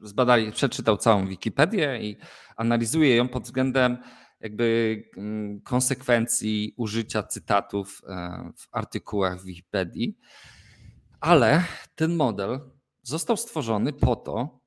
zbadali, 0.03 0.53
przeczytał 0.53 0.97
całą 0.97 1.27
Wikipedię 1.27 1.99
i 2.03 2.17
analizuje 2.57 3.17
ją 3.17 3.29
pod 3.29 3.43
względem 3.43 3.99
jakby 4.41 5.03
mm, 5.17 5.61
konsekwencji 5.61 6.75
użycia 6.77 7.23
cytatów 7.23 8.03
e, 8.09 8.53
w 8.57 8.69
artykułach 8.73 9.41
w 9.41 9.45
Wikipedii. 9.45 10.19
Ale 11.21 11.65
ten 11.95 12.17
model 12.17 12.61
został 13.03 13.37
stworzony 13.37 13.93
po 13.93 14.17
to, 14.17 14.61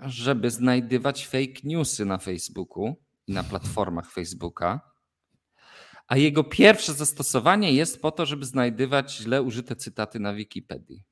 żeby 0.00 0.50
znajdywać 0.50 1.26
fake 1.26 1.60
newsy 1.64 2.04
na 2.04 2.18
Facebooku 2.18 2.96
i 3.26 3.32
na 3.32 3.44
platformach 3.44 4.10
Facebooka. 4.10 4.80
A 6.06 6.16
jego 6.16 6.44
pierwsze 6.44 6.94
zastosowanie 6.94 7.72
jest 7.72 8.02
po 8.02 8.10
to, 8.10 8.26
żeby 8.26 8.44
znajdywać 8.44 9.16
źle 9.16 9.42
użyte 9.42 9.76
cytaty 9.76 10.20
na 10.20 10.34
Wikipedii. 10.34 11.02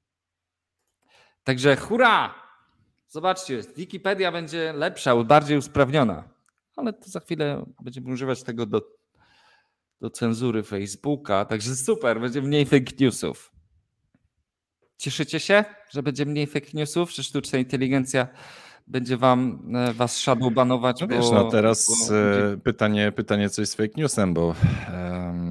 Także 1.44 1.76
hurra! 1.76 2.47
Zobaczcie, 3.08 3.62
Wikipedia 3.76 4.32
będzie 4.32 4.72
lepsza, 4.72 5.16
bardziej 5.16 5.58
usprawniona, 5.58 6.24
ale 6.76 6.92
to 6.92 7.10
za 7.10 7.20
chwilę 7.20 7.66
będziemy 7.82 8.12
używać 8.12 8.42
tego 8.42 8.66
do, 8.66 8.82
do 10.00 10.10
cenzury 10.10 10.62
Facebooka, 10.62 11.44
także 11.44 11.76
super, 11.76 12.20
będzie 12.20 12.42
mniej 12.42 12.66
fake 12.66 12.92
newsów. 13.00 13.52
Cieszycie 14.96 15.40
się, 15.40 15.64
że 15.90 16.02
będzie 16.02 16.26
mniej 16.26 16.46
fake 16.46 16.70
newsów, 16.74 17.12
że 17.12 17.22
sztuczna 17.22 17.58
inteligencja 17.58 18.28
będzie 18.86 19.16
wam 19.16 19.62
e, 19.74 19.92
was 19.92 20.16
shadowbanować? 20.16 21.00
No 21.00 21.08
wiesz, 21.08 21.30
no 21.30 21.50
teraz 21.50 22.08
bo... 22.08 22.16
E, 22.16 22.56
pytanie, 22.56 23.12
pytanie 23.12 23.50
coś 23.50 23.68
z 23.68 23.74
fake 23.74 23.94
newsem, 23.96 24.34
bo 24.34 24.46
um, 24.46 25.47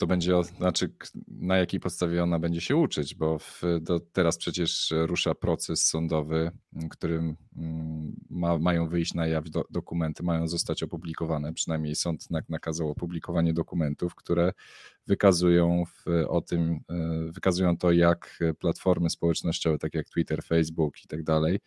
kto 0.00 0.06
będzie, 0.06 0.44
znaczy 0.44 0.92
na 1.28 1.56
jakiej 1.56 1.80
podstawie 1.80 2.22
ona 2.22 2.38
będzie 2.38 2.60
się 2.60 2.76
uczyć, 2.76 3.14
bo 3.14 3.38
w, 3.38 3.62
do, 3.80 4.00
teraz 4.00 4.38
przecież 4.38 4.94
rusza 5.06 5.34
proces 5.34 5.86
sądowy, 5.86 6.50
którym 6.90 7.36
ma, 8.30 8.58
mają 8.58 8.88
wyjść 8.88 9.14
na 9.14 9.26
jaw 9.26 9.50
do, 9.50 9.64
dokumenty, 9.70 10.22
mają 10.22 10.48
zostać 10.48 10.82
opublikowane, 10.82 11.52
przynajmniej 11.52 11.94
sąd 11.94 12.26
nakazał 12.48 12.90
opublikowanie 12.90 13.52
dokumentów, 13.52 14.14
które 14.14 14.52
wykazują 15.06 15.84
w, 15.84 16.04
o 16.28 16.40
tym, 16.40 16.80
e, 16.90 17.32
wykazują 17.32 17.76
to, 17.76 17.92
jak 17.92 18.38
platformy 18.58 19.10
społecznościowe, 19.10 19.78
takie 19.78 19.98
jak 19.98 20.08
Twitter, 20.08 20.42
Facebook 20.42 21.04
i 21.04 21.08
tak 21.08 21.22
dalej, 21.22 21.60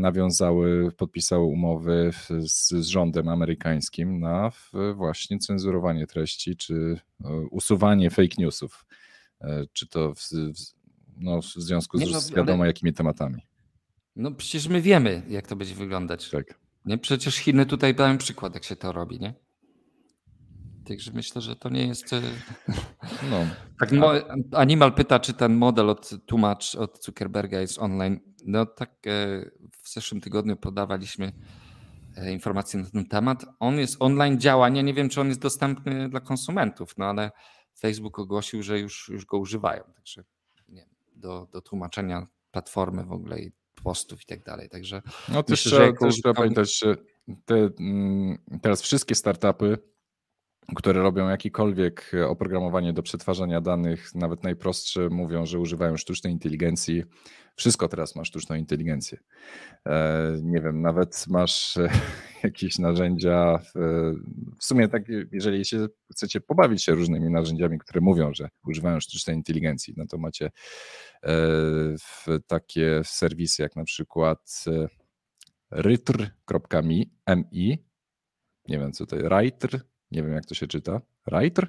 nawiązały, 0.00 0.92
podpisały 0.92 1.44
umowy 1.44 2.10
z, 2.12 2.68
z, 2.68 2.86
rządem 2.86 3.28
amerykańskim 3.28 4.20
na 4.20 4.50
właśnie 4.94 5.38
cenzurowanie 5.38 6.06
treści 6.06 6.56
czy 6.56 7.00
e, 7.24 7.30
usuwanie 7.50 8.10
fake 8.10 8.34
newsów. 8.38 8.86
E, 9.40 9.64
czy 9.72 9.86
to 9.86 10.14
w, 10.14 10.20
no, 11.16 11.42
w 11.42 11.44
związku 11.44 11.98
z, 11.98 12.12
no, 12.12 12.20
z 12.20 12.30
wiadomo 12.30 12.62
ale... 12.62 12.66
jakimi 12.66 12.92
tematami. 12.92 13.46
No 14.16 14.30
przecież 14.30 14.68
my 14.68 14.80
wiemy, 14.80 15.22
jak 15.28 15.46
to 15.46 15.56
będzie 15.56 15.74
wyglądać. 15.74 16.30
Tak. 16.30 16.60
Nie? 16.84 16.98
Przecież 16.98 17.36
Chiny 17.36 17.66
tutaj 17.66 17.94
dają 17.94 18.18
przykład, 18.18 18.54
jak 18.54 18.64
się 18.64 18.76
to 18.76 18.92
robi, 18.92 19.20
nie? 19.20 19.34
Także 20.90 21.12
myślę, 21.12 21.40
że 21.40 21.56
to 21.56 21.68
nie 21.68 21.86
jest. 21.86 22.12
E, 22.12 22.20
no. 23.30 23.46
Tak, 23.80 23.92
no, 23.92 24.12
Animal 24.52 24.94
pyta, 24.94 25.20
czy 25.20 25.32
ten 25.32 25.54
model 25.54 25.90
od 25.90 26.10
tłumacz 26.26 26.74
od 26.74 27.04
Zuckerberga 27.04 27.60
jest 27.60 27.78
online. 27.78 28.20
No 28.44 28.66
tak, 28.66 28.90
e, 29.06 29.50
w 29.82 29.92
zeszłym 29.92 30.20
tygodniu 30.20 30.56
podawaliśmy 30.56 31.32
e, 32.16 32.32
informacje 32.32 32.80
na 32.80 32.90
ten 32.90 33.08
temat. 33.08 33.44
On 33.60 33.78
jest 33.78 33.96
online, 34.00 34.40
działania. 34.40 34.82
Nie 34.82 34.94
wiem, 34.94 35.08
czy 35.08 35.20
on 35.20 35.28
jest 35.28 35.40
dostępny 35.40 36.08
dla 36.08 36.20
konsumentów, 36.20 36.98
no 36.98 37.04
ale 37.04 37.30
Facebook 37.78 38.18
ogłosił, 38.18 38.62
że 38.62 38.78
już, 38.78 39.08
już 39.08 39.26
go 39.26 39.38
używają. 39.38 39.84
Także 39.94 40.24
nie, 40.68 40.86
do, 41.16 41.48
do 41.52 41.60
tłumaczenia 41.60 42.26
platformy 42.50 43.04
w 43.04 43.12
ogóle 43.12 43.40
i 43.40 43.52
postów 43.84 44.22
i 44.22 44.26
tak 44.26 44.44
dalej. 44.44 44.68
Także 44.68 45.02
no 45.28 45.42
też, 45.42 45.64
myślę, 45.64 45.78
trzeba, 45.78 45.98
też 45.98 46.14
trzeba 46.14 46.34
pamiętać, 46.34 46.78
że 46.78 46.96
te, 47.44 47.70
mm, 47.80 48.38
teraz 48.62 48.82
wszystkie 48.82 49.14
startupy 49.14 49.89
które 50.76 51.02
robią 51.02 51.28
jakiekolwiek 51.28 52.12
oprogramowanie 52.28 52.92
do 52.92 53.02
przetwarzania 53.02 53.60
danych, 53.60 54.14
nawet 54.14 54.42
najprostsze, 54.42 55.08
mówią, 55.08 55.46
że 55.46 55.58
używają 55.58 55.96
sztucznej 55.96 56.32
inteligencji. 56.32 57.02
Wszystko 57.56 57.88
teraz 57.88 58.16
ma 58.16 58.24
sztuczną 58.24 58.56
inteligencję. 58.56 59.18
E, 59.86 60.36
nie 60.42 60.60
wiem, 60.60 60.82
nawet 60.82 61.24
masz 61.28 61.76
e, 61.76 61.90
jakieś 62.42 62.78
narzędzia. 62.78 63.58
W 64.60 64.64
sumie, 64.64 64.88
tak, 64.88 65.02
jeżeli 65.32 65.64
się 65.64 65.86
chcecie 66.12 66.40
pobawić 66.40 66.84
się 66.84 66.92
różnymi 66.92 67.30
narzędziami, 67.30 67.78
które 67.78 68.00
mówią, 68.00 68.34
że 68.34 68.48
używają 68.66 69.00
sztucznej 69.00 69.36
inteligencji, 69.36 69.94
no 69.96 70.06
to 70.06 70.18
macie 70.18 70.50
e, 71.22 71.32
takie 72.46 73.00
serwisy 73.04 73.62
jak 73.62 73.76
na 73.76 73.84
przykład 73.84 74.64
rytr.mi, 75.70 77.10
nie 78.68 78.78
wiem 78.78 78.92
co 78.92 79.06
to 79.06 79.16
jest, 79.16 79.28
Writer, 79.28 79.80
nie 80.12 80.22
wiem 80.22 80.32
jak 80.32 80.46
to 80.46 80.54
się 80.54 80.66
czyta, 80.66 81.00
Writer? 81.26 81.68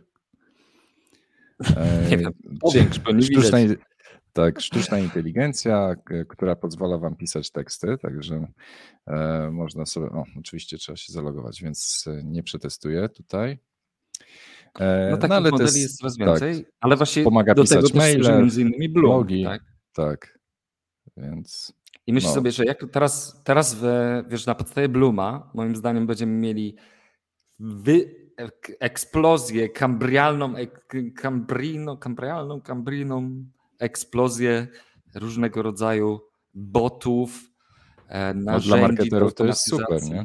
Nie 2.10 2.18
wiem, 2.18 2.32
nie 3.14 3.22
sztuczna, 3.22 3.58
tak, 4.34 4.62
sztuczna 4.62 5.00
inteligencja, 5.00 5.96
która 6.30 6.56
pozwala 6.56 6.98
wam 6.98 7.16
pisać 7.16 7.52
teksty, 7.52 7.98
także 7.98 8.48
e, 9.08 9.50
można 9.52 9.86
sobie, 9.86 10.08
o, 10.08 10.26
oczywiście 10.40 10.78
trzeba 10.78 10.96
się 10.96 11.14
zalogować, 11.14 11.62
więc 11.62 12.06
e, 12.08 12.24
nie 12.24 12.44
przetestuję 12.44 13.10
tutaj. 13.10 13.60
E, 14.80 15.10
no 15.12 15.28
no, 15.28 15.36
ale 15.36 15.52
modeli 15.52 15.66
jest, 15.66 15.78
jest 15.78 15.98
coraz 15.98 16.18
więcej, 16.18 16.64
tak, 16.64 16.74
ale 16.80 16.96
właśnie 16.96 17.24
pomaga 17.24 17.56
do 17.56 17.62
pisać 17.62 17.86
tego 17.86 18.00
maile, 18.00 18.38
między 18.40 18.62
innymi 18.62 18.90
Bloom, 18.90 19.10
blogi, 19.10 19.44
tak? 19.44 19.62
tak, 19.94 20.40
więc... 21.18 21.74
I 22.08 22.14
myślę 22.14 22.30
no. 22.30 22.36
sobie, 22.36 22.52
że 22.52 22.66
jak 22.66 22.86
teraz, 22.92 23.42
teraz 23.44 23.76
w, 23.80 23.84
wiesz, 24.30 24.46
na 24.46 24.56
podstawie 24.56 24.90
Bluma, 24.90 25.52
moim 25.54 25.76
zdaniem 25.76 26.08
będziemy 26.08 26.32
mieli 26.32 26.76
wy, 27.60 28.21
eksplozję 28.80 29.70
kambrialną, 29.70 30.54
kambrino, 31.16 31.98
kambrialną, 31.98 32.62
kambriną 32.62 33.46
eksplozję 33.80 34.68
różnego 35.16 35.62
rodzaju 35.62 36.20
botów, 36.54 37.52
narzędzi 38.36 38.46
no 38.46 38.60
dla 38.60 38.78
marketerów 38.88 39.34
to 39.34 39.46
jest 39.46 39.70
super, 39.70 40.04
nie? 40.04 40.24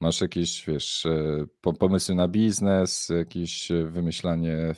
Masz 0.00 0.20
jakieś, 0.20 0.66
wiesz, 0.66 1.06
e, 1.06 1.72
pomysły 1.78 2.14
na 2.14 2.28
biznes, 2.28 3.08
jakieś 3.08 3.68
wymyślanie 3.86 4.74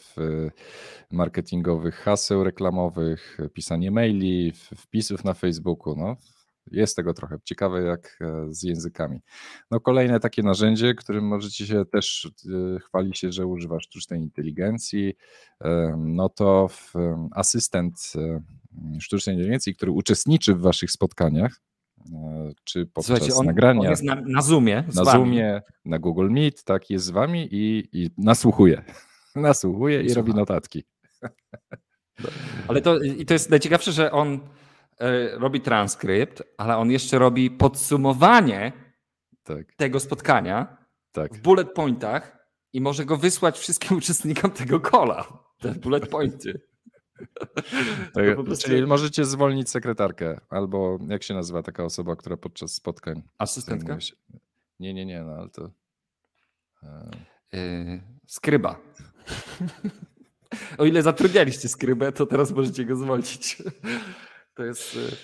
marketingowych 1.11 1.95
haseł 1.95 2.45
reklamowych, 2.45 3.39
pisanie 3.55 3.91
maili, 3.91 4.53
wpisów 4.53 5.25
na 5.25 5.35
Facebooku, 5.35 5.97
no 5.97 6.17
jest 6.71 6.97
tego 6.97 7.15
trochę. 7.15 7.39
Ciekawe 7.45 7.83
jak 7.83 8.19
e, 8.21 8.47
z 8.51 8.63
językami. 8.63 9.21
No 9.71 9.81
kolejne 9.81 10.21
takie 10.21 10.43
narzędzie, 10.43 10.95
którym 10.95 11.25
możecie 11.25 11.67
się 11.67 11.85
też 11.85 12.31
e, 12.47 12.81
chwalić 12.81 13.19
się, 13.19 13.33
że 13.33 13.47
używa 13.47 13.81
sztucznej 13.81 14.21
inteligencji, 14.21 15.15
no 15.97 16.29
to 16.29 16.69
asystent 17.31 18.13
sztucznej 19.01 19.37
inteligencji, 19.37 19.75
który 19.75 19.93
uczestniczy 19.93 20.55
w 20.55 20.61
waszych 20.61 20.91
spotkaniach, 20.91 21.61
e, 22.15 22.53
czy 22.65 22.87
podczas 22.87 23.39
on, 23.39 23.47
nagrania. 23.47 23.81
On 23.81 23.91
jest 23.91 24.03
na, 24.03 24.15
na 24.15 24.43
Zoomie. 24.43 24.85
Na 24.95 25.05
Zoomie, 25.05 25.63
na 25.85 25.99
Google 25.99 26.31
Meet, 26.31 26.65
tak, 26.65 26.91
jest 26.91 27.05
z 27.05 27.11
wami 27.11 27.49
i, 27.51 27.89
i 27.93 28.11
nasłuchuje. 28.19 28.83
Nasłuchuje 29.37 30.03
i 30.03 30.15
robi 30.15 30.35
notatki. 30.35 30.85
Ale 32.69 32.83
to, 32.83 33.03
i 33.03 33.27
to 33.27 33.35
jest 33.35 33.51
najciekawsze, 33.51 33.93
że 33.93 34.13
on 34.13 34.41
E, 34.41 34.41
robi 35.33 35.61
transkrypt, 35.61 36.43
ale 36.57 36.77
on 36.77 36.91
jeszcze 36.91 37.19
robi 37.19 37.51
podsumowanie 37.51 38.73
tak. 39.43 39.75
tego 39.77 40.01
spotkania 40.01 40.77
tak. 41.13 41.35
w 41.35 41.41
bullet 41.41 41.73
pointach 41.73 42.37
i 42.73 42.81
może 42.81 43.05
go 43.05 43.17
wysłać 43.17 43.59
wszystkim 43.59 43.97
uczestnikom 43.99 44.51
tego 44.51 44.81
kola. 44.81 45.25
Te 45.61 45.73
bullet 45.73 46.09
pointy. 46.09 46.61
Tak, 48.15 48.45
prostu... 48.45 48.69
Czyli 48.69 48.87
możecie 48.87 49.25
zwolnić 49.25 49.71
sekretarkę, 49.71 50.41
albo 50.49 50.99
jak 51.09 51.23
się 51.23 51.35
nazywa 51.35 51.63
taka 51.63 51.85
osoba, 51.85 52.17
która 52.17 52.37
podczas 52.37 52.73
spotkań. 52.73 53.23
Asystentka? 53.39 54.01
Się... 54.01 54.15
Nie, 54.81 54.95
nie, 54.95 55.07
nie, 55.07 55.23
no 55.23 55.33
ale 55.33 55.49
to. 55.51 55.71
Yy, 57.53 58.01
skryba. 58.27 58.81
o 60.79 60.85
ile 60.85 61.03
zatrudnialiście 61.03 61.69
skrybę, 61.69 62.13
to 62.13 62.27
teraz 62.27 62.51
możecie 62.51 62.85
go 62.85 62.97
zwolnić. 62.97 63.63
To 64.57 64.65
jest. 64.65 64.97
Y, 64.97 65.17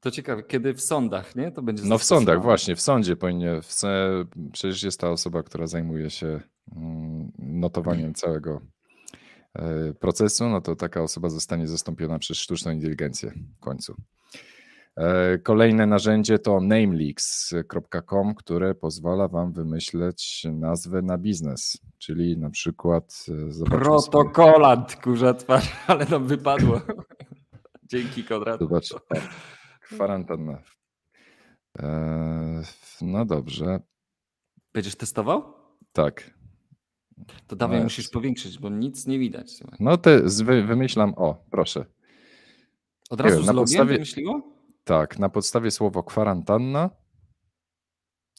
to 0.00 0.10
ciekawe, 0.10 0.42
kiedy 0.42 0.74
w 0.74 0.80
sądach, 0.80 1.36
nie? 1.36 1.52
To 1.52 1.62
będzie. 1.62 1.82
No 1.86 1.98
w 1.98 2.04
sądach, 2.04 2.42
właśnie, 2.42 2.76
w 2.76 2.80
sądzie 2.80 3.16
powinien. 3.16 3.62
W, 3.62 3.80
przecież 4.52 4.82
jest 4.82 5.00
ta 5.00 5.10
osoba, 5.10 5.42
która 5.42 5.66
zajmuje 5.66 6.10
się 6.10 6.40
mm, 6.76 7.32
notowaniem 7.38 8.14
całego 8.14 8.60
e, 9.54 9.94
procesu, 9.94 10.48
no 10.48 10.60
to 10.60 10.76
taka 10.76 11.02
osoba 11.02 11.28
zostanie 11.28 11.68
zastąpiona 11.68 12.18
przez 12.18 12.38
sztuczną 12.38 12.72
inteligencję 12.72 13.32
w 13.56 13.60
końcu. 13.60 13.94
E, 14.96 15.38
kolejne 15.38 15.86
narzędzie 15.86 16.38
to 16.38 16.60
nameleaks.com, 16.60 18.34
które 18.34 18.74
pozwala 18.74 19.28
Wam 19.28 19.52
wymyśleć 19.52 20.46
nazwę 20.52 21.02
na 21.02 21.18
biznes, 21.18 21.78
czyli 21.98 22.38
na 22.38 22.50
przykład. 22.50 23.26
E, 23.62 23.64
Protokolant, 23.64 24.96
kurza 24.96 25.34
twarz, 25.34 25.72
ale 25.86 26.06
nam 26.06 26.26
wypadło. 26.26 26.80
Dzięki, 27.90 28.24
Konrad. 28.24 28.60
Zobacz, 28.60 28.94
kwarantanna. 29.88 30.62
Eee, 31.78 32.62
no 33.02 33.24
dobrze. 33.24 33.80
Będziesz 34.72 34.96
testował? 34.96 35.54
Tak. 35.92 36.34
To 37.46 37.56
dawaj, 37.56 37.78
no 37.78 37.84
musisz 37.84 38.08
powiększyć, 38.08 38.58
bo 38.58 38.68
nic 38.68 39.06
nie 39.06 39.18
widać. 39.18 39.60
No 39.80 39.96
te 39.96 40.22
wymyślam, 40.66 41.14
o, 41.16 41.44
proszę. 41.50 41.84
Od 43.10 43.20
razu 43.20 43.36
wiem, 43.36 43.44
z 43.44 43.46
na 43.46 43.54
podstawie, 43.54 43.92
wymyśliło? 43.92 44.42
Tak, 44.84 45.18
na 45.18 45.28
podstawie 45.28 45.70
słowo 45.70 46.02
kwarantanna. 46.02 46.90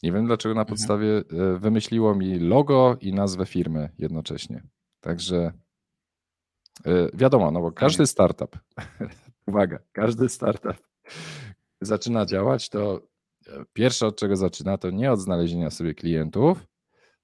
Nie 0.02 0.12
wiem 0.12 0.26
dlaczego 0.26 0.54
na 0.54 0.60
mhm. 0.60 0.76
podstawie 0.76 1.16
mhm. 1.16 1.58
wymyśliło 1.58 2.14
mi 2.14 2.38
logo 2.38 2.96
i 3.00 3.12
nazwę 3.12 3.46
firmy 3.46 3.90
jednocześnie. 3.98 4.62
Także 5.00 5.52
e, 6.86 7.08
wiadomo, 7.14 7.50
no 7.50 7.60
bo 7.60 7.72
każdy 7.72 8.06
startup 8.06 8.58
uwaga, 9.46 9.78
każdy 9.92 10.28
startup 10.28 10.76
zaczyna 11.80 12.26
działać, 12.26 12.68
to 12.68 13.00
e, 13.48 13.64
pierwsze 13.72 14.06
od 14.06 14.16
czego 14.16 14.36
zaczyna, 14.36 14.78
to 14.78 14.90
nie 14.90 15.12
od 15.12 15.20
znalezienia 15.20 15.70
sobie 15.70 15.94
klientów, 15.94 16.66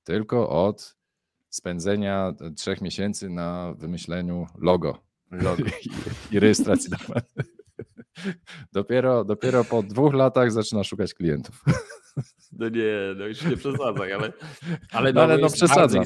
tylko 0.04 0.48
od 0.66 0.96
spędzenia 1.48 2.34
e, 2.40 2.50
trzech 2.50 2.80
miesięcy 2.80 3.28
na 3.28 3.74
wymyśleniu 3.74 4.46
logo, 4.58 4.98
logo. 5.30 5.64
I, 6.30 6.34
i 6.34 6.40
rejestracji. 6.40 6.90
Dopiero, 8.72 9.24
dopiero 9.24 9.64
po 9.64 9.82
dwóch 9.82 10.14
latach 10.14 10.52
zaczyna 10.52 10.84
szukać 10.84 11.14
klientów. 11.14 11.64
No 12.52 12.68
nie, 12.68 13.14
no 13.16 13.26
już 13.26 13.44
nie 13.44 13.56
przesadzaj, 13.56 14.12
ale, 14.12 14.32
ale, 14.92 15.12
no, 15.12 15.22
ale 15.22 15.38
no 15.38 15.48
przesadzam 15.48 16.04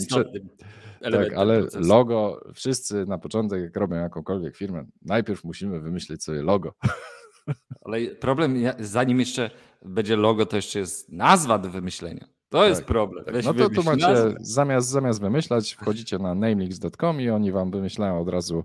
tak, 1.10 1.32
ale 1.32 1.60
procesu. 1.60 1.88
logo, 1.88 2.40
wszyscy 2.54 3.06
na 3.06 3.18
początek, 3.18 3.62
jak 3.62 3.76
robią 3.76 3.96
jakąkolwiek 3.96 4.56
firmę, 4.56 4.84
najpierw 5.02 5.44
musimy 5.44 5.80
wymyślić 5.80 6.24
sobie 6.24 6.42
logo. 6.42 6.74
Ale 7.84 8.00
problem, 8.00 8.56
zanim 8.78 9.20
jeszcze 9.20 9.50
będzie 9.84 10.16
logo, 10.16 10.46
to 10.46 10.56
jeszcze 10.56 10.78
jest 10.78 11.12
nazwa 11.12 11.58
do 11.58 11.70
wymyślenia. 11.70 12.26
To 12.48 12.58
tak, 12.58 12.68
jest 12.68 12.84
problem. 12.84 13.24
Tak. 13.24 13.44
No 13.44 13.54
to 13.54 13.70
tu 13.70 13.82
macie, 13.82 14.34
zamiast, 14.40 14.88
zamiast 14.88 15.20
wymyślać, 15.20 15.72
wchodzicie 15.72 16.18
na 16.18 16.34
namelix.com 16.34 17.20
i 17.20 17.30
oni 17.30 17.52
wam 17.52 17.70
wymyślają 17.70 18.20
od 18.20 18.28
razu 18.28 18.64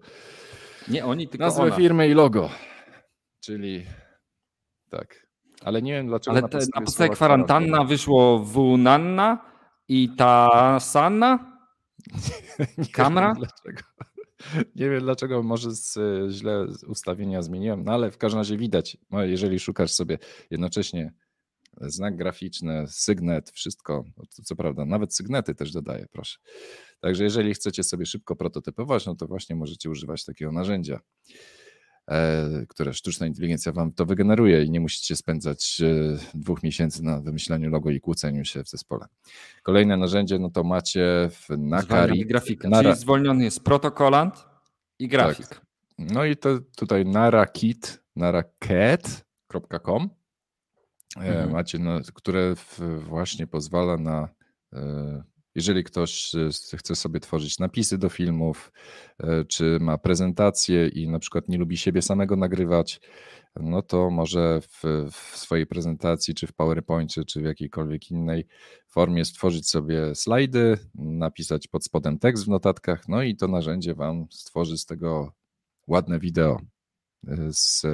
nie 0.88 1.06
oni, 1.06 1.28
tylko 1.28 1.46
nazwę 1.46 1.64
ona. 1.64 1.76
firmy 1.76 2.08
i 2.10 2.14
logo. 2.14 2.50
Czyli 3.40 3.86
tak. 4.90 5.28
Ale 5.64 5.82
nie 5.82 5.94
wiem 5.94 6.08
dlaczego. 6.08 6.32
Ale 6.32 6.42
na 6.42 6.48
podstawie, 6.48 6.72
na 6.76 6.82
podstawie 6.82 7.10
kwarantanna 7.10 7.84
wyszło 7.84 8.40
WNanna 8.40 9.38
i 9.88 10.10
ta 10.18 10.80
Sanna? 10.80 11.57
Kamera? 12.92 13.34
Nie 13.34 13.40
wiem 13.40 13.50
dlaczego. 13.50 13.82
Nie 14.76 14.90
wiem 14.90 15.02
dlaczego, 15.02 15.44
może 15.44 15.72
z, 15.72 16.00
źle 16.32 16.68
ustawienia 16.88 17.42
zmieniłem, 17.42 17.84
no 17.84 17.92
ale 17.92 18.12
w 18.12 18.18
każdym 18.18 18.40
razie 18.40 18.58
widać, 18.58 18.98
no 19.10 19.24
jeżeli 19.24 19.60
szukasz 19.60 19.92
sobie 19.92 20.18
jednocześnie 20.52 21.14
znak 21.82 22.16
graficzny, 22.16 22.86
sygnet, 22.88 23.52
wszystko, 23.52 24.04
no 24.18 24.24
co 24.44 24.56
prawda, 24.56 24.86
nawet 24.86 25.16
sygnety 25.16 25.56
też 25.56 25.72
dodaję, 25.72 26.06
proszę. 26.12 26.38
Także 27.00 27.24
jeżeli 27.24 27.54
chcecie 27.54 27.84
sobie 27.84 28.06
szybko 28.06 28.36
prototypować, 28.36 29.06
no 29.06 29.16
to 29.16 29.28
właśnie 29.28 29.56
możecie 29.56 29.90
używać 29.90 30.26
takiego 30.26 30.52
narzędzia. 30.52 31.00
E, 32.12 32.66
które 32.70 32.94
sztuczna 32.94 33.28
inteligencja 33.28 33.72
wam 33.72 33.92
to 33.92 34.06
wygeneruje 34.06 34.64
i 34.64 34.72
nie 34.72 34.80
musicie 34.80 35.16
spędzać 35.16 35.82
e, 35.82 36.18
dwóch 36.34 36.64
miesięcy 36.64 37.04
na 37.04 37.22
wymyślaniu 37.22 37.70
logo 37.70 37.90
i 37.90 38.00
kłóceniu 38.00 38.46
się 38.46 38.64
w 38.64 38.70
zespole. 38.70 39.06
Kolejne 39.64 39.98
narzędzie, 39.98 40.40
no 40.40 40.50
to 40.50 40.64
macie 40.64 41.30
w 41.32 41.48
Nakari. 41.58 42.26
grafika, 42.26 42.70
Nara... 42.70 42.90
czyli 42.90 43.02
zwolniony 43.02 43.44
jest 43.44 43.64
protokolant 43.64 44.46
i 45.00 45.08
grafik. 45.08 45.48
Tak. 45.48 45.66
No 45.98 46.26
i 46.26 46.38
to 46.38 46.60
tutaj 46.76 47.06
narakit, 47.06 48.04
naraket.com 48.16 50.10
e, 51.18 51.20
mhm. 51.20 51.52
macie, 51.52 51.80
no, 51.80 52.00
które 52.14 52.54
właśnie 52.98 53.48
pozwala 53.48 53.98
na 53.98 54.30
Jeżeli 55.58 55.84
ktoś 55.84 56.32
chce 56.78 56.96
sobie 56.96 57.20
tworzyć 57.20 57.60
napisy 57.60 57.98
do 57.98 58.10
filmów, 58.10 58.72
czy 59.48 59.78
ma 59.82 59.98
prezentację 59.98 60.88
i 60.88 61.10
na 61.10 61.20
przykład 61.20 61.50
nie 61.50 61.58
lubi 61.58 61.78
siebie 61.78 62.02
samego 62.02 62.36
nagrywać, 62.36 63.02
no 63.56 63.82
to 63.82 64.10
może 64.10 64.62
w, 64.62 64.84
w 65.12 65.38
swojej 65.38 65.66
prezentacji, 65.68 66.34
czy 66.34 66.48
w 66.48 66.54
PowerPoincie, 66.54 67.26
czy 67.26 67.42
w 67.42 67.44
jakiejkolwiek 67.44 68.12
innej 68.12 68.48
formie 68.88 69.26
stworzyć 69.26 69.70
sobie 69.70 70.16
slajdy, 70.16 70.78
napisać 70.96 71.68
pod 71.68 71.86
spodem 71.86 72.20
tekst 72.20 72.46
w 72.46 72.48
notatkach, 72.48 73.08
no 73.08 73.24
i 73.24 73.36
to 73.36 73.48
narzędzie 73.48 73.96
Wam 73.96 74.28
stworzy 74.32 74.78
z 74.78 74.86
tego 74.86 75.34
ładne 75.88 76.20
wideo 76.20 76.62
z, 77.50 77.86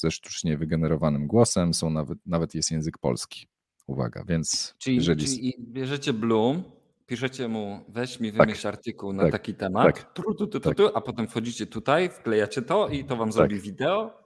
ze 0.00 0.10
sztucznie 0.10 0.56
wygenerowanym 0.56 1.26
głosem, 1.26 1.74
są 1.74 1.90
nawet, 1.90 2.18
nawet 2.26 2.54
jest 2.54 2.70
język 2.70 2.98
polski. 2.98 3.46
Uwaga, 3.86 4.24
więc 4.28 4.74
czyli, 4.78 4.96
jeżeli... 4.96 5.24
czyli 5.24 5.54
bierzecie 5.58 6.12
Bloom, 6.12 6.62
piszecie 7.06 7.48
mu, 7.48 7.84
weź 7.88 8.20
mi 8.20 8.32
wymyśl 8.32 8.62
tak, 8.62 8.74
artykuł 8.74 9.12
na 9.12 9.22
tak, 9.22 9.32
taki 9.32 9.54
temat, 9.54 9.86
tak, 9.86 10.12
tu, 10.12 10.34
tu, 10.34 10.46
tu, 10.46 10.60
tak. 10.60 10.76
a 10.94 11.00
potem 11.00 11.28
wchodzicie 11.28 11.66
tutaj, 11.66 12.08
wklejacie 12.08 12.62
to 12.62 12.88
i 12.88 13.04
to 13.04 13.16
wam 13.16 13.28
tak. 13.28 13.34
zrobi 13.34 13.60
wideo. 13.60 14.22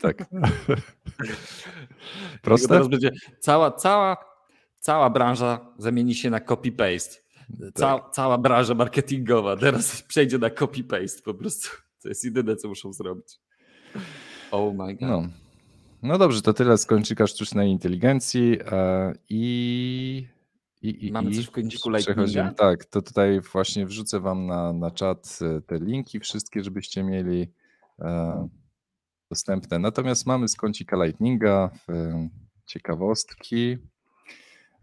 Tak. 0.00 0.16
Proste? 2.42 2.68
Teraz 2.68 2.88
będzie 2.88 3.10
cała, 3.40 3.70
cała, 3.70 4.16
cała 4.78 5.10
branża 5.10 5.74
zamieni 5.78 6.14
się 6.14 6.30
na 6.30 6.40
copy-paste. 6.40 7.16
Ca, 7.74 7.98
tak. 7.98 8.10
Cała 8.10 8.38
branża 8.38 8.74
marketingowa 8.74 9.56
teraz 9.56 10.02
przejdzie 10.08 10.38
na 10.38 10.48
copy-paste 10.48 11.22
po 11.22 11.34
prostu. 11.34 11.68
To 12.02 12.08
jest 12.08 12.24
jedyne, 12.24 12.56
co 12.56 12.68
muszą 12.68 12.92
zrobić. 12.92 13.40
Oh 14.50 14.84
my 14.84 14.94
god. 14.94 15.08
No. 15.08 15.28
No 16.02 16.18
dobrze, 16.18 16.42
to 16.42 16.52
tyle 16.52 16.78
z 16.78 16.86
kończyka 16.86 17.26
sztucznej 17.26 17.70
inteligencji 17.70 18.58
e, 18.72 19.12
i 19.28 20.26
i, 20.84 21.06
i, 21.06 21.12
Mamy 21.12 21.30
coś 21.30 21.46
w 21.46 21.50
kąciku 21.50 21.90
Lightninga? 21.90 22.52
Tak, 22.52 22.84
to 22.84 23.02
tutaj 23.02 23.40
właśnie 23.40 23.86
wrzucę 23.86 24.20
wam 24.20 24.46
na, 24.46 24.72
na 24.72 24.90
czat 24.90 25.38
e, 25.42 25.60
te 25.60 25.78
linki 25.78 26.20
wszystkie, 26.20 26.64
żebyście 26.64 27.02
mieli 27.02 27.52
e, 27.98 28.48
dostępne. 29.30 29.78
Natomiast 29.78 30.26
mamy 30.26 30.48
z 30.48 30.56
kącika 30.56 31.04
Lightninga 31.04 31.70
e, 31.88 32.28
ciekawostki. 32.66 33.78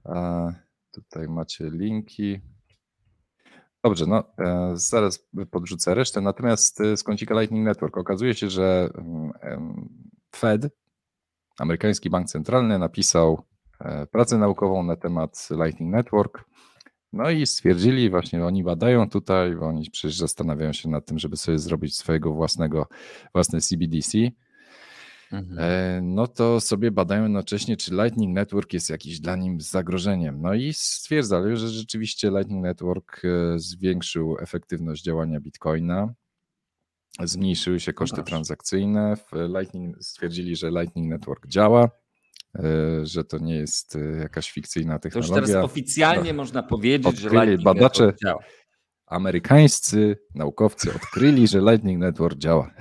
E, 0.06 0.54
tutaj 0.92 1.28
macie 1.28 1.70
linki. 1.70 2.40
Dobrze, 3.84 4.06
no 4.06 4.24
e, 4.40 4.72
zaraz 4.74 5.30
podrzucę 5.52 5.96
resztę. 5.96 6.22
Natomiast 6.22 6.82
e, 6.82 6.98
z 6.98 7.04
kącika 7.04 7.40
Lightning 7.40 7.66
Network 7.66 7.98
okazuje 7.98 8.34
się, 8.34 8.50
że 8.50 8.90
mm, 8.96 9.90
Fed, 10.36 10.70
amerykański 11.60 12.10
bank 12.10 12.28
centralny, 12.28 12.80
napisał 12.80 13.51
pracę 14.12 14.38
naukową 14.38 14.84
na 14.84 14.96
temat 14.96 15.50
Lightning 15.52 15.92
Network. 15.92 16.46
No 17.14 17.30
i 17.30 17.46
stwierdzili, 17.46 18.10
właśnie 18.10 18.46
oni 18.46 18.64
badają 18.64 19.10
tutaj, 19.10 19.56
bo 19.56 19.68
oni 19.68 19.90
przecież 19.92 20.18
zastanawiają 20.18 20.74
się 20.74 20.90
nad 20.90 21.06
tym, 21.06 21.20
żeby 21.20 21.38
sobie 21.38 21.60
zrobić 21.60 21.98
swojego 21.98 22.34
własnego, 22.34 22.88
własne 23.34 23.62
CBDC. 23.62 24.18
Mhm. 25.32 25.60
E, 25.60 26.02
no 26.02 26.28
to 26.28 26.62
sobie 26.62 26.92
badają 26.92 27.24
jednocześnie, 27.24 27.78
czy 27.78 27.92
Lightning 27.92 28.36
Network 28.36 28.74
jest 28.74 28.90
jakiś 28.90 29.20
dla 29.20 29.36
nim 29.36 29.62
zagrożeniem. 29.62 30.42
No 30.42 30.54
i 30.54 30.74
stwierdzali, 30.74 31.58
że 31.58 31.70
rzeczywiście 31.70 32.30
Lightning 32.30 32.64
Network 32.64 33.22
e, 33.26 33.60
zwiększył 33.60 34.38
efektywność 34.40 35.04
działania 35.04 35.40
Bitcoina, 35.40 36.14
zmniejszyły 37.24 37.80
się 37.80 37.94
koszty 37.94 38.24
transakcyjne. 38.24 39.18
Lightning 39.58 40.04
stwierdzili, 40.04 40.56
że 40.56 40.70
Lightning 40.70 41.10
Network 41.10 41.48
działa. 41.48 42.01
E, 42.56 43.06
że 43.06 43.24
to 43.24 43.38
nie 43.38 43.56
jest 43.56 43.96
e, 43.96 44.00
jakaś 44.00 44.52
fikcyjna 44.52 45.00
technologia. 45.00 45.36
To 45.36 45.42
już 45.42 45.50
teraz 45.50 45.66
oficjalnie 45.66 46.34
no, 46.34 46.38
można 46.38 46.64
powiedzieć, 46.64 47.20
że 47.20 47.30
Lightning 47.30 47.64
badacze, 47.64 48.06
Network 48.06 48.22
działa. 48.22 48.44
Amerykańscy 49.06 50.18
naukowcy 50.36 50.94
odkryli, 50.96 51.48
że 51.48 51.60
Lightning 51.60 52.00
Network 52.00 52.38
działa. 52.38 52.72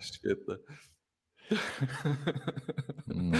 Świetne. 0.00 0.56
No. 3.06 3.38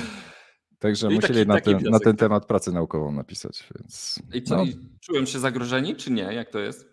Także 0.78 1.12
I 1.12 1.14
musieli 1.14 1.46
taki, 1.46 1.46
na, 1.46 1.60
ten, 1.60 1.90
na, 1.90 1.98
ten, 2.00 2.16
temat 2.16 2.46
pracę 2.46 2.72
naukową 2.72 3.12
napisać. 3.12 3.68
Więc, 3.78 4.22
I 4.34 4.42
co, 4.42 4.56
no. 4.56 4.64
i 4.64 4.76
czułem 5.00 5.26
się 5.26 5.38
zagrożeni, 5.38 5.96
czy 5.96 6.10
nie? 6.10 6.22
Jak 6.22 6.50
to 6.50 6.58
jest? 6.58 6.91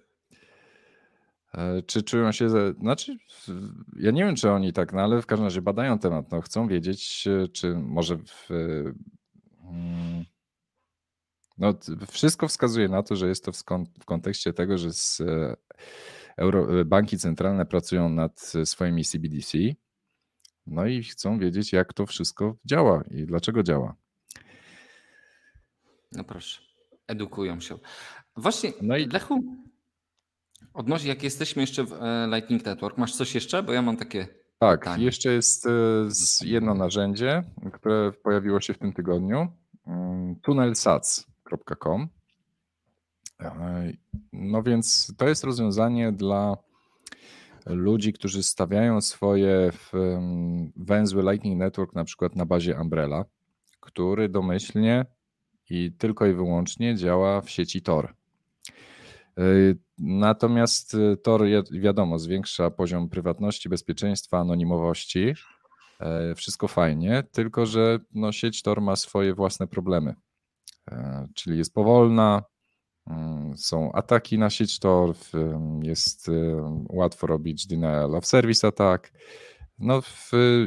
E, 1.53 1.81
czy 1.81 2.03
czują 2.03 2.31
się, 2.31 2.49
znaczy 2.79 3.17
ja 3.95 4.11
nie 4.11 4.25
wiem, 4.25 4.35
czy 4.35 4.51
oni 4.51 4.73
tak, 4.73 4.93
no 4.93 5.01
ale 5.01 5.21
w 5.21 5.25
każdym 5.25 5.45
razie 5.45 5.61
badają 5.61 5.99
temat, 5.99 6.31
no 6.31 6.41
chcą 6.41 6.67
wiedzieć, 6.67 7.27
e, 7.27 7.47
czy 7.47 7.75
może 7.75 8.17
w, 8.17 8.49
mm, 9.63 10.25
no 11.57 11.73
wszystko 12.07 12.47
wskazuje 12.47 12.89
na 12.89 13.03
to, 13.03 13.15
że 13.15 13.27
jest 13.27 13.45
to 13.45 13.51
w, 13.51 13.63
w 13.99 14.05
kontekście 14.05 14.53
tego, 14.53 14.77
że 14.77 14.93
z, 14.93 15.21
e, 15.21 15.55
Euro, 16.37 16.85
banki 16.85 17.17
centralne 17.17 17.65
pracują 17.65 18.09
nad 18.09 18.39
swoimi 18.65 19.05
CBDC, 19.05 19.57
no 20.67 20.85
i 20.85 21.03
chcą 21.03 21.39
wiedzieć, 21.39 21.73
jak 21.73 21.93
to 21.93 22.05
wszystko 22.05 22.55
działa 22.65 23.03
i 23.11 23.25
dlaczego 23.25 23.63
działa. 23.63 23.95
No 26.11 26.23
proszę, 26.23 26.61
edukują 27.07 27.59
się. 27.59 27.77
Właśnie, 28.35 28.73
no 28.81 28.97
i... 28.97 29.05
Lechu, 29.05 29.43
Odnośnie, 30.73 31.09
jak 31.09 31.23
jesteśmy 31.23 31.61
jeszcze 31.61 31.83
w 31.83 31.93
e, 31.93 32.27
Lightning 32.33 32.65
Network, 32.65 32.97
masz 32.97 33.15
coś 33.15 33.35
jeszcze? 33.35 33.63
Bo 33.63 33.73
ja 33.73 33.81
mam 33.81 33.97
takie. 33.97 34.27
Tak, 34.59 34.79
pytanie. 34.79 35.05
jeszcze 35.05 35.33
jest 35.33 35.65
e, 35.65 35.69
jedno 36.45 36.73
narzędzie, 36.73 37.43
które 37.73 38.11
pojawiło 38.11 38.61
się 38.61 38.73
w 38.73 38.77
tym 38.77 38.93
tygodniu. 38.93 39.47
Mm, 39.87 40.35
tunnelsats.com. 40.35 42.07
E, 43.41 43.91
no 44.33 44.63
więc 44.63 45.13
to 45.17 45.27
jest 45.27 45.43
rozwiązanie 45.43 46.11
dla 46.11 46.57
ludzi, 47.65 48.13
którzy 48.13 48.43
stawiają 48.43 49.01
swoje 49.01 49.71
węzły 50.75 51.23
Lightning 51.31 51.59
Network 51.59 51.95
na 51.95 52.03
przykład 52.03 52.35
na 52.35 52.45
bazie 52.45 52.75
Umbrella, 52.81 53.25
który 53.79 54.29
domyślnie 54.29 55.05
i 55.69 55.91
tylko 55.91 56.25
i 56.25 56.33
wyłącznie 56.33 56.95
działa 56.95 57.41
w 57.41 57.49
sieci 57.49 57.81
Tor. 57.81 58.18
Natomiast 59.97 60.93
y, 60.93 61.17
Tor, 61.17 61.41
wiadomo, 61.71 62.19
zwiększa 62.19 62.71
poziom 62.71 63.09
prywatności, 63.09 63.69
bezpieczeństwa, 63.69 64.39
anonimowości. 64.39 65.33
E, 65.99 66.35
wszystko 66.35 66.67
fajnie, 66.67 67.23
tylko 67.31 67.65
że 67.65 67.99
no, 68.13 68.31
sieć 68.31 68.61
Tor 68.61 68.81
ma 68.81 68.95
swoje 68.95 69.33
własne 69.33 69.67
problemy. 69.67 70.15
E, 70.91 71.27
czyli 71.35 71.57
jest 71.57 71.73
powolna, 71.73 72.43
mm, 73.07 73.57
są 73.57 73.91
ataki 73.91 74.37
na 74.37 74.49
sieć 74.49 74.79
Tor, 74.79 75.15
jest 75.83 76.29
y, 76.29 76.55
łatwo 76.89 77.27
robić 77.27 77.67
denial 77.67 78.15
of 78.15 78.25
service 78.25 78.67
attack. 78.67 79.11
No, 79.79 80.01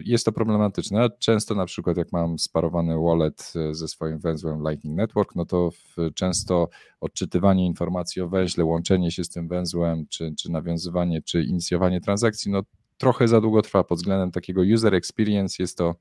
jest 0.04 0.24
to 0.24 0.32
problematyczne. 0.32 1.10
Często 1.18 1.54
na 1.54 1.66
przykład 1.66 1.96
jak 1.96 2.12
mam 2.12 2.38
sparowany 2.38 2.98
wallet 2.98 3.52
e, 3.56 3.74
ze 3.74 3.88
swoim 3.88 4.18
węzłem 4.18 4.68
Lightning 4.68 4.96
Network, 4.96 5.34
no 5.34 5.44
to 5.44 5.70
często 6.14 6.68
odczytywanie 7.00 7.66
informacji 7.66 8.22
o 8.22 8.28
węźle, 8.28 8.64
łączenie 8.64 9.10
się 9.10 9.24
z 9.24 9.28
tym 9.28 9.48
węzłem, 9.48 10.06
czy, 10.06 10.34
czy 10.38 10.52
nawiązywanie, 10.52 11.22
czy 11.22 11.42
inicjowanie 11.42 12.00
transakcji, 12.00 12.52
no 12.52 12.62
trochę 12.98 13.28
za 13.28 13.40
długo 13.40 13.62
trwa. 13.62 13.84
Pod 13.84 13.98
względem 13.98 14.30
takiego 14.30 14.62
user 14.74 14.94
experience 14.94 15.62
jest 15.62 15.78
to 15.78 15.94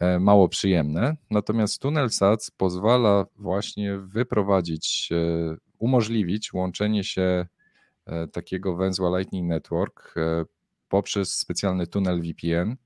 e, 0.00 0.18
mało 0.18 0.48
przyjemne. 0.48 1.16
Natomiast 1.30 1.82
TunnelSats 1.82 2.50
pozwala 2.50 3.26
właśnie 3.36 3.98
wyprowadzić, 3.98 5.08
e, 5.12 5.56
umożliwić 5.78 6.52
łączenie 6.52 7.04
się 7.04 7.46
takiego 8.32 8.76
węzła 8.76 9.18
Lightning 9.18 9.48
Network 9.48 10.14
poprzez 10.94 11.38
specjalny 11.38 11.86
tunel 11.86 12.22
VPN 12.22 12.76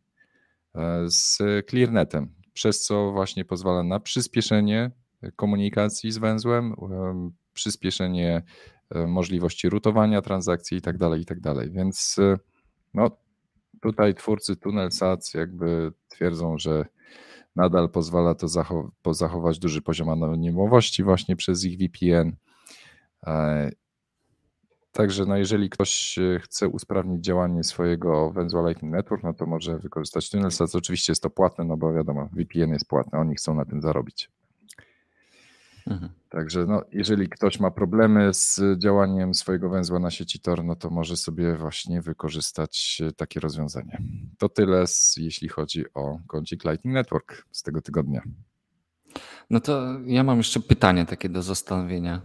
e, 0.74 1.04
z 1.10 1.38
ClearNetem, 1.70 2.34
przez 2.52 2.80
co 2.80 3.12
właśnie 3.12 3.44
pozwala 3.44 3.82
na 3.82 4.00
przyspieszenie 4.00 4.90
komunikacji 5.36 6.12
z 6.12 6.18
węzłem, 6.18 6.72
e, 6.72 7.30
przyspieszenie 7.52 8.42
e, 8.90 9.06
możliwości 9.06 9.68
rutowania 9.68 10.22
transakcji 10.22 10.74
itd., 10.74 10.98
tak 10.98 11.18
itd. 11.18 11.54
Tak 11.54 11.72
Więc 11.72 12.16
no, 12.94 13.10
tutaj 13.80 14.14
twórcy 14.14 14.56
TunnelSats 14.56 15.34
jakby 15.34 15.92
twierdzą, 16.08 16.58
że 16.58 16.84
nadal 17.56 17.90
pozwala 17.90 18.34
to 18.34 18.48
zachować 19.12 19.58
duży 19.58 19.82
poziom 19.82 20.08
anonimowości 20.08 21.02
właśnie 21.02 21.36
przez 21.36 21.64
ich 21.64 21.78
VPN 21.78 22.36
Także 24.92 25.26
no 25.26 25.36
jeżeli 25.36 25.70
ktoś 25.70 26.18
e, 26.18 26.40
chce 26.40 26.68
usprawnić 26.68 27.24
działanie 27.24 27.64
swojego 27.64 28.30
węzła 28.30 28.68
Lightning 28.68 28.94
Network, 28.94 29.22
no 29.22 29.34
to 29.34 29.46
może 29.46 29.78
wykorzystać 29.78 30.30
TunnelSats. 30.30 30.74
Oczywiście 30.74 31.12
jest 31.12 31.22
to 31.22 31.30
płatne, 31.30 31.64
no 31.64 31.76
bo 31.76 31.92
wiadomo, 31.92 32.28
VPN 32.32 32.70
jest 32.70 32.88
płatny, 32.88 33.18
oni 33.18 33.34
chcą 33.34 33.54
na 33.54 33.64
tym 33.64 33.82
zarobić. 33.82 34.30
Mhm. 35.86 36.12
Także 36.28 36.66
no, 36.66 36.82
jeżeli 36.92 37.28
ktoś 37.28 37.60
ma 37.60 37.70
problemy 37.70 38.34
z 38.34 38.60
działaniem 38.78 39.34
swojego 39.34 39.68
węzła 39.68 39.98
na 39.98 40.10
sieci 40.10 40.40
Tor, 40.40 40.64
no 40.64 40.76
to 40.76 40.90
może 40.90 41.16
sobie 41.16 41.56
właśnie 41.56 42.02
wykorzystać 42.02 43.02
takie 43.16 43.40
rozwiązanie. 43.40 44.02
To 44.38 44.48
tyle, 44.48 44.84
jeśli 45.16 45.48
chodzi 45.48 45.84
o 45.94 46.18
kącik 46.26 46.64
Lightning 46.64 46.94
Network 46.94 47.46
z 47.52 47.62
tego 47.62 47.82
tygodnia. 47.82 48.22
No 49.50 49.60
to 49.60 50.00
ja 50.06 50.24
mam 50.24 50.38
jeszcze 50.38 50.60
pytanie 50.60 51.06
takie 51.06 51.28
do 51.28 51.42
zastanowienia. 51.42 52.20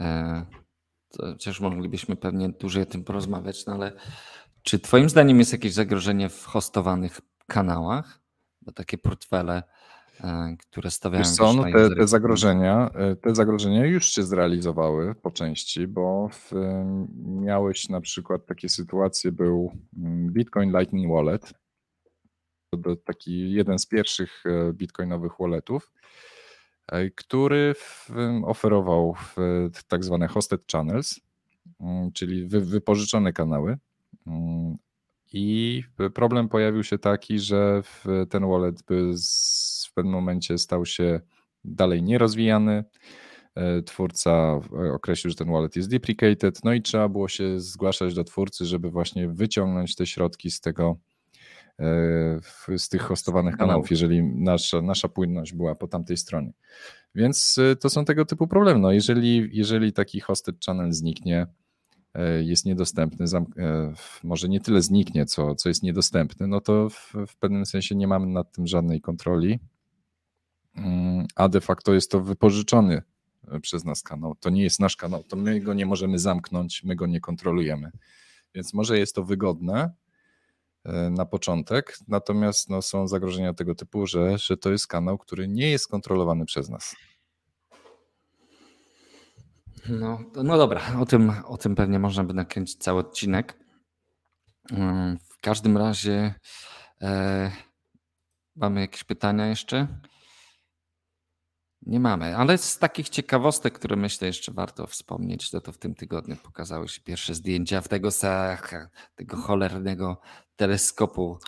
E, 0.00 0.46
chociaż 1.18 1.60
moglibyśmy 1.60 2.16
pewnie 2.16 2.48
dłużej 2.48 2.82
o 2.82 2.86
tym 2.86 3.04
porozmawiać, 3.04 3.66
no 3.66 3.74
ale 3.74 3.92
czy 4.62 4.78
Twoim 4.78 5.08
zdaniem 5.08 5.38
jest 5.38 5.52
jakieś 5.52 5.72
zagrożenie 5.72 6.28
w 6.28 6.44
hostowanych 6.44 7.20
kanałach? 7.46 8.20
Bo 8.62 8.72
takie 8.72 8.98
portfele 8.98 9.62
E, 10.20 10.56
które 10.58 10.90
stawiają 10.90 11.24
Wiesz 11.24 11.32
co, 11.32 11.52
no 11.52 11.64
te, 11.64 11.94
te, 11.96 12.08
zagrożenia, 12.08 12.90
e, 12.94 13.16
te 13.16 13.34
zagrożenia 13.34 13.86
już 13.86 14.06
się 14.06 14.22
zrealizowały 14.22 15.14
po 15.14 15.30
części, 15.30 15.86
bo 15.86 16.28
w, 16.28 16.52
miałeś 17.16 17.88
na 17.88 18.00
przykład 18.00 18.46
takie 18.46 18.68
sytuacje, 18.68 19.32
był 19.32 19.72
mm, 19.98 20.32
Bitcoin 20.32 20.78
Lightning 20.78 21.12
Wallet, 21.12 21.54
to 22.70 22.96
taki 22.96 23.52
jeden 23.52 23.78
z 23.78 23.86
pierwszych 23.86 24.44
e, 24.46 24.72
bitcoinowych 24.72 25.32
walletów, 25.40 25.92
który 27.16 27.74
oferował 28.44 29.14
tak 29.88 30.04
zwane 30.04 30.28
hosted 30.28 30.66
channels, 30.72 31.20
mm, 31.80 32.12
czyli 32.12 32.46
wypożyczone 32.46 33.32
kanały. 33.32 33.78
Mm, 34.26 34.76
I 35.32 35.82
problem 36.14 36.48
pojawił 36.48 36.84
się 36.84 36.98
taki, 36.98 37.38
że 37.38 37.82
ten 38.30 38.48
wallet 38.48 38.82
w 39.90 39.94
pewnym 39.94 40.14
momencie 40.14 40.58
stał 40.58 40.86
się 40.86 41.20
dalej 41.64 42.02
nierozwijany. 42.02 42.84
E, 43.54 43.82
twórca 43.82 44.60
określił, 44.94 45.30
że 45.30 45.36
ten 45.36 45.52
wallet 45.52 45.76
jest 45.76 45.90
deprecated, 45.90 46.64
no 46.64 46.72
i 46.72 46.82
trzeba 46.82 47.08
było 47.08 47.28
się 47.28 47.60
zgłaszać 47.60 48.14
do 48.14 48.24
twórcy, 48.24 48.64
żeby 48.66 48.90
właśnie 48.90 49.28
wyciągnąć 49.28 49.94
te 49.94 50.06
środki 50.06 50.50
z 50.50 50.60
tego, 50.60 50.96
e, 50.96 51.11
z 52.78 52.88
tych 52.88 53.02
hostowanych 53.02 53.56
kanałów, 53.56 53.90
jeżeli 53.90 54.22
nasza, 54.22 54.82
nasza 54.82 55.08
płynność 55.08 55.52
była 55.52 55.74
po 55.74 55.88
tamtej 55.88 56.16
stronie. 56.16 56.52
Więc 57.14 57.58
e, 57.58 57.76
to 57.76 57.90
są 57.90 58.04
tego 58.04 58.24
typu 58.24 58.46
problemy. 58.46 58.80
No 58.80 58.92
jeżeli, 58.92 59.48
jeżeli 59.52 59.92
taki 59.92 60.20
hosted 60.20 60.64
channel 60.66 60.92
zniknie, 60.92 61.46
jest 62.40 62.66
niedostępny, 62.66 63.26
może 64.24 64.48
nie 64.48 64.60
tyle 64.60 64.82
zniknie, 64.82 65.26
co, 65.26 65.54
co 65.54 65.68
jest 65.68 65.82
niedostępny, 65.82 66.46
no 66.46 66.60
to 66.60 66.88
w, 66.90 67.12
w 67.26 67.36
pewnym 67.36 67.66
sensie 67.66 67.94
nie 67.94 68.06
mamy 68.06 68.26
nad 68.26 68.52
tym 68.52 68.66
żadnej 68.66 69.00
kontroli 69.00 69.60
Mm, 70.76 71.26
a 71.36 71.48
de 71.48 71.60
facto 71.60 71.94
jest 71.94 72.10
to 72.10 72.20
wypożyczony 72.20 73.02
e, 73.48 73.60
przez 73.60 73.84
nas 73.84 74.02
kanał. 74.02 74.34
To 74.34 74.50
nie 74.50 74.62
jest 74.62 74.80
nasz 74.80 74.96
kanał, 74.96 75.24
to 75.24 75.36
my 75.36 75.60
go 75.60 75.74
nie 75.74 75.86
możemy 75.86 76.18
zamknąć, 76.18 76.84
my 76.84 76.96
go 76.96 77.06
nie 77.06 77.20
kontrolujemy. 77.20 77.90
Więc 78.54 78.74
może 78.74 78.98
jest 78.98 79.14
to 79.14 79.24
wygodne 79.24 79.82
e, 79.84 79.92
na 81.10 81.26
początek, 81.26 81.98
natomiast 82.08 82.70
no, 82.70 82.82
są 82.82 83.08
zagrożenia 83.08 83.54
tego 83.54 83.74
typu, 83.74 84.06
że, 84.06 84.38
że 84.38 84.56
to 84.56 84.70
jest 84.70 84.86
kanał, 84.86 85.18
który 85.18 85.48
nie 85.48 85.70
jest 85.70 85.88
kontrolowany 85.88 86.44
przez 86.44 86.68
nas. 86.68 86.96
No, 89.88 90.18
no 90.34 90.58
dobra, 90.58 90.80
o 91.00 91.06
tym, 91.06 91.32
o 91.46 91.56
tym 91.56 91.74
pewnie 91.74 91.98
można 91.98 92.24
by 92.24 92.34
nakręcić 92.34 92.78
cały 92.78 93.00
odcinek. 93.00 93.58
Mm, 94.72 95.18
w 95.18 95.40
każdym 95.40 95.76
razie 95.76 96.34
e, 97.02 97.50
mamy 98.56 98.80
jakieś 98.80 99.04
pytania 99.04 99.46
jeszcze? 99.46 99.86
Nie 101.86 102.00
mamy, 102.00 102.36
ale 102.36 102.58
z 102.58 102.78
takich 102.78 103.08
ciekawostek, 103.08 103.74
które 103.74 103.96
myślę 103.96 104.26
jeszcze 104.26 104.52
warto 104.52 104.86
wspomnieć, 104.86 105.50
to 105.50 105.60
to 105.60 105.72
w 105.72 105.78
tym 105.78 105.94
tygodniu 105.94 106.36
pokazały 106.36 106.88
się 106.88 107.00
pierwsze 107.00 107.34
zdjęcia 107.34 107.80
w 107.80 107.88
tego, 107.88 108.08
tego 109.14 109.36
cholernego 109.36 110.20
teleskopu, 110.56 111.38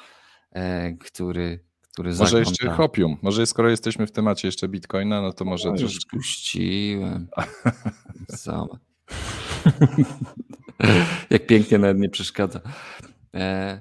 e, 0.53 0.93
który, 0.93 1.65
który 1.93 2.15
Może 2.15 2.39
jeszcze 2.39 2.71
Hopium, 2.71 3.17
może 3.23 3.47
skoro 3.47 3.71
jesteśmy 3.71 4.07
w 4.07 4.13
temacie 4.13 4.49
jeszcze 4.49 4.69
Bitcoina, 4.69 5.23
no 5.23 5.33
to 5.33 5.45
może... 5.45 5.69
No, 5.69 5.81
już 5.81 6.07
puściłem. 6.11 7.29
Jak 11.31 11.47
pięknie 11.47 11.79
nawet 11.79 11.99
nie 11.99 12.09
przeszkadza. 12.09 12.61
E, 13.35 13.81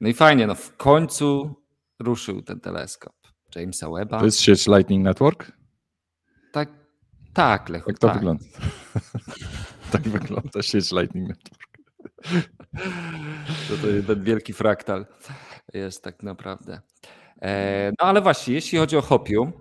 no 0.00 0.08
i 0.08 0.14
fajnie, 0.14 0.46
no 0.46 0.54
w 0.54 0.76
końcu 0.76 1.54
ruszył 1.98 2.42
ten 2.42 2.60
teleskop 2.60 3.14
Jamesa 3.54 3.90
Webba. 3.90 4.18
To 4.18 4.24
jest 4.24 4.40
sieć 4.40 4.66
Lightning 4.66 5.04
Network? 5.04 5.55
Tak, 6.56 6.68
tak, 7.32 7.68
Lechu, 7.68 7.90
Jak 7.90 7.98
to 7.98 8.06
tak. 8.06 8.16
wygląda? 8.16 8.44
tak 9.92 10.02
wygląda 10.02 10.62
sieć 10.62 10.92
Lightning 10.92 11.28
Network. 11.28 11.78
to, 13.68 13.76
to 13.82 13.86
jeden 13.86 14.24
wielki 14.24 14.52
fraktal 14.52 15.06
jest 15.74 16.04
tak 16.04 16.22
naprawdę. 16.22 16.80
E, 17.42 17.92
no 18.00 18.06
ale 18.06 18.22
właśnie, 18.22 18.54
jeśli 18.54 18.78
chodzi 18.78 18.96
o 18.96 19.02
Hopium, 19.02 19.52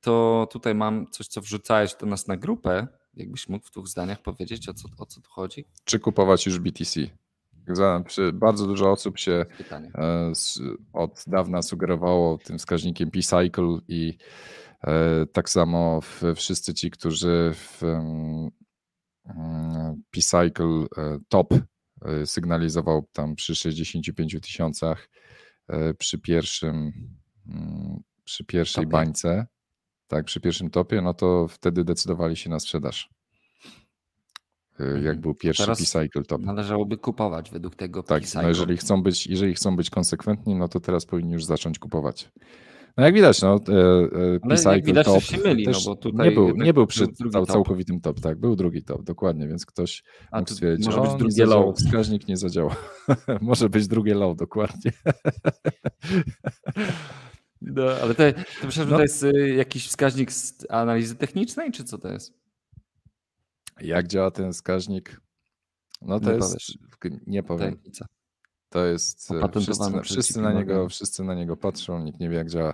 to 0.00 0.48
tutaj 0.50 0.74
mam 0.74 1.06
coś, 1.10 1.26
co 1.26 1.40
wrzucałeś 1.40 1.94
do 1.94 2.06
nas 2.06 2.26
na 2.26 2.36
grupę. 2.36 2.86
Jakbyś 3.14 3.48
mógł 3.48 3.66
w 3.66 3.70
dwóch 3.70 3.88
zdaniach 3.88 4.22
powiedzieć, 4.22 4.68
o 4.68 4.74
co, 4.74 4.88
o 4.98 5.06
co 5.06 5.20
tu 5.20 5.30
chodzi? 5.30 5.64
Czy 5.84 5.98
kupować 5.98 6.46
już 6.46 6.58
BTC? 6.58 7.00
Bardzo 8.32 8.66
dużo 8.66 8.90
osób 8.90 9.18
się 9.18 9.46
Pytanie. 9.58 9.90
E, 9.94 10.32
od 10.92 11.24
dawna 11.26 11.62
sugerowało 11.62 12.38
tym 12.38 12.58
wskaźnikiem 12.58 13.10
P-Cycle 13.10 13.78
i 13.88 14.18
tak 15.32 15.50
samo 15.50 16.00
wszyscy 16.34 16.74
ci, 16.74 16.90
którzy 16.90 17.52
w 17.54 17.82
P-Cycle 20.10 20.86
e, 20.96 21.18
top 21.28 21.54
e, 22.02 22.26
sygnalizował 22.26 23.08
tam 23.12 23.34
przy 23.34 23.54
65 23.54 24.36
tysiącach 24.42 25.08
przy 25.98 26.18
pierwszym 26.18 26.92
mm, 27.46 28.00
przy 28.24 28.44
pierwszej 28.44 28.84
topie. 28.84 28.92
bańce, 28.92 29.46
tak, 30.06 30.24
przy 30.24 30.40
pierwszym 30.40 30.70
topie, 30.70 31.02
no 31.02 31.14
to 31.14 31.48
wtedy 31.48 31.84
decydowali 31.84 32.36
się 32.36 32.50
na 32.50 32.60
sprzedaż. 32.60 33.10
Jak 34.78 34.96
mhm. 34.96 35.20
był 35.20 35.34
pierwszy 35.34 35.66
P-Cycle 35.66 36.22
top. 36.22 36.42
Należałoby 36.42 36.98
kupować 36.98 37.50
według 37.50 37.76
tego 37.76 38.02
Tak, 38.02 38.22
no 38.34 38.48
jeżeli 38.48 38.76
chcą 38.76 39.02
być, 39.02 39.26
jeżeli 39.26 39.54
chcą 39.54 39.76
być 39.76 39.90
konsekwentni, 39.90 40.54
no 40.54 40.68
to 40.68 40.80
teraz 40.80 41.06
powinni 41.06 41.32
już 41.32 41.44
zacząć 41.44 41.78
kupować. 41.78 42.30
No 42.98 43.04
jak 43.04 43.14
widać, 43.14 43.42
no, 43.42 43.60
e, 44.64 44.74
jak 44.74 44.84
widać, 44.84 45.06
top 45.06 45.22
się 45.22 45.38
myli, 45.38 45.66
no 45.66 45.78
bo 45.86 45.96
tutaj 45.96 46.28
nie 46.28 46.34
był, 46.34 46.56
nie 46.56 46.74
był 46.74 46.86
przy 46.86 47.06
był 47.32 47.46
całkowitym 47.46 48.00
top. 48.00 48.20
tak, 48.20 48.40
był 48.40 48.56
drugi 48.56 48.82
top, 48.82 49.02
dokładnie, 49.02 49.48
więc 49.48 49.66
ktoś 49.66 50.02
A 50.30 50.38
mógł 50.38 50.50
stwierdzić, 50.50 50.86
może 50.86 51.00
być 51.00 51.14
drugie 51.18 51.46
low. 51.46 51.76
Wskaźnik 51.76 52.28
nie 52.28 52.36
zadziała. 52.36 52.76
może 53.40 53.68
być 53.68 53.88
drugie 53.88 54.14
low, 54.14 54.36
dokładnie. 54.36 54.92
no, 57.60 57.82
ale 58.02 58.14
to, 58.14 58.22
to 58.60 58.66
myślę, 58.66 58.84
że 58.84 58.90
no. 58.90 58.96
to 58.96 59.02
jest 59.02 59.22
y, 59.22 59.54
jakiś 59.56 59.88
wskaźnik 59.88 60.32
z 60.32 60.66
analizy 60.70 61.14
technicznej, 61.14 61.72
czy 61.72 61.84
co 61.84 61.98
to 61.98 62.12
jest? 62.12 62.32
Jak 63.80 64.06
działa 64.06 64.30
ten 64.30 64.52
wskaźnik? 64.52 65.20
No 66.02 66.20
to 66.20 66.30
nie 66.30 66.36
jest, 66.36 66.48
powiesz. 66.48 66.78
nie 67.26 67.42
powiem. 67.42 67.72
Tajemnica. 67.72 68.06
To 68.70 68.86
jest. 68.86 69.30
E, 69.30 69.60
wszyscy, 69.60 70.00
wszyscy 70.02 70.40
na 70.40 70.52
niego, 70.52 70.88
wszyscy 70.88 71.24
na 71.24 71.34
niego 71.34 71.56
patrzą, 71.56 72.04
nikt 72.04 72.20
nie 72.20 72.28
wie, 72.28 72.36
jak 72.36 72.50
działa. 72.50 72.72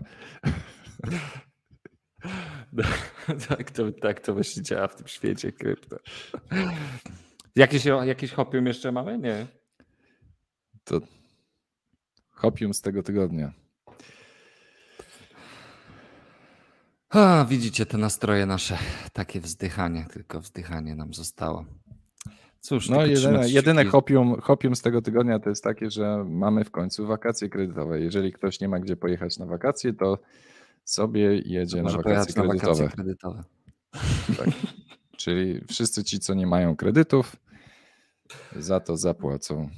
tak, 3.48 3.70
to, 3.70 3.92
tak 3.92 4.20
to 4.20 4.34
właśnie 4.34 4.62
działa 4.62 4.88
w 4.88 4.96
tym 4.96 5.06
świecie 5.06 5.52
krypto. 5.52 5.96
Jakieś, 7.56 7.84
jakieś 7.84 8.32
hopium 8.32 8.66
jeszcze 8.66 8.92
mamy? 8.92 9.18
Nie. 9.18 9.46
To 10.84 11.00
hopium 12.30 12.74
z 12.74 12.80
tego 12.80 13.02
tygodnia. 13.02 13.52
A, 17.10 17.44
widzicie 17.48 17.86
te 17.86 17.98
nastroje 17.98 18.46
nasze, 18.46 18.78
takie 19.12 19.40
wzdychanie, 19.40 20.06
tylko 20.12 20.40
wzdychanie 20.40 20.94
nam 20.94 21.14
zostało. 21.14 21.64
Cóż, 22.64 22.88
no 22.88 23.06
jedyne, 23.06 23.48
jedyne 23.48 23.84
hopium, 23.84 24.40
hopium 24.40 24.76
z 24.76 24.82
tego 24.82 25.02
tygodnia 25.02 25.38
to 25.38 25.48
jest 25.48 25.64
takie, 25.64 25.90
że 25.90 26.24
mamy 26.28 26.64
w 26.64 26.70
końcu 26.70 27.06
wakacje 27.06 27.48
kredytowe. 27.48 28.00
Jeżeli 28.00 28.32
ktoś 28.32 28.60
nie 28.60 28.68
ma 28.68 28.78
gdzie 28.78 28.96
pojechać 28.96 29.38
na 29.38 29.46
wakacje, 29.46 29.92
to 29.92 30.18
sobie 30.84 31.38
jedzie 31.38 31.82
na 31.82 31.90
wakacje, 31.90 32.42
na 32.42 32.48
wakacje 32.48 32.88
kredytowe. 32.88 33.44
Tak. 34.38 34.48
Czyli 35.16 35.60
wszyscy 35.68 36.04
ci, 36.04 36.18
co 36.18 36.34
nie 36.34 36.46
mają 36.46 36.76
kredytów, 36.76 37.36
za 38.56 38.80
to 38.80 38.96
zapłacą. 38.96 39.70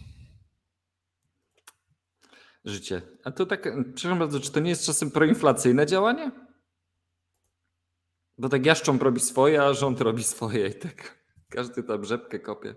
Życie. 2.64 3.02
A 3.24 3.30
to 3.30 3.46
tak, 3.46 3.62
przepraszam 3.94 4.18
bardzo, 4.18 4.40
czy 4.40 4.52
to 4.52 4.60
nie 4.60 4.70
jest 4.70 4.86
czasem 4.86 5.10
proinflacyjne 5.10 5.86
działanie? 5.86 6.30
Bo 8.38 8.48
tak 8.48 8.66
jaszcząb 8.66 9.02
robi 9.02 9.20
swoje, 9.20 9.62
a 9.62 9.74
rząd 9.74 10.00
robi 10.00 10.24
swoje 10.24 10.68
i 10.68 10.74
tak. 10.74 11.25
Każdy 11.48 11.82
tam 11.82 12.04
rzepkę 12.04 12.38
kopie. 12.38 12.74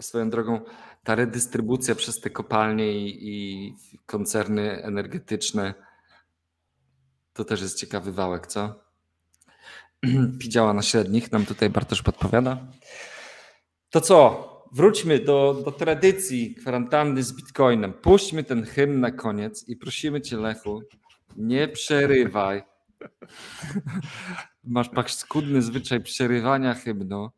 Swoją 0.00 0.30
drogą, 0.30 0.60
ta 1.04 1.14
redystrybucja 1.14 1.94
przez 1.94 2.20
te 2.20 2.30
kopalnie 2.30 2.92
i, 2.92 3.28
i 3.28 3.74
koncerny 4.06 4.82
energetyczne 4.82 5.74
to 7.32 7.44
też 7.44 7.60
jest 7.60 7.78
ciekawy 7.78 8.12
wałek, 8.12 8.46
co? 8.46 8.84
Działa 10.48 10.74
na 10.74 10.82
średnich, 10.82 11.32
nam 11.32 11.46
tutaj 11.46 11.70
Bartosz 11.70 12.02
podpowiada. 12.02 12.66
To 13.90 14.00
co? 14.00 14.50
Wróćmy 14.72 15.18
do, 15.18 15.62
do 15.64 15.72
tradycji 15.72 16.54
kwarantanny 16.54 17.22
z 17.22 17.32
Bitcoinem. 17.32 17.92
Puśćmy 17.92 18.44
ten 18.44 18.64
hymn 18.64 19.00
na 19.00 19.10
koniec 19.10 19.68
i 19.68 19.76
prosimy 19.76 20.20
Cię, 20.20 20.36
Lechu, 20.36 20.82
nie 21.36 21.68
przerywaj. 21.68 22.62
Masz 24.64 24.88
paskudny 24.88 25.62
zwyczaj 25.62 26.02
przerywania 26.02 26.74
hymnu. 26.74 27.30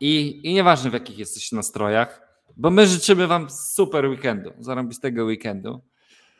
I, 0.00 0.40
I 0.48 0.54
nieważne 0.54 0.90
w 0.90 0.92
jakich 0.92 1.18
jesteś 1.18 1.52
nastrojach, 1.52 2.30
bo 2.56 2.70
my 2.70 2.86
życzymy 2.86 3.26
Wam 3.26 3.50
super 3.50 4.06
weekendu, 4.06 4.52
zarąbistego 4.58 5.24
weekendu. 5.24 5.80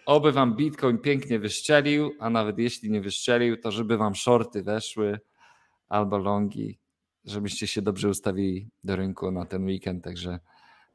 Oby 0.06 0.32
Wam 0.32 0.56
Bitcoin 0.56 0.98
pięknie 0.98 1.38
wyszczelił, 1.38 2.12
a 2.18 2.30
nawet 2.30 2.58
jeśli 2.58 2.90
nie 2.90 3.00
wyszczelił, 3.00 3.56
to 3.56 3.70
żeby 3.70 3.96
Wam 3.96 4.14
shorty 4.14 4.62
weszły 4.62 5.20
albo 5.88 6.18
longi, 6.18 6.78
żebyście 7.24 7.66
się 7.66 7.82
dobrze 7.82 8.08
ustawili 8.08 8.70
do 8.84 8.96
rynku 8.96 9.30
na 9.30 9.46
ten 9.46 9.64
weekend. 9.64 10.04
Także 10.04 10.38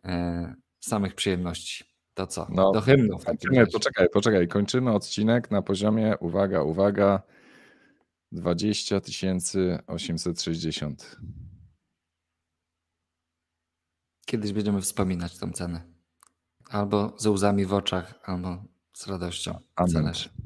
e, 0.05 0.55
samych 0.79 1.15
przyjemności. 1.15 1.83
To 2.13 2.27
co? 2.27 2.47
No, 2.49 2.71
do 2.71 2.81
hymnu. 2.81 3.19
Nie, 3.51 3.67
poczekaj, 3.67 4.09
poczekaj. 4.09 4.47
Kończymy 4.47 4.91
odcinek 4.91 5.51
na 5.51 5.61
poziomie, 5.61 6.15
uwaga, 6.19 6.61
uwaga, 6.61 7.21
20 8.31 9.01
860. 9.87 11.17
Kiedyś 14.25 14.53
będziemy 14.53 14.81
wspominać 14.81 15.37
tą 15.37 15.51
cenę. 15.51 15.81
Albo 16.69 17.13
ze 17.17 17.31
łzami 17.31 17.65
w 17.65 17.73
oczach, 17.73 18.13
albo 18.23 18.63
z 18.93 19.07
radością. 19.07 19.59
Zależy. 19.85 20.29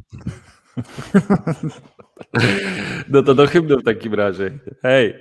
No 3.09 3.23
to 3.23 3.36
do 3.36 3.47
hymnu 3.47 3.80
w 3.80 3.84
takim 3.84 4.13
razie. 4.13 4.59
Hej! 4.82 5.13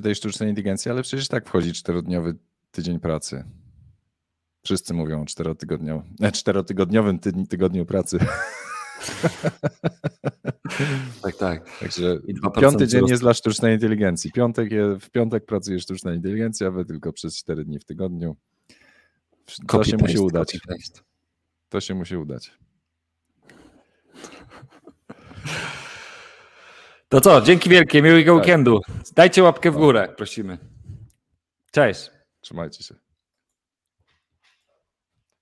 Się 0.00 0.02
tej 0.02 0.14
sztucznej 0.14 0.48
inteligencji, 0.48 0.90
ale 0.90 1.02
przecież 1.02 1.28
tak 1.28 1.46
wchodzi 1.46 1.72
czterodniowy 1.72 2.36
tydzień 2.70 3.00
pracy. 3.00 3.44
Wszyscy 4.64 4.94
mówią 4.94 5.22
o 5.22 5.24
czterotygodniowym, 5.24 6.14
e, 6.20 6.32
czterotygodniowym 6.32 7.18
tygodniu 7.48 7.86
pracy. 7.86 8.18
Tak, 11.22 11.36
tak. 11.36 11.78
Także 11.80 12.18
piąty 12.60 12.86
dzień 12.86 13.06
jest 13.08 13.22
dla 13.22 13.34
sztucznej 13.34 13.74
inteligencji. 13.74 14.32
Piątek 14.32 14.72
je, 14.72 14.98
w 15.00 15.10
piątek 15.10 15.46
pracuje 15.46 15.80
sztuczna 15.80 16.14
inteligencja, 16.14 16.70
wy 16.70 16.84
tylko 16.84 17.12
przez 17.12 17.36
cztery 17.36 17.64
dni 17.64 17.78
w 17.78 17.84
tygodniu. 17.84 18.36
To 19.66 19.84
się 19.84 19.96
musi 19.96 20.18
udać. 20.18 20.58
To 21.68 21.80
się 21.80 21.94
musi 21.94 22.16
udać. 22.16 22.52
To 27.10 27.20
co, 27.20 27.40
dzięki 27.40 27.70
wielkie, 27.70 28.02
miłego 28.02 28.32
tak. 28.34 28.40
weekendu. 28.40 28.80
Dajcie 29.14 29.42
łapkę 29.42 29.70
w 29.70 29.76
górę, 29.76 30.08
prosimy. 30.16 30.58
Cześć. 31.70 32.10
Trzymajcie 32.40 32.84
się. 32.84 32.94